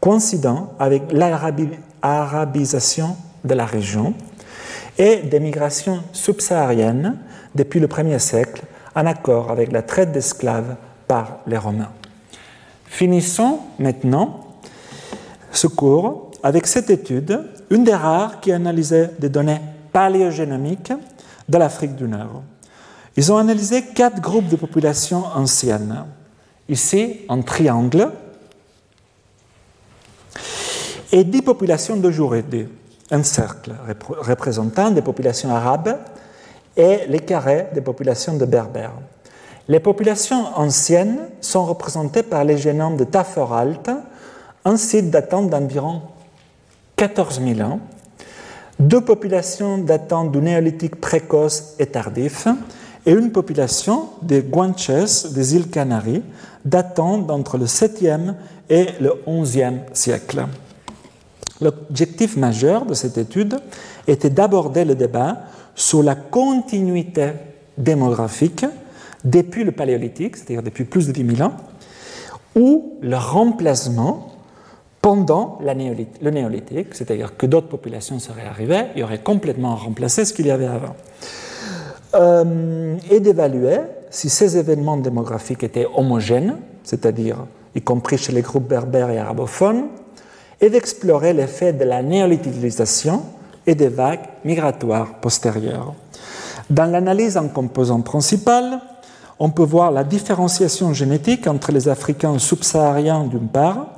coïncidant 0.00 0.72
avec 0.78 1.12
l'arabisation 1.12 3.16
de 3.44 3.54
la 3.54 3.66
région 3.66 4.14
et 4.98 5.18
des 5.18 5.40
migrations 5.40 6.02
subsahariennes 6.12 7.18
depuis 7.54 7.80
le 7.80 7.86
1er 7.86 8.18
siècle 8.18 8.62
en 8.94 9.06
accord 9.06 9.50
avec 9.50 9.72
la 9.72 9.82
traite 9.82 10.12
d'esclaves 10.12 10.76
par 11.06 11.38
les 11.46 11.58
Romains. 11.58 11.90
Finissons 12.86 13.60
maintenant 13.78 14.40
ce 15.56 15.66
cours 15.66 16.30
avec 16.42 16.66
cette 16.66 16.90
étude, 16.90 17.40
une 17.70 17.84
des 17.84 17.94
rares 17.94 18.40
qui 18.40 18.52
analysait 18.52 19.10
des 19.18 19.28
données 19.28 19.60
paléogénomiques 19.92 20.92
de 21.48 21.58
l'Afrique 21.58 21.94
du 21.94 22.04
Nord. 22.04 22.42
Ils 23.16 23.32
ont 23.32 23.38
analysé 23.38 23.82
quatre 23.94 24.20
groupes 24.20 24.48
de 24.48 24.56
populations 24.56 25.24
anciennes. 25.34 26.04
Ici, 26.68 27.20
un 27.28 27.42
triangle, 27.42 28.10
et 31.12 31.22
dix 31.22 31.42
populations 31.42 31.96
d'aujourd'hui, 31.96 32.68
un 33.10 33.22
cercle 33.22 33.72
représentant 34.18 34.90
des 34.90 35.02
populations 35.02 35.54
arabes 35.54 35.98
et 36.76 37.00
les 37.08 37.20
carrés 37.20 37.68
des 37.72 37.82
populations 37.82 38.36
de 38.36 38.44
berbères. 38.44 38.98
Les 39.68 39.78
populations 39.78 40.46
anciennes 40.56 41.20
sont 41.40 41.64
représentées 41.64 42.24
par 42.24 42.42
les 42.42 42.58
génomes 42.58 42.96
de 42.96 43.04
Taforalt, 43.04 43.90
un 44.64 44.76
site 44.76 45.10
datant 45.10 45.42
d'environ 45.42 46.02
14 46.96 47.40
000 47.40 47.60
ans, 47.60 47.80
deux 48.78 49.00
populations 49.00 49.78
datant 49.78 50.24
du 50.24 50.38
néolithique 50.38 51.00
précoce 51.00 51.74
et 51.78 51.86
tardif, 51.86 52.48
et 53.06 53.12
une 53.12 53.32
population 53.32 54.08
des 54.22 54.42
Guanches 54.42 55.26
des 55.32 55.56
îles 55.56 55.68
Canaries 55.68 56.22
datant 56.64 57.18
d'entre 57.18 57.58
le 57.58 57.66
7e 57.66 58.34
et 58.70 58.86
le 59.00 59.22
11e 59.26 59.80
siècle. 59.92 60.46
L'objectif 61.60 62.36
majeur 62.36 62.86
de 62.86 62.94
cette 62.94 63.18
étude 63.18 63.58
était 64.06 64.30
d'aborder 64.30 64.84
le 64.84 64.94
débat 64.94 65.42
sur 65.74 66.02
la 66.02 66.14
continuité 66.14 67.32
démographique 67.76 68.64
depuis 69.24 69.64
le 69.64 69.72
Paléolithique, 69.72 70.36
c'est-à-dire 70.36 70.62
depuis 70.62 70.84
plus 70.84 71.06
de 71.06 71.12
10 71.12 71.36
000 71.36 71.48
ans, 71.48 71.56
ou 72.56 72.98
le 73.02 73.16
remplacement 73.16 74.33
pendant 75.04 75.58
le 75.60 76.30
néolithique, 76.30 76.94
c'est-à-dire 76.94 77.36
que 77.36 77.44
d'autres 77.44 77.68
populations 77.68 78.18
seraient 78.18 78.46
arrivées, 78.46 78.86
il 78.94 79.00
y 79.00 79.02
aurait 79.02 79.20
complètement 79.20 79.76
remplacé 79.76 80.24
ce 80.24 80.32
qu'il 80.32 80.46
y 80.46 80.50
avait 80.50 80.64
avant. 80.64 80.96
Euh, 82.14 82.96
et 83.10 83.20
d'évaluer 83.20 83.80
si 84.08 84.30
ces 84.30 84.56
événements 84.56 84.96
démographiques 84.96 85.62
étaient 85.62 85.86
homogènes, 85.94 86.56
c'est-à-dire 86.84 87.36
y 87.74 87.82
compris 87.82 88.16
chez 88.16 88.32
les 88.32 88.40
groupes 88.40 88.66
berbères 88.66 89.10
et 89.10 89.18
arabophones, 89.18 89.88
et 90.58 90.70
d'explorer 90.70 91.34
l'effet 91.34 91.74
de 91.74 91.84
la 91.84 92.02
néolithisation 92.02 93.24
et 93.66 93.74
des 93.74 93.88
vagues 93.88 94.24
migratoires 94.42 95.20
postérieures. 95.20 95.92
Dans 96.70 96.90
l'analyse 96.90 97.36
en 97.36 97.48
composants 97.48 98.00
principales, 98.00 98.80
on 99.38 99.50
peut 99.50 99.64
voir 99.64 99.90
la 99.90 100.02
différenciation 100.02 100.94
génétique 100.94 101.46
entre 101.46 101.72
les 101.72 101.90
Africains 101.90 102.38
subsahariens 102.38 103.24
d'une 103.24 103.48
part 103.48 103.88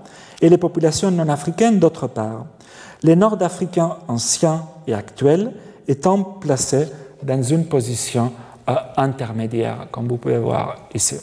et 0.40 0.48
les 0.48 0.58
populations 0.58 1.10
non 1.10 1.28
africaines 1.28 1.78
d'autre 1.78 2.06
part, 2.06 2.46
les 3.02 3.16
Nord-Africains 3.16 3.96
anciens 4.08 4.62
et 4.86 4.94
actuels 4.94 5.52
étant 5.88 6.22
placés 6.22 6.88
dans 7.22 7.42
une 7.42 7.66
position 7.66 8.32
euh, 8.68 8.74
intermédiaire, 8.96 9.88
comme 9.90 10.08
vous 10.08 10.16
pouvez 10.16 10.38
voir 10.38 10.76
ici. 10.94 11.16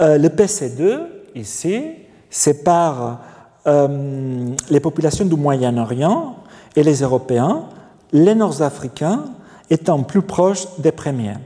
Euh, 0.00 0.18
le 0.18 0.28
PC2, 0.28 1.00
ici, 1.34 1.82
sépare 2.28 3.20
euh, 3.66 4.54
les 4.70 4.80
populations 4.80 5.24
du 5.24 5.36
Moyen-Orient 5.36 6.36
et 6.74 6.82
les 6.82 7.02
Européens, 7.02 7.64
les 8.12 8.34
Nord-Africains 8.34 9.24
étant 9.68 10.02
plus 10.02 10.22
proches 10.22 10.66
des 10.78 10.92
premiers. 10.92 11.36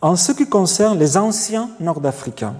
En 0.00 0.16
ce 0.16 0.32
qui 0.32 0.48
concerne 0.48 0.98
les 0.98 1.16
anciens 1.16 1.70
Nord-Africains, 1.80 2.54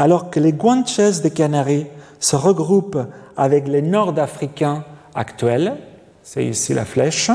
alors 0.00 0.30
que 0.30 0.40
les 0.40 0.54
Guanches 0.54 1.20
des 1.20 1.30
Canaries 1.30 1.86
se 2.18 2.34
regroupent 2.34 3.06
avec 3.36 3.68
les 3.68 3.82
Nord-Africains 3.82 4.82
actuels, 5.14 5.76
c'est 6.22 6.46
ici 6.46 6.72
la 6.72 6.86
flèche, 6.86 7.30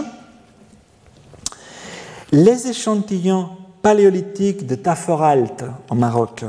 les 2.31 2.67
échantillons 2.67 3.49
paléolithiques 3.83 4.65
de 4.65 4.73
Taforalt 4.73 5.63
au 5.91 5.93
Maroc 5.93 6.43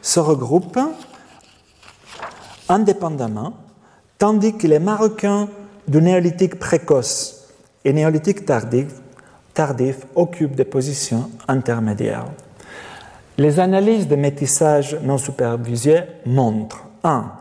se 0.00 0.20
regroupent 0.20 0.80
indépendamment, 2.70 3.52
tandis 4.16 4.56
que 4.56 4.66
les 4.66 4.78
Marocains 4.78 5.50
du 5.86 6.00
néolithique 6.00 6.58
précoce 6.58 7.48
et 7.84 7.92
néolithique 7.92 8.46
tardif, 8.46 8.86
tardif 9.52 9.98
occupent 10.14 10.56
des 10.56 10.64
positions 10.64 11.30
intermédiaires. 11.46 12.24
Les 13.38 13.58
analyses 13.58 14.08
de 14.08 14.16
métissage 14.16 14.96
non 15.02 15.18
supervisé 15.18 16.00
montrent 16.26 16.84
1. 17.02 17.32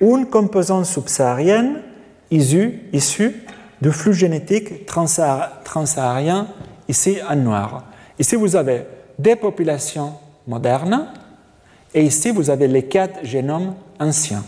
Une 0.00 0.26
composante 0.26 0.86
subsaharienne 0.86 1.82
issue, 2.30 2.80
du 3.80 3.90
flux 3.90 4.14
génétique 4.14 4.86
transsaharien, 4.86 6.46
ici 6.88 7.18
en 7.28 7.36
noir. 7.36 7.84
Ici, 8.18 8.36
vous 8.36 8.54
avez 8.54 8.84
des 9.18 9.36
populations 9.36 10.14
modernes 10.46 11.08
et 11.92 12.04
ici, 12.04 12.30
vous 12.30 12.50
avez 12.50 12.68
les 12.68 12.84
quatre 12.84 13.24
génomes 13.24 13.74
anciens. 13.98 14.44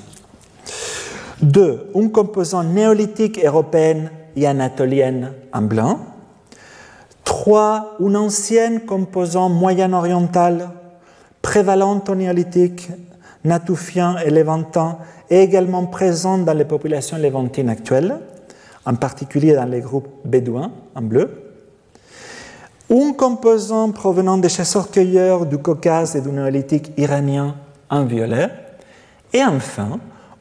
2. 1.42 1.90
Une 1.96 2.12
composante 2.12 2.68
néolithique 2.68 3.44
européenne 3.44 4.10
et 4.36 4.46
anatolienne 4.46 5.32
en 5.52 5.62
blanc. 5.62 6.11
3. 7.42 7.96
Une 7.98 8.16
ancienne 8.16 8.82
composante 8.82 9.52
moyen-orientale, 9.52 10.70
prévalente 11.42 12.08
au 12.08 12.14
néolithique, 12.14 12.88
natoufien 13.42 14.16
et 14.18 14.30
lévantin, 14.30 14.98
et 15.28 15.42
également 15.42 15.86
présente 15.86 16.44
dans 16.44 16.52
les 16.52 16.64
populations 16.64 17.16
lévantines 17.16 17.68
actuelles, 17.68 18.16
en 18.86 18.94
particulier 18.94 19.54
dans 19.56 19.64
les 19.64 19.80
groupes 19.80 20.06
bédouins 20.24 20.70
en 20.94 21.02
bleu. 21.02 21.30
Un 22.88 23.12
composant 23.12 23.90
provenant 23.90 24.38
des 24.38 24.48
chasseurs-cueilleurs 24.48 25.44
du 25.44 25.58
Caucase 25.58 26.14
et 26.14 26.20
du 26.20 26.30
néolithique 26.30 26.92
iranien 26.96 27.56
en 27.90 28.04
violet. 28.04 28.50
Et 29.32 29.42
enfin, 29.42 29.98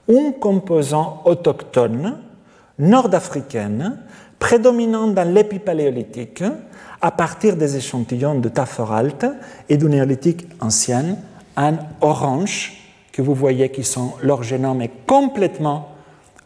un 0.07 0.31
composant 0.39 1.23
autochtone 1.25 2.19
nord-africaine 2.77 3.97
prédominant 4.37 5.07
dans 5.07 5.27
l'épipaléolithique 5.27 6.43
à 7.01 7.11
partir 7.11 7.55
des 7.55 7.77
échantillons 7.77 8.39
de 8.39 8.49
Taforalt 8.49 9.25
et 9.69 9.77
du 9.77 9.85
néolithique 9.85 10.47
ancien 10.59 11.17
en 11.57 11.73
orange 12.01 12.77
que 13.11 13.21
vous 13.21 13.35
voyez 13.35 13.69
qui 13.69 13.83
sont 13.83 14.13
leur 14.21 14.43
génome 14.43 14.81
est 14.81 15.05
complètement 15.05 15.89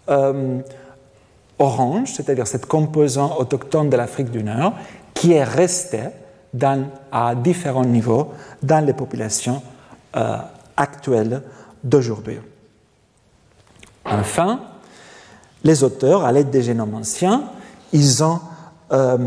euh, 0.10 0.60
orange, 1.60 2.14
c'est-à-dire 2.14 2.48
cette 2.48 2.65
composant 2.65 3.38
autochtone 3.38 3.90
de 3.90 3.98
l'Afrique 3.98 4.32
du 4.32 4.44
Nord 4.44 4.73
qui 5.14 5.34
est 5.34 5.44
resté 5.44 5.99
dans, 6.53 6.90
à 7.11 7.36
différents 7.36 7.86
niveaux 7.86 8.32
dans 8.64 8.84
les 8.84 8.94
populations 8.94 9.61
euh, 10.15 10.38
actuelles 10.76 11.41
d'aujourd'hui. 11.84 12.40
Enfin, 14.06 14.61
les 15.64 15.84
auteurs, 15.84 16.23
à 16.26 16.32
l'aide 16.32 16.49
des 16.49 16.61
génomes 16.61 16.94
anciens, 16.94 17.44
ils 17.91 18.23
ont, 18.23 18.40
euh, 18.91 19.18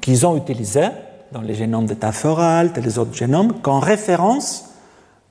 qu'ils 0.00 0.26
ont 0.26 0.36
utilisés 0.36 0.88
dans 1.32 1.42
les 1.42 1.54
génomes 1.54 1.86
de 1.86 1.94
Taforalt 1.94 2.76
et 2.76 2.80
les 2.80 2.98
autres 2.98 3.14
génomes 3.14 3.60
comme 3.60 3.78
référence 3.78 4.70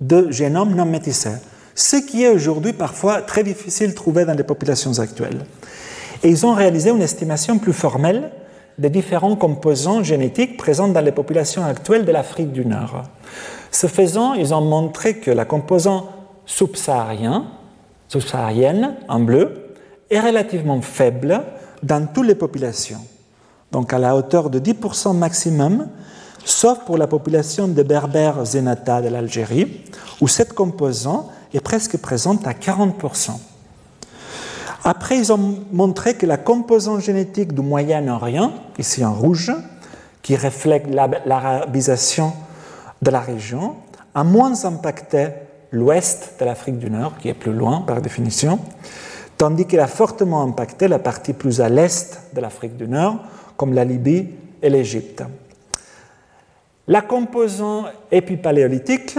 de 0.02 0.30
génomes 0.32 0.76
non 0.76 0.86
métissés, 0.86 1.38
ce 1.76 1.96
qui 1.96 2.24
est 2.24 2.30
aujourd'hui 2.30 2.74
parfois 2.74 3.22
très 3.22 3.44
difficile 3.44 3.92
de 3.92 3.96
trouver 3.96 4.26
dans 4.26 4.34
les 4.34 4.44
populations 4.44 5.00
actuelles. 5.00 5.46
Et 6.24 6.30
ils 6.30 6.46
ont 6.46 6.54
réalisé 6.54 6.90
une 6.90 7.02
estimation 7.02 7.58
plus 7.60 7.74
formelle 7.74 8.32
des 8.78 8.90
différents 8.90 9.36
composants 9.36 10.04
génétiques 10.04 10.58
présents 10.58 10.88
dans 10.88 11.02
les 11.02 11.12
populations 11.12 11.64
actuelles 11.64 12.06
de 12.06 12.12
l'Afrique 12.12 12.52
du 12.52 12.66
Nord. 12.66 13.04
Ce 13.72 13.88
faisant, 13.88 14.34
ils 14.34 14.54
ont 14.54 14.62
montré 14.62 15.18
que 15.18 15.32
la 15.32 15.46
composante 15.46 16.06
subsaharienne, 16.46 17.44
subsaharienne 18.08 18.96
en 19.08 19.20
bleu, 19.20 19.76
est 20.10 20.20
relativement 20.20 20.82
faible 20.82 21.42
dans 21.82 22.08
toutes 22.08 22.28
les 22.28 22.36
populations, 22.36 23.02
donc 23.74 23.92
à 23.92 23.98
la 23.98 24.16
hauteur 24.16 24.52
de 24.52 24.60
10% 24.60 25.18
maximum, 25.18 25.88
sauf 26.46 26.80
pour 26.86 26.98
la 26.98 27.08
population 27.08 27.68
de 27.68 27.84
Berbères 27.84 28.46
Zenata 28.46 29.02
de 29.02 29.10
l'Algérie, 29.10 29.84
où 30.22 30.28
cette 30.28 30.54
composante 30.54 31.30
est 31.54 31.60
presque 31.60 31.98
présente 31.98 32.46
à 32.48 32.54
40%. 32.54 33.32
Après, 34.86 35.18
ils 35.18 35.34
ont 35.34 35.58
montré 35.72 36.14
que 36.14 36.26
la 36.26 36.38
composante 36.38 37.02
génétique 37.02 37.54
du 37.54 37.62
Moyen-Orient, 37.62 38.52
ici 38.78 39.04
en 39.04 39.14
rouge, 39.14 39.52
qui 40.22 40.36
reflète 40.36 40.88
l'arabisation 41.26 42.34
de 43.02 43.10
la 43.10 43.22
région, 43.22 43.76
a 44.14 44.24
moins 44.24 44.66
impacté 44.66 45.30
l'ouest 45.72 46.36
de 46.40 46.46
l'Afrique 46.46 46.78
du 46.78 46.92
Nord, 46.92 47.18
qui 47.18 47.30
est 47.30 47.34
plus 47.34 47.54
loin 47.54 47.82
par 47.82 48.02
définition, 48.02 48.60
tandis 49.38 49.66
qu'elle 49.66 49.80
a 49.80 49.88
fortement 49.88 50.44
impacté 50.44 50.88
la 50.88 51.00
partie 51.00 51.34
plus 51.34 51.60
à 51.60 51.70
l'est 51.70 52.22
de 52.34 52.42
l'Afrique 52.42 52.78
du 52.78 52.88
Nord, 52.88 53.16
comme 53.58 53.74
la 53.74 53.86
Libye 53.86 54.30
et 54.62 54.70
l'Égypte. 54.70 55.24
La 56.88 57.02
composante 57.02 57.88
épipaléolithique, 58.12 59.18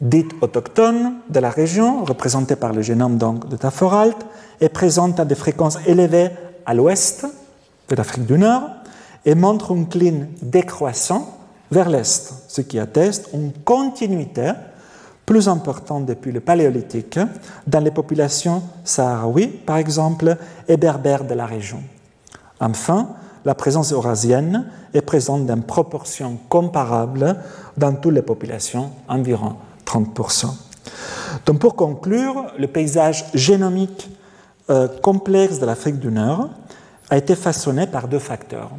dite 0.00 0.32
autochtone 0.40 1.16
de 1.28 1.40
la 1.40 1.50
région, 1.50 2.04
représentée 2.04 2.56
par 2.56 2.72
le 2.72 2.82
génome 2.82 3.18
donc 3.18 3.48
de 3.48 3.56
Taforalt, 3.56 4.16
est 4.60 4.70
présente 4.70 5.20
à 5.20 5.24
des 5.24 5.34
fréquences 5.34 5.78
élevées 5.86 6.30
à 6.64 6.74
l'ouest 6.74 7.26
de 7.88 7.94
l'Afrique 7.94 8.26
du 8.26 8.38
Nord 8.38 8.62
et 9.24 9.34
montre 9.34 9.74
un 9.74 9.84
clin 9.84 10.26
décroissant 10.40 11.36
vers 11.70 11.90
l'est, 11.90 12.32
ce 12.48 12.62
qui 12.62 12.78
atteste 12.78 13.28
une 13.34 13.52
continuité 13.52 14.52
plus 15.26 15.48
importante 15.48 16.06
depuis 16.06 16.32
le 16.32 16.40
Paléolithique 16.40 17.20
dans 17.66 17.80
les 17.80 17.90
populations 17.90 18.62
sahraouis, 18.82 19.46
par 19.46 19.76
exemple, 19.76 20.36
et 20.66 20.76
berbères 20.76 21.24
de 21.24 21.34
la 21.34 21.46
région. 21.46 21.82
Enfin, 22.58 23.10
la 23.44 23.54
présence 23.54 23.92
eurasienne 23.92 24.66
est 24.94 25.00
présente 25.00 25.46
dans 25.46 25.60
proportions 25.60 26.38
comparables 26.48 27.36
dans 27.76 27.94
toutes 27.94 28.14
les 28.14 28.22
populations, 28.22 28.90
environ 29.08 29.56
30%. 29.86 30.46
Donc 31.46 31.58
pour 31.58 31.76
conclure, 31.76 32.46
le 32.58 32.66
paysage 32.66 33.24
génomique 33.34 34.10
euh, 34.68 34.88
complexe 35.02 35.58
de 35.58 35.66
l'Afrique 35.66 35.98
du 35.98 36.10
Nord 36.10 36.48
a 37.08 37.16
été 37.16 37.34
façonné 37.34 37.86
par 37.86 38.08
deux 38.08 38.18
facteurs. 38.18 38.70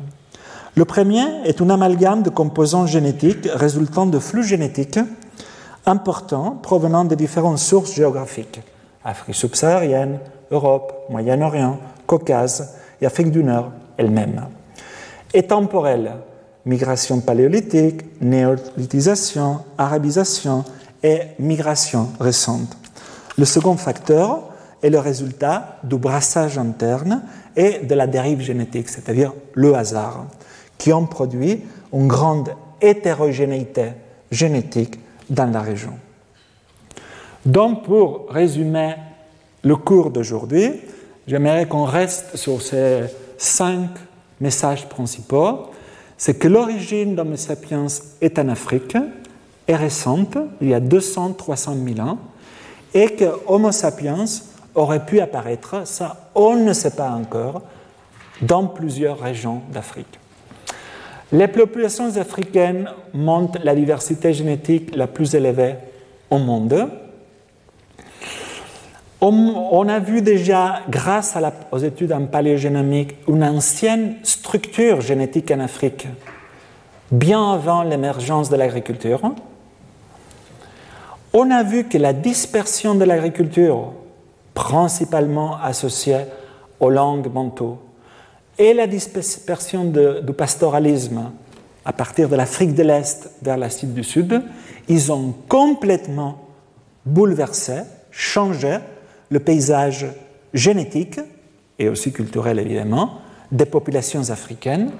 Le 0.75 0.85
premier 0.85 1.25
est 1.45 1.61
un 1.61 1.69
amalgame 1.69 2.23
de 2.23 2.29
composants 2.29 2.85
génétiques 2.85 3.49
résultant 3.53 4.05
de 4.05 4.19
flux 4.19 4.43
génétiques 4.43 4.99
importants 5.85 6.57
provenant 6.61 7.03
de 7.03 7.15
différentes 7.15 7.57
sources 7.57 7.93
géographiques 7.93 8.61
Afrique 9.03 9.35
subsaharienne, 9.35 10.19
Europe, 10.51 10.93
Moyen-Orient, 11.09 11.79
Caucase 12.05 12.75
et 13.01 13.05
Afrique 13.05 13.31
du 13.31 13.43
Nord 13.43 13.71
elle-même. 14.01 14.47
Et 15.33 15.43
temporel, 15.43 16.11
migration 16.65 17.21
paléolithique, 17.21 18.01
néolithisation, 18.21 19.59
arabisation 19.77 20.63
et 21.01 21.21
migration 21.39 22.09
récente. 22.19 22.77
Le 23.37 23.45
second 23.45 23.77
facteur 23.77 24.49
est 24.83 24.89
le 24.89 24.99
résultat 24.99 25.77
du 25.83 25.95
brassage 25.95 26.57
interne 26.57 27.23
et 27.55 27.79
de 27.79 27.95
la 27.95 28.07
dérive 28.07 28.41
génétique, 28.41 28.89
c'est-à-dire 28.89 29.33
le 29.53 29.73
hasard, 29.75 30.25
qui 30.77 30.91
ont 30.91 31.05
produit 31.05 31.63
une 31.93 32.07
grande 32.07 32.49
hétérogénéité 32.81 33.91
génétique 34.31 34.99
dans 35.29 35.51
la 35.51 35.61
région. 35.61 35.93
Donc, 37.45 37.83
pour 37.83 38.27
résumer 38.29 38.95
le 39.63 39.75
cours 39.75 40.11
d'aujourd'hui, 40.11 40.81
j'aimerais 41.27 41.67
qu'on 41.67 41.85
reste 41.85 42.35
sur 42.35 42.61
ces 42.61 43.03
cinq 43.41 43.89
messages 44.39 44.87
principaux. 44.87 45.71
C'est 46.17 46.35
que 46.35 46.47
l'origine 46.47 47.15
d'Homo 47.15 47.35
sapiens 47.35 47.87
est 48.21 48.37
en 48.37 48.49
Afrique, 48.49 48.95
est 49.67 49.75
récente, 49.75 50.37
il 50.61 50.69
y 50.69 50.73
a 50.73 50.79
200-300 50.79 51.95
000 51.95 52.07
ans, 52.07 52.19
et 52.93 53.15
que 53.15 53.25
Homo 53.47 53.71
sapiens 53.71 54.25
aurait 54.75 55.05
pu 55.05 55.19
apparaître, 55.19 55.87
ça 55.87 56.29
on 56.35 56.55
ne 56.55 56.73
sait 56.73 56.95
pas 56.95 57.09
encore, 57.09 57.63
dans 58.41 58.67
plusieurs 58.67 59.19
régions 59.19 59.61
d'Afrique. 59.71 60.19
Les 61.31 61.47
populations 61.47 62.17
africaines 62.17 62.89
montrent 63.13 63.59
la 63.63 63.73
diversité 63.73 64.33
génétique 64.33 64.95
la 64.95 65.07
plus 65.07 65.33
élevée 65.33 65.75
au 66.29 66.37
monde. 66.37 66.89
On 69.23 69.87
a 69.87 69.99
vu 69.99 70.23
déjà, 70.23 70.81
grâce 70.89 71.37
aux 71.71 71.77
études 71.77 72.11
en 72.11 72.25
paléogénomique, 72.25 73.15
une 73.27 73.43
ancienne 73.43 74.15
structure 74.23 75.01
génétique 75.01 75.51
en 75.51 75.59
Afrique, 75.59 76.07
bien 77.11 77.53
avant 77.53 77.83
l'émergence 77.83 78.49
de 78.49 78.55
l'agriculture. 78.55 79.21
On 81.33 81.51
a 81.51 81.61
vu 81.61 81.83
que 81.83 81.99
la 81.99 82.13
dispersion 82.13 82.95
de 82.95 83.05
l'agriculture 83.05 83.93
principalement 84.55 85.55
associée 85.61 86.25
aux 86.79 86.89
langues 86.89 87.27
bantoues, 87.27 87.77
et 88.57 88.73
la 88.73 88.87
dispersion 88.87 89.85
du 89.85 90.33
pastoralisme 90.33 91.31
à 91.85 91.93
partir 91.93 92.27
de 92.27 92.35
l'Afrique 92.35 92.73
de 92.73 92.83
l'Est 92.83 93.31
vers 93.41 93.57
la 93.57 93.69
du 93.69 94.03
Sud, 94.03 94.41
ils 94.87 95.11
ont 95.11 95.33
complètement 95.47 96.39
bouleversé, 97.05 97.81
changé 98.11 98.77
le 99.31 99.39
paysage 99.39 100.05
génétique 100.53 101.19
et 101.79 101.89
aussi 101.89 102.11
culturel 102.11 102.59
évidemment 102.59 103.21
des 103.51 103.65
populations 103.65 104.29
africaines. 104.29 104.91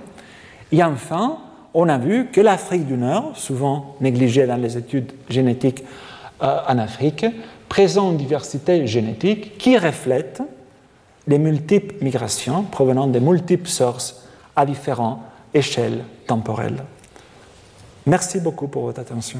Et 0.72 0.84
enfin, 0.84 1.38
on 1.74 1.88
a 1.88 1.98
vu 1.98 2.28
que 2.32 2.42
l'Afrique 2.42 2.88
du 2.88 2.98
Nord, 2.98 3.34
souvent 3.36 3.96
négligée 4.02 4.48
dans 4.48 4.58
les 4.58 4.78
études 4.78 5.12
génétiques 5.30 5.84
euh, 6.42 6.58
en 6.68 6.78
Afrique, 6.80 7.26
présente 7.70 8.14
une 8.14 8.18
diversité 8.18 8.88
génétique 8.88 9.58
qui 9.58 9.78
reflète 9.78 10.42
les 11.28 11.38
multiples 11.38 12.04
migrations 12.04 12.64
provenant 12.64 13.08
de 13.08 13.20
multiples 13.20 13.70
sources 13.70 14.28
à 14.56 14.66
différentes 14.66 15.20
échelles 15.54 16.04
temporelles. 16.26 16.84
Merci 18.06 18.40
beaucoup 18.40 18.68
pour 18.68 18.84
votre 18.84 19.00
attention. 19.00 19.40